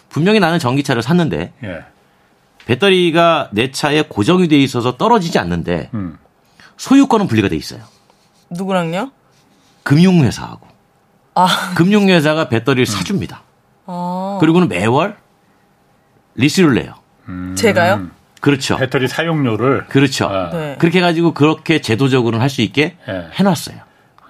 분명히 0.09 0.41
나는 0.41 0.59
전기차를 0.59 1.03
샀는데 1.03 1.53
예. 1.65 1.85
배터리가 2.67 3.49
내 3.53 3.71
차에 3.71 4.03
고정이 4.03 4.49
돼 4.49 4.57
있어서 4.59 4.97
떨어지지 4.97 5.39
않는데 5.39 5.91
음. 5.95 6.19
소유권은 6.77 7.27
분리가 7.27 7.49
돼 7.49 7.57
있어요. 7.57 7.81
누구랑요? 8.51 9.11
금융회사하고. 9.83 10.67
아. 11.35 11.73
금융회사가 11.77 12.49
배터리를 12.49 12.87
사줍니다. 12.87 13.43
아 13.87 14.37
그리고는 14.41 14.69
매월 14.69 15.17
리스를 16.35 16.75
내요. 16.75 16.95
음. 17.29 17.55
제가요? 17.57 18.09
그렇죠. 18.41 18.77
배터리 18.77 19.09
사용료를 19.09 19.87
그렇죠. 19.89 20.27
아. 20.27 20.51
네. 20.51 20.77
그렇게 20.79 20.99
해가지고 20.99 21.35
그렇게 21.35 21.81
제도적으로는 21.81 22.41
할 22.43 22.49
수 22.51 22.61
있게 22.63 22.97
예. 23.09 23.29
해놨어요. 23.35 23.77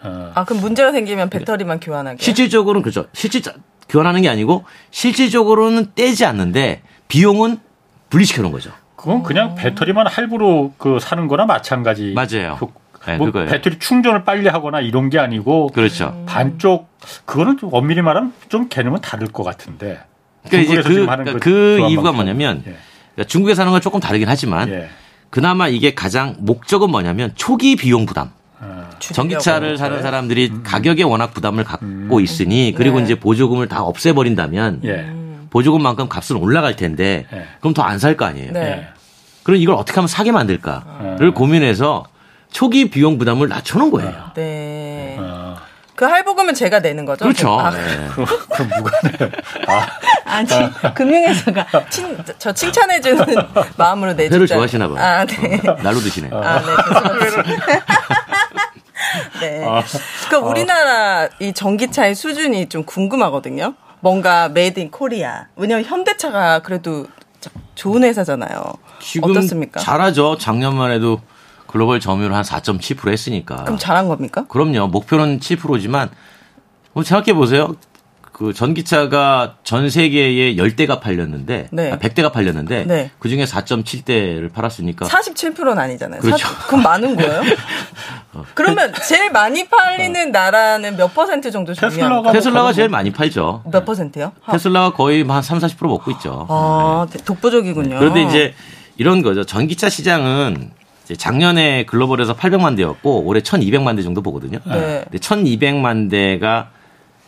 어, 0.05 0.33
아, 0.35 0.45
그럼 0.45 0.63
문제가 0.63 0.91
생기면 0.93 1.31
배터리만 1.31 1.81
교환하게. 1.81 2.23
실질적으로는 2.23 2.83
그렇죠. 2.83 3.07
실질 3.13 3.43
교환하는 3.93 4.23
게 4.23 4.31
아니고 4.31 4.65
실질적으로는 4.91 5.93
떼지 5.95 6.25
않는데 6.25 6.81
비용은 7.09 7.59
분리시켜 8.09 8.41
놓은 8.41 8.51
거죠. 8.51 8.73
그건 8.97 9.23
그냥 9.23 9.55
배터리만 9.55 10.07
할부로 10.07 10.73
그 10.79 10.99
사는 10.99 11.29
거나 11.29 11.45
마찬가지. 11.45 12.15
맞아요. 12.15 12.57
그, 12.59 13.11
네, 13.11 13.17
뭐 13.19 13.27
그거예요. 13.27 13.51
배터리 13.51 13.79
충전을 13.79 14.25
빨리 14.25 14.49
하거나 14.49 14.81
이런 14.81 15.11
게 15.11 15.19
아니고 15.19 15.69
그렇죠. 15.69 16.25
반쪽 16.27 16.89
그거는 17.27 17.59
좀 17.59 17.69
엄밀히 17.73 18.01
말하면 18.01 18.33
좀 18.49 18.69
개념은 18.69 19.03
다를 19.03 19.27
것 19.27 19.43
같은데. 19.43 20.01
그러니까 20.49 20.73
이제 20.73 20.83
그, 20.83 21.07
그러니까 21.07 21.39
그 21.39 21.77
교환 21.79 21.91
이유가 21.91 22.13
방식. 22.13 22.17
뭐냐면 22.17 22.63
예. 22.67 22.77
그러니까 23.15 23.29
중국에서 23.29 23.63
하는 23.63 23.73
건 23.73 23.81
조금 23.83 24.01
다르긴 24.01 24.29
하지만 24.29 24.71
예. 24.71 24.89
그나마 25.29 25.69
이게 25.69 25.95
가장 25.95 26.37
목적은 26.39 26.91
뭐냐면 26.91 27.33
초기 27.35 27.77
비용 27.77 28.07
부담. 28.07 28.31
어, 29.11 29.15
전기차를 29.15 29.77
사는 29.79 30.01
사람들이 30.03 30.51
음. 30.53 30.63
가격에 30.65 31.03
워낙 31.03 31.33
부담을 31.35 31.65
갖고 31.65 32.21
있으니 32.21 32.75
그리고 32.77 32.99
네. 32.99 33.05
이제 33.05 33.15
보조금을 33.15 33.69
다 33.69 33.83
없애버린다면 33.83 34.81
예. 34.85 35.07
보조금만큼 35.51 36.09
값은 36.09 36.37
올라갈 36.37 36.77
텐데 36.77 37.27
예. 37.33 37.45
그럼 37.61 37.75
더 37.75 37.83
안 37.83 37.99
살 37.99 38.17
거 38.17 38.25
아니에요. 38.25 38.53
네. 38.53 38.61
예. 38.61 38.89
그럼 39.43 39.61
이걸 39.61 39.75
어떻게 39.75 39.97
하면 39.97 40.09
싸게 40.09 40.31
만들까를 40.33 41.35
고민해서 41.35 42.05
초기 42.53 42.91
비용 42.91 43.19
부담을 43.19 43.49
낮춰놓은 43.49 43.91
거예요. 43.91 44.13
네. 44.35 45.17
어, 45.19 45.57
그 45.97 46.05
할부금은 46.05 46.55
제가 46.55 46.81
내는 46.81 47.05
거죠? 47.05 47.25
그렇죠. 47.25 47.59
아, 47.59 47.71
네. 47.71 48.09
그럼, 48.15 48.71
누가 48.77 48.91
내? 49.03 49.31
아, 49.69 49.87
아니, 50.37 50.49
금융회사가 50.95 51.67
친, 51.91 52.17
저 52.39 52.53
칭찬해주는 52.53 53.27
마음으로 53.77 54.13
내주자. 54.15 54.35
회를 54.35 54.47
좋아하시나 54.47 54.89
봐요. 54.89 54.99
아, 54.99 55.25
네. 55.27 55.61
어, 55.69 55.77
날로 55.83 55.99
드시네. 56.01 56.31
아, 56.33 56.61
네. 56.61 57.81
네. 59.41 59.65
그 60.31 60.37
우리나라 60.37 61.29
이 61.41 61.53
전기차의 61.53 62.15
수준이 62.15 62.69
좀 62.69 62.85
궁금하거든요. 62.85 63.75
뭔가 64.01 64.49
made 64.49 64.81
in 64.81 64.91
Korea. 64.91 65.47
왜냐면 65.57 65.85
현대차가 65.85 66.61
그래도 66.61 67.07
좋은 67.75 68.05
회사잖아요. 68.05 68.63
지금 69.01 69.31
어떻습니까? 69.31 69.81
잘하죠. 69.81 70.39
작년만 70.39 70.91
해도 70.93 71.21
글로벌 71.67 72.01
점유율 72.01 72.35
한 72.35 72.43
4.7% 72.43 73.11
했으니까. 73.11 73.65
그럼 73.65 73.79
잘한 73.79 74.09
겁니까? 74.09 74.45
그럼요. 74.49 74.89
목표는 74.89 75.41
7%지만 75.41 76.11
뭐 76.93 77.03
생각해 77.03 77.33
보세요. 77.33 77.75
그 78.33 78.55
전기차가 78.55 79.57
전 79.63 79.91
세계에 79.91 80.55
10대가 80.57 81.01
팔렸는데 81.01 81.69
네. 81.71 81.93
아, 81.93 81.99
100대가 81.99 82.33
팔렸는데 82.33 82.85
네. 82.87 83.11
그중에 83.19 83.45
4.7대를 83.45 84.51
팔았으니까 84.53 85.07
47%는 85.07 85.79
아니잖아요. 85.79 86.21
그렇죠. 86.21 86.47
사- 86.49 86.67
그럼 86.67 86.83
많은 86.83 87.15
거예요? 87.17 87.43
그러면 88.55 88.93
제일 89.07 89.31
많이 89.31 89.69
팔리는 89.69 90.33
나라는 90.33 90.97
몇 90.97 91.13
퍼센트 91.15 91.51
정도 91.51 91.75
테슬라가 91.75 91.91
점유합니까? 91.95 92.33
테슬라가 92.33 92.73
제일 92.73 92.89
많이 92.89 93.13
팔죠. 93.13 93.63
몇 93.71 93.85
퍼센트요? 93.85 94.33
테슬라가 94.51 94.93
거의 94.95 95.23
한 95.23 95.43
3, 95.43 95.59
40% 95.59 95.87
먹고 95.87 96.11
있죠. 96.13 96.47
아, 96.49 97.07
독보적이군요. 97.27 97.99
그런데 97.99 98.23
이제 98.23 98.55
이런 98.97 99.21
거죠. 99.23 99.45
전기차 99.45 99.91
시장은 99.91 100.71
작년에 101.19 101.85
글로벌에서 101.85 102.35
800만 102.35 102.77
대였고 102.77 103.25
올해 103.25 103.41
1,200만 103.43 103.97
대 103.97 104.03
정도 104.03 104.23
보거든요. 104.23 104.59
네. 104.65 105.05
근데 105.11 105.19
1,200만 105.19 106.11
대가 106.11 106.71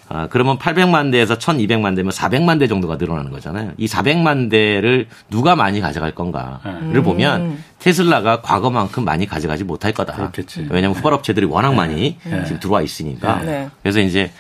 아, 0.09 0.29
그러면 0.31 0.59
800만 0.59 1.11
대에서 1.11 1.39
1,200만 1.39 1.97
대면 1.97 2.13
400만 2.13 2.59
대 2.59 2.67
정도가 2.67 2.97
늘어나는 2.97 3.31
거잖아요. 3.31 3.73
이 3.79 3.87
400만 3.87 4.51
대를 4.51 5.09
누가 5.31 5.57
많이 5.57 5.81
가져갈 5.81 6.15
건가를 6.15 6.61
음. 6.67 7.03
보면 7.03 7.59
테슬라가 7.79 8.43
과거만큼 8.43 9.05
많이 9.05 9.27
가져가지 9.27 9.65
못할 9.65 9.93
거다. 9.93 10.15
그렇겠지. 10.15 10.67
왜냐하면 10.71 10.97
후발업체들이 10.99 11.47
워낙 11.47 11.75
많이 11.75 12.19
지금 12.23 12.61
들어와 12.61 12.83
있으니까. 12.83 13.41
네. 13.43 13.69
그래서 13.83 14.01
이제 14.01 14.31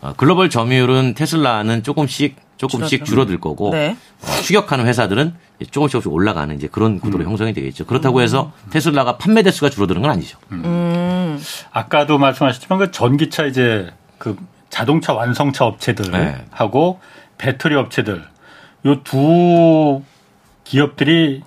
어, 0.00 0.12
글로벌 0.16 0.50
점유율은 0.50 1.14
테슬라는 1.14 1.84
조금씩 1.84 2.36
조금씩 2.56 3.04
줄어들 3.04 3.38
거고 3.40 3.70
네. 3.70 3.96
어, 4.22 4.42
추격하는 4.42 4.86
회사들은 4.86 5.34
조금씩 5.70 5.92
조금씩 5.92 6.12
올라가는 6.12 6.54
이제 6.56 6.68
그런 6.70 6.98
구도로 6.98 7.24
형성이 7.24 7.52
되겠죠. 7.52 7.86
그렇다고 7.86 8.20
해서 8.20 8.52
테슬라가 8.70 9.16
판매 9.16 9.42
대수가 9.42 9.70
줄어드는 9.70 10.02
건 10.02 10.10
아니죠. 10.10 10.38
음. 10.50 11.38
아까도 11.70 12.18
말씀하셨지만 12.18 12.78
그 12.80 12.90
전기차 12.90 13.46
이제 13.46 13.92
그 14.18 14.36
자동차 14.72 15.12
완성차 15.12 15.66
업체들 15.66 16.10
네. 16.12 16.44
하고 16.50 16.98
배터리 17.36 17.74
업체들 17.76 18.24
요 18.86 18.96
두 19.04 20.02
기업들이 20.64 21.42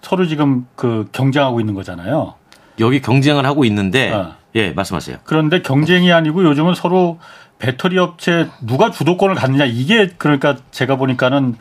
서로 0.00 0.26
지금 0.26 0.66
그 0.76 1.08
경쟁하고 1.10 1.58
있는 1.58 1.74
거잖아요. 1.74 2.34
여기 2.78 3.02
경쟁을 3.02 3.44
하고 3.44 3.64
있는데 3.64 4.12
어. 4.12 4.36
예 4.54 4.70
말씀하세요. 4.70 5.18
그런데 5.24 5.60
경쟁이 5.60 6.12
아니고 6.12 6.44
요즘은 6.44 6.74
서로 6.74 7.18
배터리 7.58 7.98
업체 7.98 8.48
누가 8.60 8.92
주도권을 8.92 9.34
갖느냐 9.34 9.64
이게 9.64 10.10
그러니까 10.16 10.56
제가 10.70 10.94
보니까는 10.94 11.56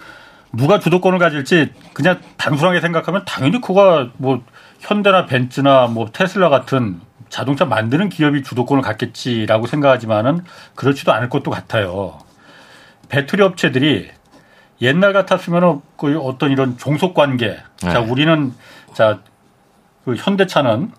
누가 0.53 0.80
주도권을 0.80 1.18
가질지 1.18 1.74
그냥 1.93 2.22
단순하게 2.38 2.80
생각하면 2.80 3.26
당연히 3.26 3.59
그가 3.59 4.09
뭐 4.18 4.43
현대나 4.82 5.26
벤츠나 5.26 5.88
뭐 5.88 6.09
테슬라 6.13 6.49
같은 6.49 7.01
자동차 7.30 7.65
만드는 7.65 8.09
기업이 8.09 8.43
주도권을 8.43 8.82
갖겠지라고 8.84 9.67
생각하지만은 9.67 10.43
그렇지도 10.75 11.13
않을 11.13 11.30
것도 11.30 11.51
같아요. 11.51 12.19
배터리 13.09 13.43
업체들이 13.43 14.09
옛날 14.82 15.13
같았으면은 15.13 15.82
그 15.97 16.19
어떤 16.19 16.51
이런 16.51 16.78
종속 16.78 17.13
관계. 17.13 17.57
자, 17.78 17.99
네. 17.99 18.09
우리는 18.11 18.53
자, 18.93 19.19
그 20.05 20.15
현대차는 20.15 20.91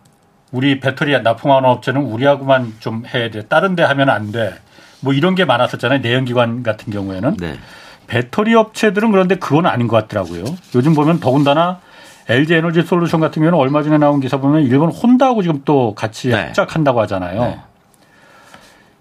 우리 0.50 0.80
배터리 0.80 1.20
납품하는 1.20 1.68
업체는 1.68 2.02
우리하고만 2.02 2.74
좀 2.80 3.04
해야 3.06 3.30
돼. 3.30 3.46
다른 3.46 3.76
데 3.76 3.82
하면 3.82 4.08
안 4.08 4.32
돼. 4.32 4.54
뭐 5.00 5.12
이런 5.12 5.34
게 5.34 5.44
많았었잖아요. 5.44 6.00
내연기관 6.00 6.62
같은 6.62 6.92
경우에는. 6.92 7.36
네. 7.36 7.58
배터리 8.06 8.54
업체들은 8.54 9.12
그런데 9.12 9.36
그건 9.36 9.66
아닌 9.66 9.86
것 9.86 9.96
같더라고요. 9.96 10.44
요즘 10.74 10.94
보면 10.94 11.20
더군다나 11.20 11.80
LG 12.28 12.54
에너지 12.54 12.82
솔루션 12.82 13.20
같은 13.20 13.40
경우는 13.40 13.58
얼마 13.58 13.82
전에 13.82 13.96
나온 13.98 14.20
기사 14.20 14.36
보면 14.38 14.62
일본 14.62 14.90
혼다하고 14.90 15.42
지금 15.42 15.62
또 15.64 15.94
같이 15.94 16.28
네. 16.28 16.36
합작한다고 16.46 17.00
하잖아요. 17.02 17.40
네. 17.42 17.60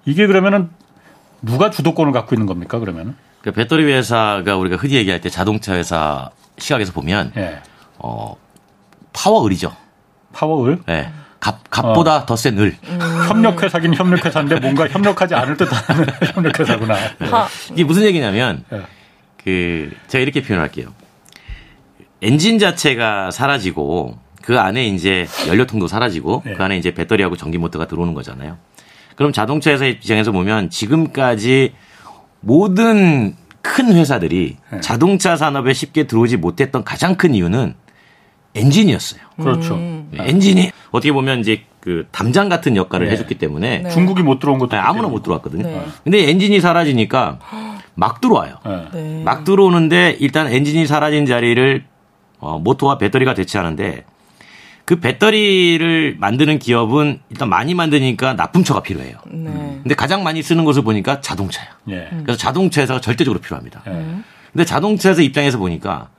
이게 0.05 0.27
그러면은 0.27 0.69
누가 1.41 1.69
주도권을 1.69 2.13
갖고 2.13 2.35
있는 2.35 2.47
겁니까? 2.47 2.79
그러면은? 2.79 3.15
그 3.41 3.51
배터리 3.51 3.83
회사가 3.85 4.55
우리가 4.55 4.77
흔히 4.77 4.95
얘기할 4.95 5.21
때 5.21 5.29
자동차 5.29 5.73
회사 5.73 6.29
시각에서 6.57 6.93
보면 6.93 7.33
예. 7.37 7.59
어 7.99 8.35
파워을이죠. 9.13 9.75
파워을 10.33 10.79
예. 10.89 11.11
값 11.39 11.69
값보다 11.69 12.25
더센 12.25 12.57
을. 12.57 12.75
협력회사긴 13.27 13.93
협력회사인데 13.93 14.59
뭔가 14.59 14.87
협력하지 14.87 15.35
않을 15.35 15.57
듯 15.57 15.69
하는 15.71 16.07
협력회사구나. 16.33 16.95
하, 16.95 17.47
이게 17.71 17.83
무슨 17.83 18.03
얘기냐면 18.03 18.63
예. 18.73 18.81
그 19.43 19.91
제가 20.07 20.21
이렇게 20.21 20.41
표현할게요. 20.41 20.89
엔진 22.21 22.59
자체가 22.59 23.31
사라지고 23.31 24.17
그 24.41 24.59
안에 24.59 24.87
이제 24.87 25.27
연료통도 25.47 25.87
사라지고 25.87 26.43
네. 26.45 26.53
그 26.53 26.63
안에 26.63 26.77
이제 26.77 26.93
배터리하고 26.93 27.35
전기 27.35 27.57
모터가 27.57 27.87
들어오는 27.87 28.13
거잖아요. 28.13 28.57
그럼 29.15 29.33
자동차 29.33 29.71
회사 29.71 29.85
입장에서 29.85 30.31
보면 30.31 30.69
지금까지 30.69 31.73
모든 32.39 33.35
큰 33.61 33.93
회사들이 33.93 34.57
네. 34.71 34.81
자동차 34.81 35.35
산업에 35.35 35.73
쉽게 35.73 36.03
들어오지 36.05 36.37
못했던 36.37 36.83
가장 36.83 37.15
큰 37.15 37.35
이유는 37.35 37.73
엔진이었어요. 38.55 39.21
그렇죠. 39.37 39.75
음. 39.75 40.11
엔진이 40.13 40.71
어떻게 40.91 41.11
보면 41.11 41.41
이제 41.41 41.63
그 41.81 42.07
담장 42.11 42.49
같은 42.49 42.75
역할을 42.75 43.07
네. 43.07 43.13
해줬기 43.13 43.35
때문에 43.35 43.79
네. 43.79 43.89
중국이 43.89 44.23
못 44.23 44.39
들어온 44.39 44.59
것도 44.59 44.71
네, 44.71 44.77
아무나 44.77 45.07
못 45.07 45.23
들어왔거든요. 45.23 45.63
네. 45.63 45.85
근데 46.03 46.29
엔진이 46.29 46.61
사라지니까 46.61 47.39
막 47.95 48.21
들어와요. 48.21 48.55
네. 48.93 49.21
막 49.23 49.43
들어오는데 49.43 50.17
일단 50.19 50.47
엔진이 50.47 50.87
사라진 50.87 51.25
자리를 51.25 51.83
어, 52.39 52.59
모터와 52.59 52.97
배터리가 52.97 53.33
대체하는데 53.33 54.05
그 54.85 55.01
배터리를 55.01 56.15
만드는 56.17 56.59
기업은 56.59 57.19
일단 57.29 57.49
많이 57.49 57.73
만드니까 57.73 58.33
납품처가 58.35 58.83
필요해요. 58.83 59.17
네. 59.27 59.79
근데 59.83 59.95
가장 59.95 60.23
많이 60.23 60.41
쓰는 60.41 60.63
것을 60.63 60.81
보니까 60.81 61.19
자동차야. 61.19 61.67
예. 61.89 62.07
그래서 62.23 62.37
자동차 62.37 62.81
회사가 62.81 63.01
절대적으로 63.01 63.41
필요합니다. 63.41 63.81
예. 63.87 64.05
근데 64.53 64.63
자동차 64.63 65.09
회사 65.09 65.21
입장에서 65.21 65.57
보니까 65.57 66.09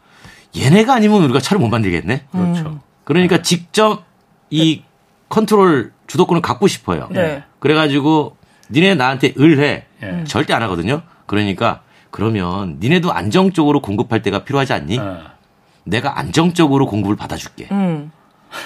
얘네가 0.54 0.94
아니면 0.94 1.22
우리가 1.24 1.40
차를 1.40 1.60
못 1.60 1.68
만들겠네. 1.68 2.24
그렇죠. 2.30 2.80
그러니까 3.04 3.40
직접 3.40 4.04
이 4.50 4.82
컨트롤 5.30 5.92
주도권을 6.06 6.42
갖고 6.42 6.66
싶어요. 6.66 7.08
네. 7.10 7.44
그래가지고 7.60 8.36
니네 8.70 8.96
나한테 8.96 9.32
을해 9.38 9.86
예. 10.02 10.24
절대 10.24 10.52
안 10.52 10.62
하거든요. 10.64 11.00
그러니까 11.24 11.80
그러면 12.10 12.76
니네도 12.80 13.12
안정적으로 13.12 13.80
공급할 13.80 14.22
때가 14.22 14.44
필요하지 14.44 14.74
않니? 14.74 14.96
예. 14.98 15.37
내가 15.88 16.18
안정적으로 16.18 16.86
공급을 16.86 17.16
받아줄게. 17.16 17.68
음. 17.72 18.12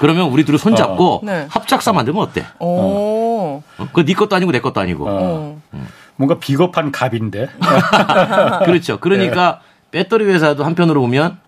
그러면 0.00 0.30
우리 0.30 0.44
둘이 0.44 0.58
손잡고 0.58 1.22
네. 1.24 1.46
합작사 1.50 1.92
만들면 1.92 2.22
어때? 2.22 2.44
오. 2.58 2.66
어? 2.66 3.62
그거 3.78 4.04
네 4.04 4.14
것도 4.14 4.36
아니고 4.36 4.52
내 4.52 4.60
것도 4.60 4.80
아니고. 4.80 5.08
어. 5.08 5.60
어. 5.72 5.86
뭔가 6.16 6.38
비겁한 6.38 6.92
갑인데. 6.92 7.48
그렇죠. 8.64 9.00
그러니까 9.00 9.60
배터리 9.90 10.24
회사도 10.24 10.64
한편으로 10.64 11.00
보면 11.00 11.38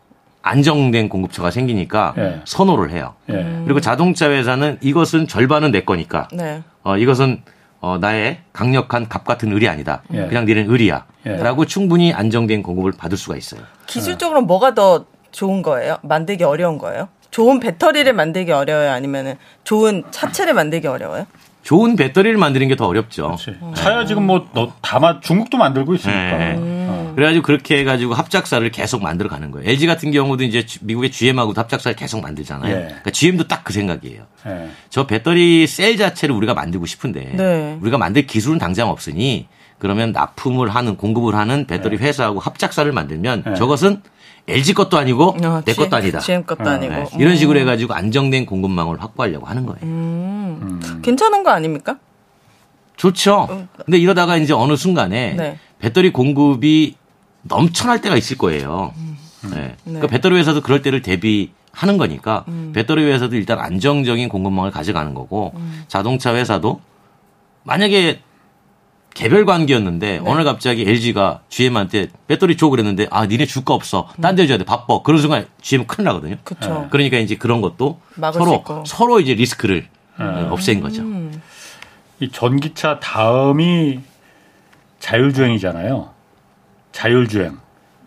안정된 0.43 1.09
공급처가 1.09 1.51
생기니까 1.51 2.15
예. 2.19 2.41
선호를 2.45 2.91
해요. 2.91 3.15
예. 3.31 3.63
그리고 3.65 3.81
자동차 3.81 4.31
회사는 4.31 4.79
이것은 4.83 5.27
절반은 5.27 5.71
내 5.71 5.85
거니까 5.85 6.29
네. 6.33 6.63
어, 6.83 6.99
이것은 6.99 7.43
어, 7.81 7.99
나의 7.99 8.41
강력한 8.53 9.09
갑 9.09 9.25
같은 9.25 9.53
을이 9.53 9.69
아니다. 9.69 10.03
예. 10.13 10.27
그냥 10.27 10.45
니는 10.45 10.71
을이야. 10.71 11.05
예. 11.27 11.37
라고 11.37 11.65
충분히 11.65 12.13
안정된 12.13 12.63
공급을 12.63 12.93
받을 12.93 13.17
수가 13.17 13.37
있어요. 13.37 13.63
기술적으로 13.87 14.43
뭐가 14.43 14.75
더 14.75 15.07
좋은 15.35 15.63
거예요? 15.63 15.99
만들기 16.03 16.45
어려운 16.45 16.79
거예요? 16.79 17.09
좋은 17.31 17.59
배터리를 17.59 18.11
만들기 18.13 18.53
어려워요? 18.53 18.93
아니면 18.93 19.37
좋은 19.65 20.05
차체를 20.13 20.55
만들기 20.55 20.87
어려워요? 20.87 21.27
좋은 21.65 21.97
배터리를 21.97 22.37
만드는 22.39 22.69
게 22.69 22.77
더 22.77 22.87
어렵죠. 22.87 23.37
그렇지. 23.37 23.57
차야 23.75 24.05
지금 24.05 24.27
뭐 24.27 24.47
너, 24.53 24.73
다만 24.81 25.21
중국도 25.23 25.57
만들고 25.59 25.95
있으니까. 25.95 26.37
네. 26.39 26.55
어. 26.59 27.13
그래가지고 27.17 27.43
그렇게 27.43 27.79
해가지고 27.79 28.15
합작사를 28.15 28.69
계속 28.71 29.03
만들어 29.03 29.29
가는 29.29 29.51
거예요. 29.51 29.69
LG 29.69 29.87
같은 29.87 30.11
경우도 30.13 30.45
이제 30.45 30.65
미국의 30.83 31.11
GM하고도 31.11 31.61
합작사를 31.61 31.97
계속 31.97 32.21
만들잖아요. 32.21 32.73
예. 32.75 32.81
그러니까 32.87 33.11
GM도 33.11 33.49
딱 33.49 33.65
그 33.65 33.73
생각이에요. 33.73 34.25
예. 34.47 34.69
저 34.91 35.07
배터리 35.07 35.67
셀 35.67 35.97
자체를 35.97 36.35
우리가 36.35 36.55
만들고 36.55 36.85
싶은데 36.87 37.33
네. 37.35 37.79
우리가 37.81 37.97
만들 37.99 38.27
기술은 38.27 38.59
당장 38.59 38.91
없으니 38.91 39.49
그러면 39.79 40.13
납품을 40.13 40.69
하는 40.69 40.97
공급을 40.97 41.35
하는 41.35 41.67
배터리 41.67 41.97
회사하고 41.97 42.41
합작사를 42.41 42.91
만들면 42.93 43.43
네. 43.47 43.55
저것은 43.55 44.03
LG 44.47 44.75
것도 44.75 44.99
아니고 44.99 45.37
어, 45.43 45.63
내 45.65 45.73
것도 45.73 45.97
아니다. 45.97 46.19
GM 46.21 46.45
것도 46.45 46.65
어, 46.65 46.69
아니고. 46.69 46.93
네. 46.93 47.01
음. 47.15 47.21
이런 47.21 47.37
식으로 47.37 47.59
해가지고 47.61 47.95
안정된 47.95 48.47
공급망을 48.47 49.03
확보하려고 49.03 49.47
하는 49.47 49.65
거예요. 49.67 49.81
음. 49.83 51.01
괜찮은 51.03 51.43
거 51.43 51.51
아닙니까? 51.51 51.99
좋죠. 52.97 53.67
근데 53.85 53.99
이러다가 53.99 54.37
이제 54.37 54.53
어느 54.53 54.77
순간에 54.77 55.35
네. 55.35 55.59
배터리 55.79 56.13
공급이 56.13 56.97
넘쳐날 57.43 58.01
때가 58.01 58.17
있을 58.17 58.39
거예요. 58.39 58.93
네. 59.43 59.77
그러니까 59.85 60.07
네. 60.07 60.13
배터리 60.13 60.37
회사도 60.37 60.61
그럴 60.61 60.83
때를 60.83 61.03
대비 61.03 61.53
하는 61.73 61.97
거니까 61.97 62.45
배터리 62.73 63.05
회사도 63.05 63.35
일단 63.35 63.59
안정적인 63.59 64.29
공급망을 64.29 64.71
가져가는 64.71 65.13
거고 65.13 65.53
자동차 65.89 66.35
회사도 66.35 66.81
만약에 67.65 68.21
개별 69.15 69.45
관계였는데 69.47 70.21
어느 70.25 70.37
날 70.39 70.45
갑자기 70.45 70.83
LG가 70.83 71.41
GM한테 71.49 72.09
배터리 72.27 72.57
줘 72.57 72.69
그랬는데 72.69 73.07
아 73.11 73.27
니네 73.27 73.47
줄 73.47 73.65
거 73.65 73.75
없어 73.75 74.09
딴 74.21 74.35
데 74.35 74.47
줘야 74.47 74.59
돼 74.59 74.65
바빠 74.65 75.01
그런 75.03 75.21
순간 75.21 75.47
GM 75.63 75.87
큰일 75.87 76.05
나거든요. 76.07 76.37
그쵸. 76.45 76.89
그러니까 76.91 77.19
이제 77.19 77.37
그런 77.37 77.61
것도 77.61 78.01
서로. 78.41 78.65
서로 78.87 79.21
이제 79.21 79.35
리스크를 79.35 79.87
어, 80.19 80.49
없앤 80.51 80.81
거죠. 80.81 81.03
이 82.21 82.29
전기차 82.31 82.99
다음이 83.01 84.01
자율주행이잖아요. 85.01 86.11
자율주행. 86.93 87.59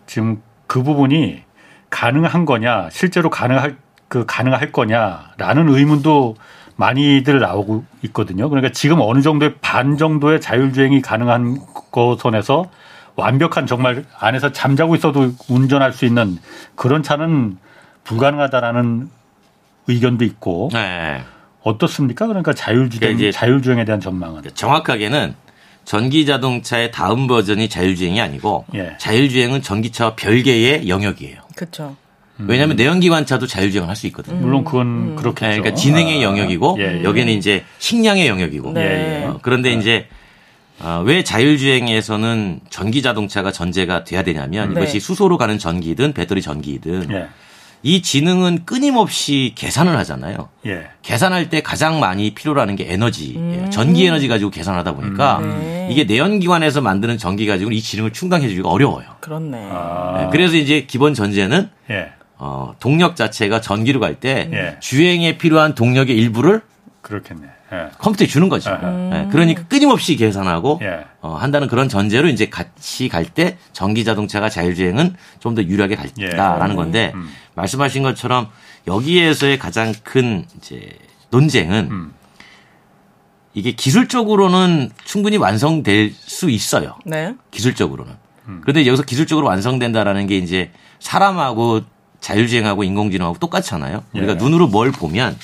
지금 0.06 0.42
그 0.66 0.82
부분이 0.82 1.42
가능한 1.90 2.44
거냐, 2.44 2.88
실제로 2.90 3.30
가능할 3.30 3.76
그 4.08 4.24
가능할 4.26 4.72
거냐라는 4.72 5.68
의문도 5.68 6.36
많이들 6.78 7.40
나오고 7.40 7.84
있거든요. 8.04 8.48
그러니까 8.48 8.72
지금 8.72 9.00
어느 9.00 9.20
정도의 9.20 9.56
반 9.60 9.98
정도의 9.98 10.40
자율주행이 10.40 11.02
가능한 11.02 11.58
거 11.90 12.16
선에서 12.18 12.70
완벽한 13.16 13.66
정말 13.66 14.04
안에서 14.16 14.52
잠자고 14.52 14.94
있어도 14.94 15.32
운전할 15.48 15.92
수 15.92 16.06
있는 16.06 16.38
그런 16.76 17.02
차는 17.02 17.58
불가능하다라는 18.04 19.10
의견도 19.88 20.24
있고 20.24 20.70
네. 20.72 21.20
어떻습니까? 21.62 22.28
그러니까 22.28 22.52
자율주행 22.52 23.16
그러니까 23.16 23.36
자율주행에 23.36 23.84
대한 23.84 24.00
전망은 24.00 24.42
정확하게는 24.54 25.34
전기 25.84 26.26
자동차의 26.26 26.92
다음 26.92 27.26
버전이 27.26 27.68
자율주행이 27.68 28.20
아니고 28.20 28.66
예. 28.74 28.94
자율주행은 28.98 29.62
전기차와 29.62 30.14
별개의 30.14 30.88
영역이에요. 30.88 31.40
그쵸. 31.56 31.96
왜냐하면 32.46 32.76
내연기관차도 32.76 33.46
자율주행을 33.46 33.88
할 33.88 33.96
수 33.96 34.06
있거든요. 34.08 34.36
물론 34.36 34.62
그건 34.64 35.16
그렇겠죠. 35.16 35.46
네, 35.50 35.56
그러니까 35.58 35.74
진행의 35.74 36.20
아, 36.20 36.22
영역이고 36.22 36.76
예, 36.78 37.00
예. 37.00 37.04
여기는 37.04 37.32
이제 37.32 37.64
식량의 37.78 38.28
영역이고. 38.28 38.72
네. 38.72 38.80
예, 38.82 39.22
예. 39.22 39.26
어, 39.26 39.38
그런데 39.42 39.72
이제 39.72 40.06
어, 40.80 41.02
왜 41.04 41.24
자율주행에서는 41.24 42.60
전기 42.70 43.02
자동차가 43.02 43.50
전제가 43.50 44.04
돼야 44.04 44.22
되냐면 44.22 44.72
네. 44.74 44.80
이것이 44.80 45.00
수소로 45.00 45.36
가는 45.38 45.58
전기든 45.58 46.12
배터리 46.12 46.40
전기든 46.42 47.10
예. 47.10 47.28
이 47.82 48.02
지능은 48.02 48.64
끊임없이 48.64 49.52
계산을 49.56 49.96
하잖아요. 49.98 50.48
예. 50.66 50.86
계산할 51.02 51.48
때 51.48 51.60
가장 51.60 52.00
많이 52.00 52.34
필요로 52.34 52.60
하는 52.60 52.74
게 52.76 52.92
에너지예요. 52.92 53.70
전기 53.70 54.04
에너지 54.06 54.26
가지고 54.28 54.50
계산하다 54.50 54.94
보니까 54.94 55.38
음. 55.38 55.58
네. 55.60 55.88
이게 55.90 56.04
내연기관에서 56.04 56.80
만드는 56.80 57.18
전기 57.18 57.46
가지고는 57.46 57.76
이 57.76 57.80
지능을 57.80 58.12
충당해 58.12 58.48
주기가 58.48 58.68
어려워요. 58.68 59.06
그렇네. 59.20 59.68
아. 59.70 60.14
네, 60.18 60.28
그래서 60.32 60.56
이제 60.56 60.84
기본 60.86 61.14
전제는 61.14 61.70
예. 61.90 62.08
어, 62.38 62.74
동력 62.78 63.16
자체가 63.16 63.60
전기로 63.60 64.00
갈때 64.00 64.48
예. 64.52 64.76
주행에 64.80 65.38
필요한 65.38 65.74
동력의 65.74 66.16
일부를 66.16 66.62
그렇겠네. 67.02 67.46
예. 67.72 67.88
컴퓨터에 67.98 68.26
주는 68.26 68.48
거죠. 68.48 68.70
네, 68.70 69.28
그러니까 69.30 69.62
끊임없이 69.64 70.16
계산하고 70.16 70.78
예. 70.82 71.04
어, 71.20 71.34
한다는 71.34 71.68
그런 71.68 71.88
전제로 71.88 72.28
이제 72.28 72.48
같이 72.48 73.08
갈 73.08 73.26
때 73.26 73.58
전기 73.72 74.04
자동차가 74.04 74.48
자율주행은 74.48 75.14
좀 75.40 75.54
더 75.54 75.62
유리하게 75.62 75.96
갈다라는 75.96 76.72
예. 76.72 76.76
건데 76.76 77.12
음. 77.14 77.28
말씀하신 77.54 78.02
것처럼 78.04 78.48
여기에서의 78.86 79.58
가장 79.58 79.92
큰 80.04 80.46
이제 80.56 80.88
논쟁은 81.30 81.88
음. 81.90 82.12
이게 83.54 83.72
기술적으로는 83.72 84.90
충분히 85.04 85.36
완성될 85.36 86.12
수 86.14 86.48
있어요. 86.50 86.96
네. 87.04 87.34
기술적으로는. 87.50 88.12
음. 88.46 88.60
그런데 88.62 88.86
여기서 88.86 89.02
기술적으로 89.02 89.46
완성된다라는 89.48 90.26
게 90.26 90.38
이제 90.38 90.70
사람하고 91.00 91.80
자율주행하고 92.20 92.84
인공지능하고 92.84 93.38
똑같잖아요. 93.38 94.04
우리가 94.14 94.32
예. 94.32 94.36
음. 94.36 94.38
눈으로 94.38 94.66
뭘 94.66 94.90
보면 94.90 95.36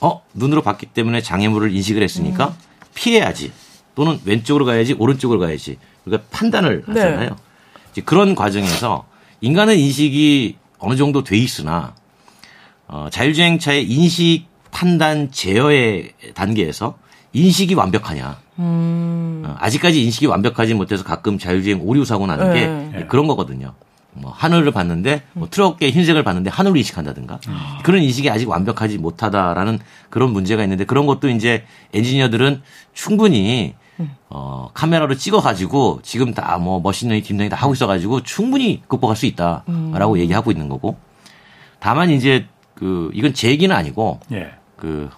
어 0.00 0.22
눈으로 0.34 0.62
봤기 0.62 0.86
때문에 0.86 1.22
장애물을 1.22 1.74
인식을 1.74 2.02
했으니까 2.02 2.48
음. 2.48 2.54
피해야지 2.94 3.52
또는 3.94 4.18
왼쪽으로 4.24 4.64
가야지 4.64 4.94
오른쪽으로 4.98 5.40
가야지 5.40 5.76
우리가 6.06 6.22
판단을 6.30 6.84
네. 6.86 7.00
하잖아요. 7.00 7.36
이제 7.92 8.00
그런 8.02 8.34
과정에서 8.34 9.06
인간의 9.40 9.80
인식이 9.80 10.56
어느 10.78 10.96
정도 10.96 11.24
돼 11.24 11.36
있으나 11.36 11.94
어, 12.86 13.08
자율주행차의 13.10 13.90
인식 13.90 14.46
판단 14.70 15.30
제어의 15.30 16.12
단계에서 16.34 16.96
인식이 17.32 17.74
완벽하냐. 17.74 18.40
음. 18.58 19.42
어, 19.46 19.56
아직까지 19.58 20.04
인식이 20.04 20.26
완벽하지 20.26 20.74
못해서 20.74 21.04
가끔 21.04 21.38
자율주행 21.38 21.80
오류 21.82 22.04
사고 22.04 22.26
나는 22.26 22.52
게 22.54 22.66
네. 22.66 23.06
그런 23.06 23.26
거거든요. 23.26 23.74
뭐 24.12 24.32
하늘을 24.32 24.72
봤는데 24.72 25.22
뭐 25.34 25.48
트럭의 25.48 25.92
흰색을 25.92 26.22
봤는데 26.24 26.50
하늘을 26.50 26.76
인식한다든가 26.78 27.38
그런 27.84 28.02
인식이 28.02 28.28
아직 28.30 28.48
완벽하지 28.48 28.98
못하다라는 28.98 29.78
그런 30.10 30.32
문제가 30.32 30.62
있는데 30.64 30.84
그런 30.84 31.06
것도 31.06 31.28
이제 31.28 31.64
엔지니어들은 31.94 32.62
충분히 32.92 33.74
어 34.30 34.70
카메라로 34.74 35.14
찍어가지고 35.14 36.00
지금 36.02 36.32
다 36.34 36.58
뭐 36.58 36.80
machine 36.80 37.00
learning 37.00 37.22
deep 37.22 37.31
learning 37.31 37.48
다 37.50 37.56
하고 37.56 37.72
있어가지고 37.74 38.22
충분히 38.22 38.82
극복할 38.88 39.16
수 39.16 39.26
있다라고 39.26 40.18
얘기하고 40.18 40.50
있는 40.50 40.68
거고 40.68 40.96
다만 41.78 42.10
이제 42.10 42.46
그 42.74 43.10
이건 43.14 43.34
제 43.34 43.48
얘기는 43.50 43.74
아니고 43.74 44.20
예. 44.32 44.52
그 44.76 45.10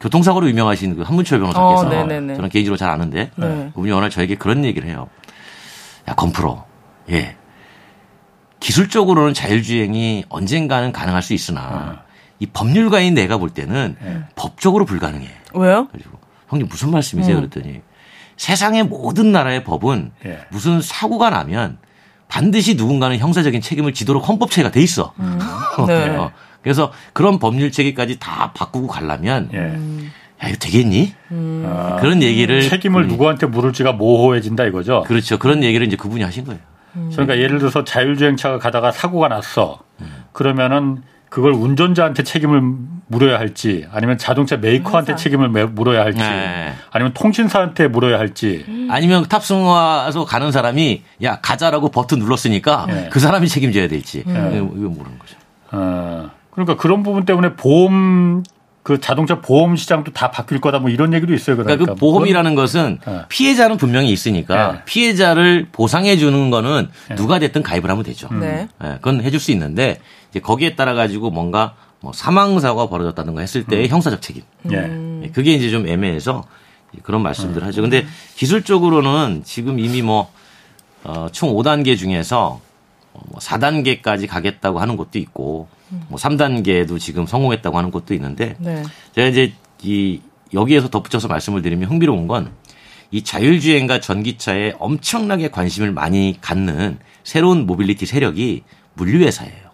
교통사고로 0.00 0.48
유명하신 0.48 0.96
그 0.96 1.02
한문철 1.02 1.38
변호사께서 1.40 1.86
어. 1.86 1.90
저는 2.34 2.48
개인적으로 2.48 2.76
잘 2.78 2.88
아는데 2.90 3.30
네. 3.36 3.70
그분이 3.74 3.92
오늘 3.92 4.08
저에게 4.10 4.34
그런 4.36 4.64
얘기를 4.64 4.88
해요. 4.88 5.08
야 6.08 6.14
권 6.14 6.38
프로 6.38 6.62
예 7.10 7.36
기술적으로는 8.60 9.34
자율주행이 9.34 10.24
언젠가는 10.28 10.92
가능할 10.92 11.22
수 11.22 11.32
있으나 11.34 12.02
이 12.38 12.46
법률가인 12.46 13.14
내가 13.14 13.38
볼 13.38 13.50
때는 13.50 13.96
법적으로 14.36 14.84
불가능해. 14.84 15.28
왜요? 15.54 15.88
그리고 15.92 16.10
형님 16.48 16.68
무슨 16.68 16.90
말씀이세요? 16.90 17.36
그랬더니 17.36 17.80
세상의 18.36 18.84
모든 18.84 19.32
나라의 19.32 19.64
법은 19.64 20.12
예. 20.26 20.38
무슨 20.50 20.80
사고가 20.80 21.28
나면 21.30 21.78
반드시 22.28 22.74
누군가는 22.74 23.18
형사적인 23.18 23.60
책임을 23.60 23.92
지도록 23.92 24.28
헌법체가 24.28 24.70
돼 24.70 24.80
있어. 24.82 25.12
네. 25.86 26.08
어, 26.16 26.30
그래서 26.62 26.92
그런 27.12 27.38
법률 27.38 27.70
체계까지 27.72 28.18
다 28.18 28.52
바꾸고 28.54 28.86
가려면 28.86 29.50
예. 29.52 29.58
야 30.42 30.48
이거 30.48 30.56
되겠니? 30.58 31.12
아, 31.66 31.98
그런 32.00 32.22
얘기를 32.22 32.66
책임을 32.66 33.04
그분이- 33.04 33.08
누구한테 33.08 33.46
물을지가 33.46 33.92
모호해진다 33.92 34.64
이거죠. 34.64 35.04
그렇죠. 35.06 35.38
그런 35.38 35.62
얘기를 35.62 35.86
이제 35.86 35.96
그분이 35.96 36.22
하신 36.22 36.44
거예요. 36.46 36.60
그러니까 37.12 37.38
예를 37.38 37.58
들어서 37.58 37.84
자율주행차가 37.84 38.58
가다가 38.58 38.90
사고가 38.92 39.28
났어. 39.28 39.80
그러면은 40.32 41.02
그걸 41.28 41.52
운전자한테 41.52 42.24
책임을 42.24 42.60
물어야 43.06 43.38
할지 43.38 43.86
아니면 43.92 44.18
자동차 44.18 44.56
메이커한테 44.56 45.12
회사. 45.12 45.22
책임을 45.22 45.48
매- 45.48 45.64
물어야 45.64 46.00
할지 46.02 46.18
네. 46.20 46.72
아니면 46.90 47.12
통신사한테 47.14 47.86
물어야 47.86 48.18
할지 48.18 48.64
아니면 48.90 49.24
탑승 49.28 49.64
와서 49.64 50.24
가는 50.24 50.50
사람이 50.50 51.02
야 51.22 51.38
가자라고 51.40 51.90
버튼 51.90 52.18
눌렀으니까 52.18 52.86
네. 52.88 53.08
그 53.12 53.20
사람이 53.20 53.46
책임져야 53.46 53.86
될지 53.86 54.24
네. 54.26 54.32
이거 54.56 54.72
이거 54.76 54.88
모르는 54.88 55.18
거죠. 55.20 55.36
어, 55.72 56.30
그러니까 56.50 56.76
그런 56.76 57.04
부분 57.04 57.24
때문에 57.24 57.54
보험 57.54 58.42
그 58.82 58.98
자동차 58.98 59.40
보험 59.40 59.76
시장도 59.76 60.12
다 60.12 60.30
바뀔 60.30 60.60
거다 60.60 60.78
뭐 60.78 60.90
이런 60.90 61.12
얘기도 61.12 61.34
있어요. 61.34 61.56
그러니까, 61.56 61.76
그러니까 61.76 61.94
그 61.94 62.00
보험이라는 62.00 62.54
것은 62.54 62.98
네. 63.06 63.20
피해자는 63.28 63.76
분명히 63.76 64.10
있으니까 64.10 64.72
네. 64.72 64.82
피해자를 64.86 65.68
보상해 65.70 66.16
주는 66.16 66.50
거는 66.50 66.88
누가 67.16 67.38
됐든 67.38 67.62
가입을 67.62 67.90
하면 67.90 68.04
되죠. 68.04 68.28
네. 68.32 68.68
예, 68.82 68.88
그건 68.94 69.22
해줄 69.22 69.38
수 69.38 69.50
있는데 69.52 70.00
이제 70.30 70.40
거기에 70.40 70.76
따라 70.76 70.94
가지고 70.94 71.30
뭔가 71.30 71.74
뭐 72.00 72.12
사망 72.14 72.58
사고가 72.58 72.88
벌어졌다든가 72.88 73.40
했을 73.40 73.64
때의 73.64 73.88
형사적 73.88 74.22
책임. 74.22 74.42
예. 74.72 75.22
예, 75.24 75.28
그게 75.28 75.52
이제 75.52 75.70
좀 75.70 75.86
애매해서 75.86 76.44
그런 77.02 77.22
말씀들 77.22 77.62
을 77.62 77.68
하죠. 77.68 77.82
근데 77.82 78.06
기술적으로는 78.36 79.42
지금 79.44 79.78
이미 79.78 80.02
뭐, 80.02 80.32
어, 81.04 81.28
총 81.30 81.54
5단계 81.54 81.96
중에서 81.96 82.60
어, 83.12 83.20
뭐 83.28 83.38
4단계까지 83.38 84.26
가겠다고 84.26 84.80
하는 84.80 84.96
곳도 84.96 85.18
있고, 85.18 85.68
뭐 86.08 86.18
3단계도 86.18 86.98
지금 86.98 87.26
성공했다고 87.26 87.76
하는 87.76 87.90
곳도 87.90 88.14
있는데, 88.14 88.56
네. 88.58 88.82
제가 89.14 89.28
이제 89.28 89.52
이, 89.82 90.20
여기에서 90.52 90.88
덧붙여서 90.88 91.28
말씀을 91.28 91.62
드리면 91.62 91.88
흥미로운 91.90 92.26
건 92.26 92.52
이 93.12 93.22
자율주행과 93.24 94.00
전기차에 94.00 94.74
엄청나게 94.78 95.50
관심을 95.50 95.90
많이 95.90 96.36
갖는 96.40 96.98
새로운 97.24 97.66
모빌리티 97.66 98.06
세력이 98.06 98.62
물류회사예요. 98.94 99.70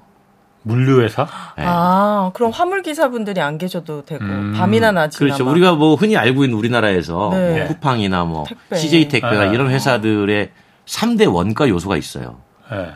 물류회사? 0.62 1.25
네. 1.59 1.64
아, 1.67 2.31
그럼 2.35 2.51
화물 2.51 2.83
기사분들이 2.83 3.41
안 3.41 3.57
계셔도 3.59 4.05
되고 4.05 4.25
밤이나 4.57 4.91
낮이나 4.91 5.19
그렇죠. 5.19 5.45
막. 5.45 5.51
우리가 5.53 5.75
뭐 5.75 5.95
흔히 5.95 6.17
알고 6.17 6.45
있는 6.45 6.57
우리나라에서 6.59 7.31
네. 7.35 7.59
뭐 7.59 7.67
쿠팡이나 7.69 8.25
뭐 8.25 8.45
택배. 8.49 8.77
CJ 8.77 9.09
택배가 9.09 9.43
아. 9.43 9.45
이런 9.53 9.71
회사들의 9.71 10.51
3대 10.87 11.33
원가 11.33 11.69
요소가 11.69 11.97
있어요. 11.97 12.41
예. 12.73 12.89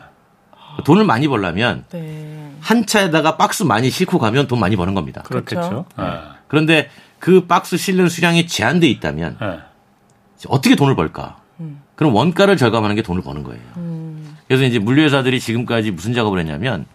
돈을 0.85 1.05
많이 1.05 1.27
벌려면 1.27 1.85
네. 1.91 2.50
한 2.61 2.85
차에다가 2.85 3.37
박스 3.37 3.63
많이 3.63 3.89
싣고 3.89 4.19
가면 4.19 4.47
돈 4.47 4.59
많이 4.59 4.75
버는 4.75 4.93
겁니다. 4.93 5.21
그렇겠죠. 5.23 5.85
예. 5.99 6.03
그런데 6.47 6.89
그 7.19 7.47
박스 7.47 7.77
실는 7.77 8.07
수량이 8.07 8.47
제한돼 8.47 8.87
있다면 8.87 9.37
예. 9.41 9.59
어떻게 10.47 10.75
돈을 10.75 10.95
벌까? 10.95 11.37
음. 11.59 11.81
그럼 11.95 12.15
원가를 12.15 12.57
절감하는 12.57 12.95
게 12.95 13.01
돈을 13.01 13.21
버는 13.21 13.43
거예요. 13.43 13.61
그래서 14.47 14.63
이제 14.63 14.79
물류회사들이 14.79 15.39
지금까지 15.39 15.91
무슨 15.91 16.13
작업을 16.13 16.39
했냐면 16.39 16.85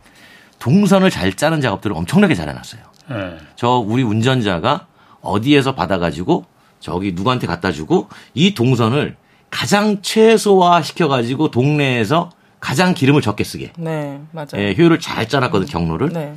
동선을 0.59 1.11
잘 1.11 1.33
짜는 1.33 1.61
작업들을 1.61 1.95
엄청나게 1.97 2.35
잘 2.35 2.49
해놨어요. 2.49 2.83
예. 3.11 3.39
저 3.57 3.71
우리 3.71 4.03
운전자가 4.03 4.87
어디에서 5.21 5.75
받아가지고 5.75 6.45
저기 6.81 7.13
누구한테 7.13 7.47
갖다 7.47 7.73
주고 7.73 8.09
이 8.35 8.55
동선을 8.55 9.17
가장 9.51 10.03
최소화 10.03 10.83
시켜가지고 10.83 11.51
동네에서 11.51 12.31
가장 12.61 12.95
기름을 12.95 13.23
적게 13.23 13.45
쓰게 13.45 13.73
네, 13.77 14.21
맞아요. 14.33 14.49
예, 14.57 14.75
효율을 14.77 14.99
잘 15.01 15.29
짜놨거든 15.29 15.67
경로를. 15.67 16.11
네. 16.11 16.37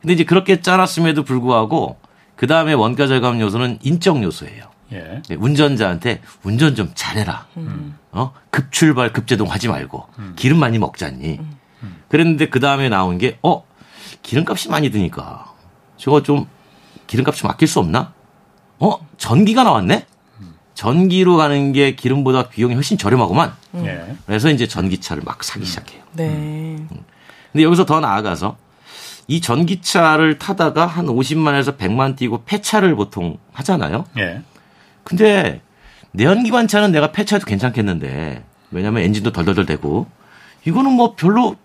근데 0.00 0.14
이제 0.14 0.24
그렇게 0.24 0.60
짜놨음에도 0.60 1.24
불구하고 1.24 1.98
그 2.36 2.46
다음에 2.46 2.72
원가 2.72 3.06
절감 3.06 3.40
요소는 3.40 3.78
인적 3.82 4.22
요소예요. 4.22 4.64
예. 4.92 5.22
네, 5.28 5.34
운전자한테 5.36 6.20
운전 6.42 6.74
좀 6.74 6.90
잘해라. 6.94 7.46
어? 8.12 8.32
급출발 8.50 9.12
급제동 9.12 9.50
하지 9.50 9.68
말고 9.68 10.06
기름 10.36 10.58
많이 10.58 10.78
먹잖니. 10.78 11.40
그랬는데 12.08 12.48
그 12.48 12.60
다음에 12.60 12.88
나온 12.88 13.18
게 13.18 13.38
어? 13.42 13.64
기름값이 14.22 14.70
많이 14.70 14.90
드니까 14.90 15.52
저거 15.96 16.22
좀 16.22 16.46
기름값 17.06 17.34
좀 17.34 17.50
아낄 17.50 17.68
수 17.68 17.78
없나? 17.78 18.12
어? 18.78 18.98
전기가 19.18 19.62
나왔네? 19.64 20.06
전기로 20.80 21.36
가는 21.36 21.72
게 21.72 21.94
기름보다 21.94 22.48
비용이 22.48 22.72
훨씬 22.72 22.96
저렴하구만. 22.96 23.52
예. 23.84 24.16
그래서 24.24 24.48
이제 24.48 24.66
전기차를 24.66 25.22
막 25.26 25.44
사기 25.44 25.66
시작해요. 25.66 26.00
네. 26.14 26.78
근데 27.52 27.64
여기서 27.64 27.84
더 27.84 28.00
나아가서 28.00 28.56
이 29.28 29.42
전기차를 29.42 30.38
타다가 30.38 30.86
한 30.86 31.04
50만에서 31.04 31.76
100만 31.76 32.16
뛰고 32.16 32.44
폐차를 32.46 32.96
보통 32.96 33.36
하잖아요. 33.52 34.06
예. 34.16 34.40
근데 35.04 35.60
내연기관 36.12 36.66
차는 36.66 36.92
내가 36.92 37.12
폐차해도 37.12 37.44
괜찮겠는데 37.44 38.42
왜냐하면 38.70 39.02
엔진도 39.02 39.32
덜덜덜 39.32 39.66
대고 39.66 40.06
이거는 40.64 40.92
뭐 40.92 41.14
별로 41.14 41.56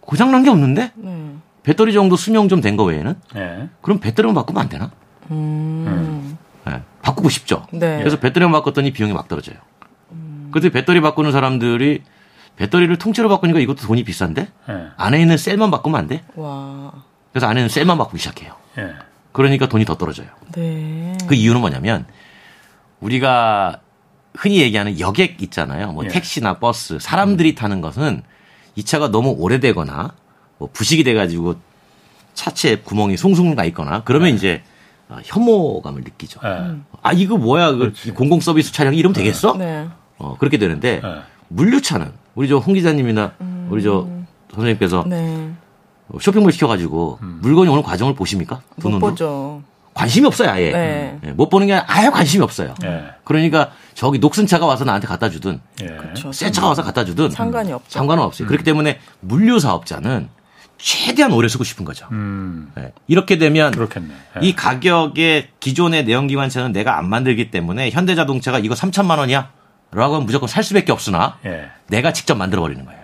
고장 0.00 0.32
난 0.32 0.44
게 0.44 0.48
없는데 0.50 0.92
네. 0.96 1.34
배터리 1.62 1.92
정도 1.92 2.16
수명 2.16 2.48
좀 2.48 2.62
된 2.62 2.78
거 2.78 2.84
외에는 2.84 3.14
예. 3.36 3.68
그럼 3.82 4.00
배터리만 4.00 4.34
바꾸면 4.34 4.62
안 4.62 4.68
되나? 4.70 4.90
음. 5.30 6.21
네, 7.02 7.06
바꾸고 7.06 7.28
싶죠. 7.28 7.66
네. 7.72 7.98
그래서 7.98 8.18
배터리만 8.18 8.52
바꿨더니 8.52 8.92
비용이 8.92 9.12
막 9.12 9.28
떨어져요. 9.28 9.56
그런데 10.50 10.70
배터리 10.70 11.00
바꾸는 11.00 11.32
사람들이 11.32 12.02
배터리를 12.56 12.96
통째로 12.98 13.28
바꾸니까 13.28 13.58
이것도 13.58 13.86
돈이 13.86 14.04
비싼데 14.04 14.48
예. 14.68 14.86
안에 14.96 15.20
있는 15.20 15.36
셀만 15.36 15.70
바꾸면 15.70 15.98
안 15.98 16.06
돼? 16.06 16.22
와. 16.34 16.92
그래서 17.32 17.46
안에 17.46 17.60
있는 17.60 17.68
셀만 17.70 17.96
바꾸기 17.98 18.18
시작해요. 18.18 18.54
예. 18.78 18.92
그러니까 19.32 19.68
돈이 19.68 19.86
더 19.86 19.96
떨어져요. 19.96 20.28
네. 20.54 21.16
그 21.26 21.34
이유는 21.34 21.60
뭐냐면 21.60 22.06
우리가 23.00 23.80
흔히 24.34 24.60
얘기하는 24.60 25.00
여객 25.00 25.42
있잖아요. 25.42 25.92
뭐 25.92 26.04
예. 26.04 26.08
택시나 26.08 26.58
버스 26.58 26.98
사람들이 27.00 27.54
타는 27.54 27.80
것은 27.80 28.22
이 28.76 28.84
차가 28.84 29.10
너무 29.10 29.30
오래되거나 29.30 30.14
뭐 30.58 30.68
부식이 30.72 31.04
돼가지고 31.04 31.56
차체 32.34 32.76
구멍이 32.76 33.16
숭숭 33.16 33.54
나 33.54 33.64
있거나 33.64 34.02
그러면 34.04 34.34
이제 34.34 34.62
어, 34.62 34.71
혐오감을 35.24 36.02
느끼죠. 36.02 36.40
예. 36.44 36.76
아 37.02 37.12
이거 37.12 37.36
뭐야 37.36 37.72
그 37.72 37.92
공공 38.14 38.40
서비스 38.40 38.72
차량 38.72 38.94
이러면 38.94 39.14
되겠어? 39.14 39.54
네. 39.56 39.88
어, 40.18 40.36
그렇게 40.38 40.58
되는데 40.58 41.00
예. 41.04 41.14
물류차는 41.48 42.12
우리 42.34 42.48
저 42.48 42.58
홍 42.58 42.74
기자님이나 42.74 43.32
우리 43.68 43.82
저 43.82 44.06
선생님께서 44.54 45.04
네. 45.06 45.50
쇼핑몰 46.20 46.52
시켜가지고 46.52 47.18
물건이 47.40 47.70
오는 47.70 47.82
과정을 47.82 48.14
보십니까? 48.14 48.60
못 48.76 48.82
돈으로? 48.82 49.00
보죠. 49.00 49.62
관심이 49.94 50.26
없어요 50.26 50.48
아예. 50.50 50.70
네. 50.70 51.18
예, 51.24 51.32
못 51.32 51.50
보는 51.50 51.66
게 51.66 51.74
아예 51.74 52.08
관심이 52.08 52.42
없어요. 52.42 52.74
예. 52.84 53.04
그러니까 53.24 53.70
저기 53.94 54.18
녹슨 54.18 54.46
차가 54.46 54.64
와서 54.64 54.84
나한테 54.84 55.06
갖다 55.06 55.28
주든 55.28 55.60
예. 55.82 55.86
그렇죠. 55.86 56.32
새 56.32 56.50
차가 56.50 56.68
와서 56.68 56.82
갖다 56.82 57.04
주든 57.04 57.30
상관이 57.30 57.72
없죠. 57.72 57.90
상관은 57.90 58.22
없어요. 58.24 58.48
그렇기 58.48 58.64
때문에 58.64 58.98
물류 59.20 59.58
사업자는 59.58 60.28
최대한 60.82 61.32
오래 61.32 61.46
쓰고 61.46 61.62
싶은 61.62 61.84
거죠. 61.84 62.08
음. 62.10 62.72
예. 62.76 62.92
이렇게 63.06 63.38
되면 63.38 63.70
그렇겠네. 63.70 64.12
예. 64.42 64.46
이 64.46 64.54
가격에 64.54 65.50
기존의 65.60 66.04
내연기관차는 66.04 66.72
내가 66.72 66.98
안 66.98 67.08
만들기 67.08 67.52
때문에 67.52 67.90
현대자동차가 67.90 68.58
이거 68.58 68.74
3천만 68.74 69.18
원이야? 69.18 69.50
라고 69.92 70.14
하면 70.14 70.26
무조건 70.26 70.48
살 70.48 70.64
수밖에 70.64 70.90
없으나 70.90 71.38
예. 71.46 71.70
내가 71.86 72.12
직접 72.12 72.34
만들어 72.34 72.62
버리는 72.62 72.84
거예요. 72.84 73.00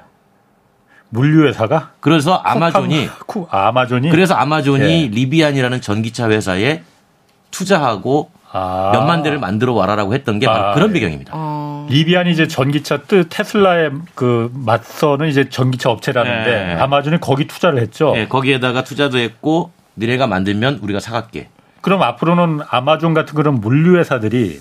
물류회사가 1.10 1.92
그래서 2.00 2.34
아마존이 2.34 3.08
쿠, 3.26 3.46
아, 3.50 3.68
아마존이 3.68 4.10
그래서 4.10 4.34
아마존이 4.34 5.02
예. 5.04 5.06
리비안이라는 5.06 5.80
전기차 5.80 6.30
회사에 6.30 6.82
투자하고 7.52 8.30
아. 8.50 8.90
몇만 8.92 9.22
대를 9.22 9.38
만들어 9.38 9.72
와라라고 9.72 10.14
했던 10.14 10.40
게 10.40 10.46
바로 10.46 10.64
아, 10.64 10.74
그런 10.74 10.90
예. 10.90 10.94
배경입니다. 10.94 11.32
어. 11.34 11.67
리비안이 11.88 12.30
이제 12.30 12.46
전기차 12.48 13.02
뜻 13.02 13.26
테슬라에 13.30 13.90
그 14.14 14.50
맞서는 14.54 15.28
이제 15.28 15.48
전기차 15.48 15.90
업체라는데 15.90 16.72
예. 16.72 16.80
아마존이 16.80 17.20
거기 17.20 17.46
투자를 17.46 17.80
했죠. 17.80 18.12
예, 18.16 18.26
거기에다가 18.28 18.84
투자도 18.84 19.18
했고 19.18 19.70
니네가 19.96 20.26
만들면 20.26 20.78
우리가 20.82 21.00
사갈게. 21.00 21.48
그럼 21.80 22.02
앞으로는 22.02 22.60
아마존 22.68 23.14
같은 23.14 23.34
그런 23.34 23.60
물류 23.60 23.98
회사들이 23.98 24.60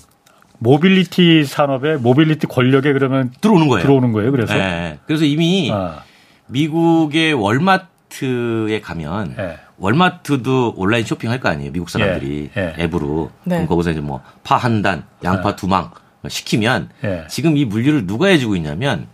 모빌리티 0.60 1.44
산업에 1.44 1.96
모빌리티 1.96 2.46
권력에 2.48 2.92
그러면 2.92 3.32
들어오는 3.40 3.68
거예요. 3.68 3.82
들어오는 3.82 4.12
거예요. 4.12 4.32
그래서 4.32 4.58
예, 4.58 4.98
그래서 5.06 5.24
이미 5.24 5.70
아, 5.72 6.02
미국의 6.48 7.34
월마트에 7.34 8.80
가면 8.80 9.34
예. 9.38 9.58
월마트도 9.78 10.74
온라인 10.76 11.04
쇼핑할 11.04 11.38
거 11.38 11.48
아니에요. 11.48 11.70
미국 11.72 11.88
사람들이 11.90 12.50
예, 12.56 12.74
예. 12.78 12.82
앱으로. 12.84 13.30
네. 13.44 13.56
그럼 13.56 13.68
거기서 13.68 13.90
이제 13.92 14.00
뭐 14.00 14.20
파 14.42 14.56
한 14.56 14.82
단, 14.82 15.04
양파 15.22 15.54
두 15.54 15.68
망 15.68 15.90
시키면 16.26 16.90
예. 17.04 17.26
지금 17.28 17.56
이 17.56 17.64
물류를 17.64 18.06
누가 18.06 18.26
해주고 18.28 18.56
있냐면 18.56 19.06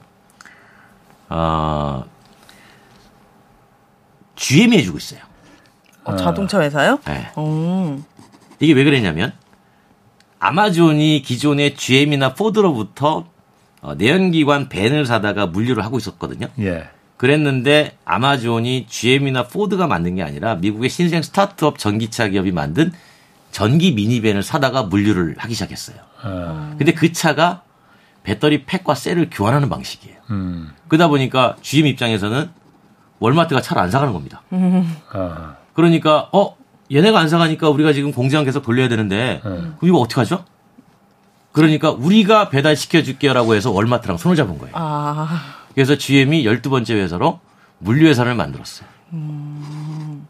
어, 1.29 2.05
GM이 4.37 4.79
해주고 4.79 4.99
있어요. 4.99 5.21
어, 6.05 6.17
자동차 6.17 6.61
회사요? 6.61 6.99
예. 7.09 7.31
어. 7.37 7.99
이게 8.61 8.73
왜 8.73 8.85
그랬냐면 8.85 9.33
아마존이 10.39 11.23
기존의 11.23 11.75
GM이나 11.77 12.35
포드로부터 12.35 13.27
어, 13.81 13.95
내연기관 13.95 14.69
밴을 14.69 15.07
사다가 15.07 15.47
물류를 15.47 15.85
하고 15.85 15.99
있었거든요. 15.99 16.49
예. 16.61 16.89
그랬는데 17.17 17.97
아마존이 18.05 18.87
GM이나 18.89 19.47
포드가 19.47 19.87
만든 19.87 20.17
게 20.17 20.23
아니라 20.23 20.57
미국의 20.57 20.91
신생 20.91 21.23
스타트업 21.23 21.79
전기차 21.79 22.29
기업이 22.29 22.53
만든 22.53 22.93
전기 23.51 23.93
미니밴을 23.93 24.43
사다가 24.43 24.83
물류를 24.83 25.37
하기 25.39 25.55
시작했어요. 25.55 25.97
어, 26.23 26.75
근데 26.79 26.93
그 26.93 27.13
차가 27.13 27.63
배터리 28.23 28.65
팩과 28.65 28.95
셀을 28.95 29.29
교환하는 29.31 29.69
방식이에요. 29.69 30.17
음, 30.31 30.71
그러다 30.89 31.09
보니까 31.09 31.57
GM 31.61 31.87
입장에서는 31.87 32.51
월마트가 33.19 33.61
차를 33.61 33.83
안 33.83 33.91
사가는 33.91 34.13
겁니다. 34.13 34.43
어, 34.51 35.57
그러니까 35.75 36.29
어 36.33 36.57
얘네가 36.93 37.19
안 37.19 37.29
사가니까 37.29 37.69
우리가 37.71 37.93
지금 37.93 38.13
공장 38.13 38.45
계속 38.45 38.63
돌려야 38.63 38.89
되는데 38.89 39.41
그럼 39.43 39.77
이거 39.83 39.99
어떻게 39.99 40.21
하죠? 40.21 40.45
그러니까 41.53 41.91
우리가 41.91 42.49
배달 42.49 42.77
시켜줄게요라고 42.77 43.55
해서 43.55 43.71
월마트랑 43.71 44.17
손을 44.17 44.37
잡은 44.37 44.59
거예요. 44.59 44.73
아. 44.77 45.41
그래서 45.75 45.97
GM이 45.97 46.45
12번째 46.45 46.95
회사로 46.95 47.41
물류회사를 47.79 48.35
만들었어요. 48.35 48.89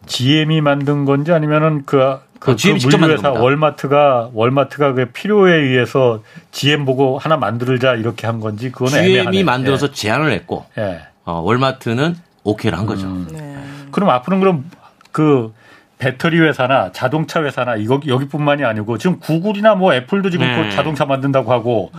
GM이 0.07 0.61
만든 0.61 1.05
건지 1.05 1.33
아니면은 1.33 1.83
그, 1.87 2.19
그, 2.39 2.53
어, 2.53 2.57
GM 2.57 2.77
이 2.77 2.81
직접 2.81 2.99
물류회사. 2.99 3.31
월마트가 3.31 4.31
월마트가 4.33 4.93
그 4.93 5.07
필요에 5.13 5.55
의해서 5.55 6.23
GM 6.53 6.85
보고 6.85 7.19
하나 7.19 7.37
만들자 7.37 7.95
이렇게 7.95 8.27
한 8.27 8.41
건지 8.41 8.71
그거는 8.71 8.99
애매하네. 8.99 9.31
GM이 9.31 9.45
만들어서 9.45 9.91
제안을 9.93 10.33
했고 10.33 10.67
예. 10.79 10.83
예. 10.83 11.01
어, 11.25 11.41
월마트는 11.41 12.17
오케이를 12.45 12.79
한 12.79 12.87
거죠. 12.87 13.07
음. 13.07 13.29
네. 13.33 13.57
그럼 13.91 14.11
앞으로는 14.11 14.41
그럼 14.41 14.71
그 15.13 15.53
배터리 15.99 16.39
회사나 16.39 16.93
자동차 16.93 17.43
회사나 17.43 17.77
이거 17.77 18.01
여기뿐만이 18.07 18.65
아니고 18.65 18.99
지금 18.99 19.19
구글이나 19.21 19.75
뭐 19.75 19.95
애플도 19.95 20.29
지금 20.31 20.47
네. 20.47 20.63
그 20.63 20.71
자동차 20.75 21.07
만든다고 21.07 21.51
하고 21.51 21.91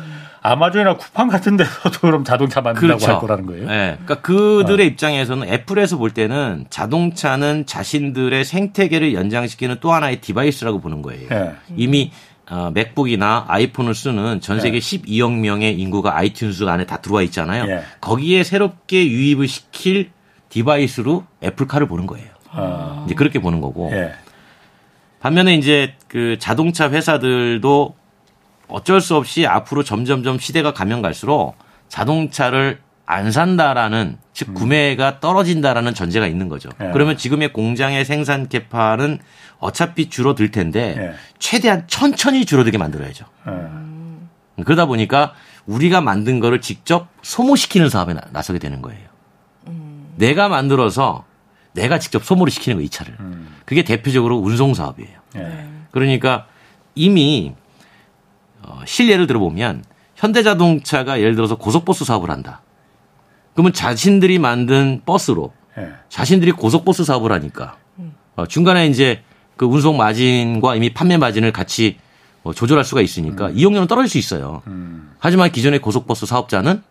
아마존이나 0.46 0.96
쿠팡 0.96 1.28
같은 1.28 1.58
데서도 1.58 2.00
그럼 2.02 2.24
자동차 2.24 2.62
만든다고 2.62 3.04
할 3.04 3.20
거라는 3.20 3.46
거예요. 3.48 3.68
네. 3.68 3.98
그러니까 4.04 4.22
그들의 4.22 4.86
입장에서는 4.86 5.48
애플에서 5.48 5.98
볼 5.98 6.12
때는 6.12 6.66
자동차는 6.70 7.66
자신들의 7.66 8.46
생태계를 8.46 9.16
연장시키는 9.16 9.78
또 9.82 9.91
하나의 9.91 10.22
device라고 10.22 10.82
보는 10.82 11.02
거예요. 11.02 11.28
예. 11.32 11.54
이미 11.76 12.12
어, 12.48 12.70
맥북이나 12.76 13.46
아이폰을 13.48 13.96
쓰는 13.96 14.39
전 14.39 14.60
세계 14.60 14.78
예. 14.78 14.80
12억 14.80 15.32
명의 15.39 15.80
인구가 15.80 16.16
아이튠즈 16.16 16.68
안에 16.68 16.86
다 16.86 16.98
들어와 16.98 17.24
있잖아요. 17.24 17.66
예. 17.68 17.82
거기에 18.02 18.43
새롭게 18.43 19.08
유입을 19.08 19.48
시킬 19.48 20.12
device로 20.50 21.26
애플카를 21.43 21.88
보는 21.88 22.06
거예요. 22.06 22.28
아, 22.52 23.04
이제 23.08 23.16
그렇게 23.16 23.39
보는 23.39 23.62
거고. 23.62 23.89
예. 23.93 24.14
반면에 25.22 25.56
이제 25.56 25.96
그 26.08 26.38
자동차 26.38 26.91
회사들도 26.91 27.96
어쩔 28.68 29.01
수 29.01 29.16
없이 29.16 29.45
앞으로 29.45 29.84
점점점 29.84 30.39
시대가 30.39 30.74
가면 30.74 31.01
갈수록 31.01 31.55
자동차를 31.88 32.80
안 33.07 33.32
산다라는 33.32 34.18
즉 34.34 34.53
구매가 34.55 35.20
떨어진다라는 35.20 35.93
전제가 35.93 36.26
있는 36.28 36.49
거죠. 36.49 36.70
예. 36.82 36.89
그러면 36.91 37.18
지금의 37.18 37.53
공장의 37.53 38.03
생산 38.03 38.49
capa는 38.50 39.20
어차피 39.59 40.09
줄어들 40.09 40.49
텐데 40.51 40.95
예. 40.97 41.13
최대한 41.38 41.84
천천히 41.88 42.45
줄어들게 42.45 42.78
만들어야죠. 42.80 43.26
예. 43.47 44.63
그러다 44.63 44.86
보니까 44.88 45.34
우리가 45.68 46.01
만든 46.01 46.39
거를 46.39 46.61
직접 46.61 47.07
소모시키는 47.22 47.89
사업에 47.89 48.13
나- 48.13 48.22
나서게 48.32 48.57
되는 48.59 48.82
거예요. 48.82 49.05
내가 50.16 50.47
만들어서 50.49 51.26
내가 51.74 51.99
직접 51.99 52.24
소모를 52.24 52.51
시키는 52.51 52.78
거 52.78 52.82
이 52.84 52.89
차를. 52.89 53.16
그게 53.66 53.84
대표적으로 53.84 54.38
운송 54.38 54.74
사업이에요. 54.74 55.20
예. 55.36 55.68
그러니까 55.91 56.47
이미 56.95 57.53
어, 58.68 58.82
실례를 58.86 59.28
들어보면 59.28 59.84
현대자동차가 60.16 61.20
예를 61.20 61.36
들어서 61.36 61.55
고속버스 61.55 62.05
사업을 62.05 62.30
한다. 62.30 62.61
그러면 63.53 63.74
자신들이 63.74 64.39
만든 64.39 65.01
버스로 65.05 65.53
예. 65.78 65.89
자신들이 66.09 66.51
고속버스 66.51 67.03
사업을 67.03 67.32
하니까 67.32 67.78
어, 68.36 68.45
중간에 68.45 68.88
이제 68.88 69.24
그 69.55 69.66
운송 69.66 69.97
마진과 69.97 70.76
이미 70.76 70.93
판매 70.93 71.18
마진을 71.18 71.51
같이 71.51 71.97
어, 72.43 72.53
조절할 72.53 72.84
수가 72.84 73.01
있으니까 73.01 73.49
이용료는 73.49 73.88
떨어질 73.88 74.09
수 74.09 74.18
있어요. 74.18 74.61
음, 74.68 75.11
하지만 75.20 75.51
기존의 75.51 75.80
고속버스 75.80 76.26
사업자는 76.26 76.84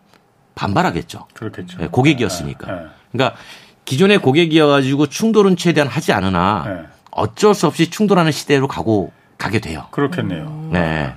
반발하겠죠. 0.55 1.27
그렇겠죠. 1.33 1.77
예, 1.81 1.87
고객이었으니까. 1.87 2.71
예. 2.71 2.87
그러니까 3.11 3.37
기존의 3.85 4.19
고객이어가지고 4.19 5.07
충돌은 5.07 5.57
최대한 5.57 5.87
하지 5.87 6.11
않으나 6.13 6.65
예. 6.67 6.85
어쩔 7.11 7.53
수 7.53 7.67
없이 7.67 7.89
충돌하는 7.89 8.31
시대로 8.31 8.67
가고 8.67 9.11
가게 9.37 9.59
돼요. 9.59 9.85
그렇겠네요. 9.91 10.69
네. 10.71 11.13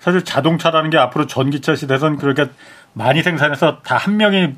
사실 0.00 0.22
자동차라는 0.24 0.90
게 0.90 0.98
앞으로 0.98 1.26
전기차 1.26 1.76
시대에선 1.76 2.16
그렇게 2.16 2.46
많이 2.94 3.22
생산해서 3.22 3.78
다 3.84 3.96
한 3.96 4.16
명이 4.16 4.48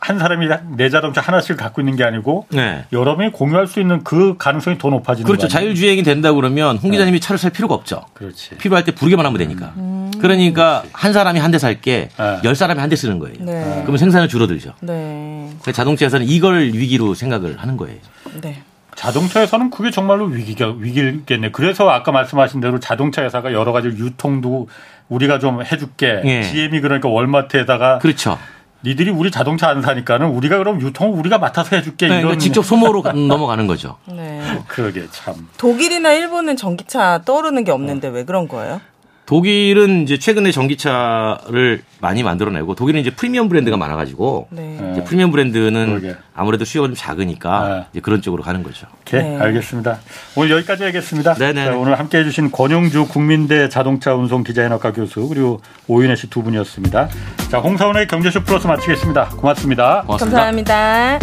한 0.00 0.18
사람이 0.20 0.46
내 0.76 0.90
자동차 0.90 1.20
하나씩 1.20 1.56
갖고 1.56 1.80
있는 1.80 1.96
게 1.96 2.04
아니고 2.04 2.46
네. 2.50 2.84
여러 2.92 3.16
명이 3.16 3.32
공유할 3.32 3.66
수 3.66 3.80
있는 3.80 4.04
그 4.04 4.36
가능성이 4.36 4.78
더 4.78 4.90
높아지는 4.90 5.26
그렇죠. 5.26 5.48
거 5.48 5.56
아니에요? 5.56 5.58
자율주행이 5.70 6.02
된다 6.04 6.32
그러면 6.32 6.76
홍 6.76 6.92
기자님이 6.92 7.18
차를 7.18 7.36
살 7.38 7.50
필요가 7.50 7.74
없죠. 7.74 8.02
그렇지. 8.14 8.56
필요할 8.58 8.84
때 8.84 8.92
부르기만 8.92 9.26
하면 9.26 9.38
되니까. 9.38 9.72
그러니까 10.20 10.84
한 10.92 11.12
사람이 11.12 11.40
한 11.40 11.50
대 11.50 11.58
살게 11.58 12.10
네. 12.16 12.38
열 12.44 12.54
사람이 12.54 12.78
한 12.80 12.88
대 12.90 12.94
쓰는 12.96 13.18
거예요. 13.18 13.36
네. 13.40 13.80
그러면 13.82 13.98
생산은 13.98 14.28
줄어들죠. 14.28 14.74
네. 14.82 15.50
자동차에서는 15.72 16.26
이걸 16.28 16.60
위기로 16.72 17.14
생각을 17.14 17.58
하는 17.58 17.76
거예요. 17.76 17.98
네. 18.40 18.62
자동차에서는 18.98 19.70
그게 19.70 19.90
정말로 19.92 20.24
위기가 20.24 20.74
위기겠네. 20.76 21.52
그래서 21.52 21.88
아까 21.88 22.10
말씀하신 22.10 22.60
대로 22.60 22.80
자동차 22.80 23.22
회사가 23.22 23.52
여러 23.52 23.70
가지 23.72 23.86
유통도 23.88 24.68
우리가 25.08 25.38
좀 25.38 25.62
해줄게. 25.62 26.20
예. 26.24 26.42
GM이 26.42 26.80
그러니까 26.80 27.08
월마트에다가 27.08 27.98
그렇죠. 28.00 28.36
니들이 28.84 29.10
우리 29.10 29.30
자동차 29.30 29.68
안 29.68 29.82
사니까는 29.82 30.26
우리가 30.28 30.58
그럼 30.58 30.80
유통을 30.80 31.16
우리가 31.16 31.38
맡아서 31.38 31.76
해줄게. 31.76 32.06
네, 32.06 32.14
이런 32.14 32.22
그러니까 32.22 32.40
직접 32.42 32.62
소모로 32.66 33.02
가- 33.02 33.12
넘어가는 33.12 33.66
거죠. 33.68 33.96
네. 34.06 34.40
그러게 34.66 35.06
참. 35.12 35.48
독일이나 35.58 36.12
일본은 36.12 36.56
전기차 36.56 37.22
떠오르는 37.24 37.62
게 37.64 37.70
없는데 37.70 38.08
왜 38.08 38.24
그런 38.24 38.48
거예요? 38.48 38.80
독일은 39.28 40.04
이제 40.04 40.18
최근에 40.18 40.50
전기차를 40.52 41.82
많이 42.00 42.22
만들어내고 42.22 42.74
독일은 42.74 42.98
이제 43.02 43.10
프리미엄 43.10 43.50
브랜드가 43.50 43.76
많아가지고 43.76 44.48
네. 44.48 44.78
네. 44.80 44.92
이제 44.92 45.04
프리미엄 45.04 45.30
브랜드는 45.30 46.00
그러게. 46.00 46.16
아무래도 46.34 46.64
수요가 46.64 46.88
좀 46.88 46.94
작으니까 46.96 47.68
네. 47.68 47.84
이제 47.92 48.00
그런 48.00 48.22
쪽으로 48.22 48.42
가는 48.42 48.62
거죠. 48.62 48.86
오케이, 49.02 49.22
네. 49.22 49.36
알겠습니다. 49.38 49.98
오늘 50.34 50.52
여기까지 50.52 50.84
하겠습니다. 50.84 51.34
네네. 51.34 51.64
자, 51.66 51.76
오늘 51.76 51.98
함께 51.98 52.16
해 52.20 52.24
주신 52.24 52.50
권영주 52.50 53.08
국민대 53.08 53.68
자동차 53.68 54.14
운송 54.14 54.44
디자인학과 54.44 54.94
교수 54.94 55.28
그리고 55.28 55.60
오윤혜 55.88 56.16
씨 56.16 56.30
두 56.30 56.42
분이었습니다. 56.42 57.08
자, 57.50 57.58
홍사원의 57.58 58.06
경제쇼 58.06 58.44
플러스 58.44 58.66
마치겠습니다. 58.66 59.28
고맙습니다. 59.36 60.04
고맙습니다. 60.06 60.40
감사합니다. 60.40 61.18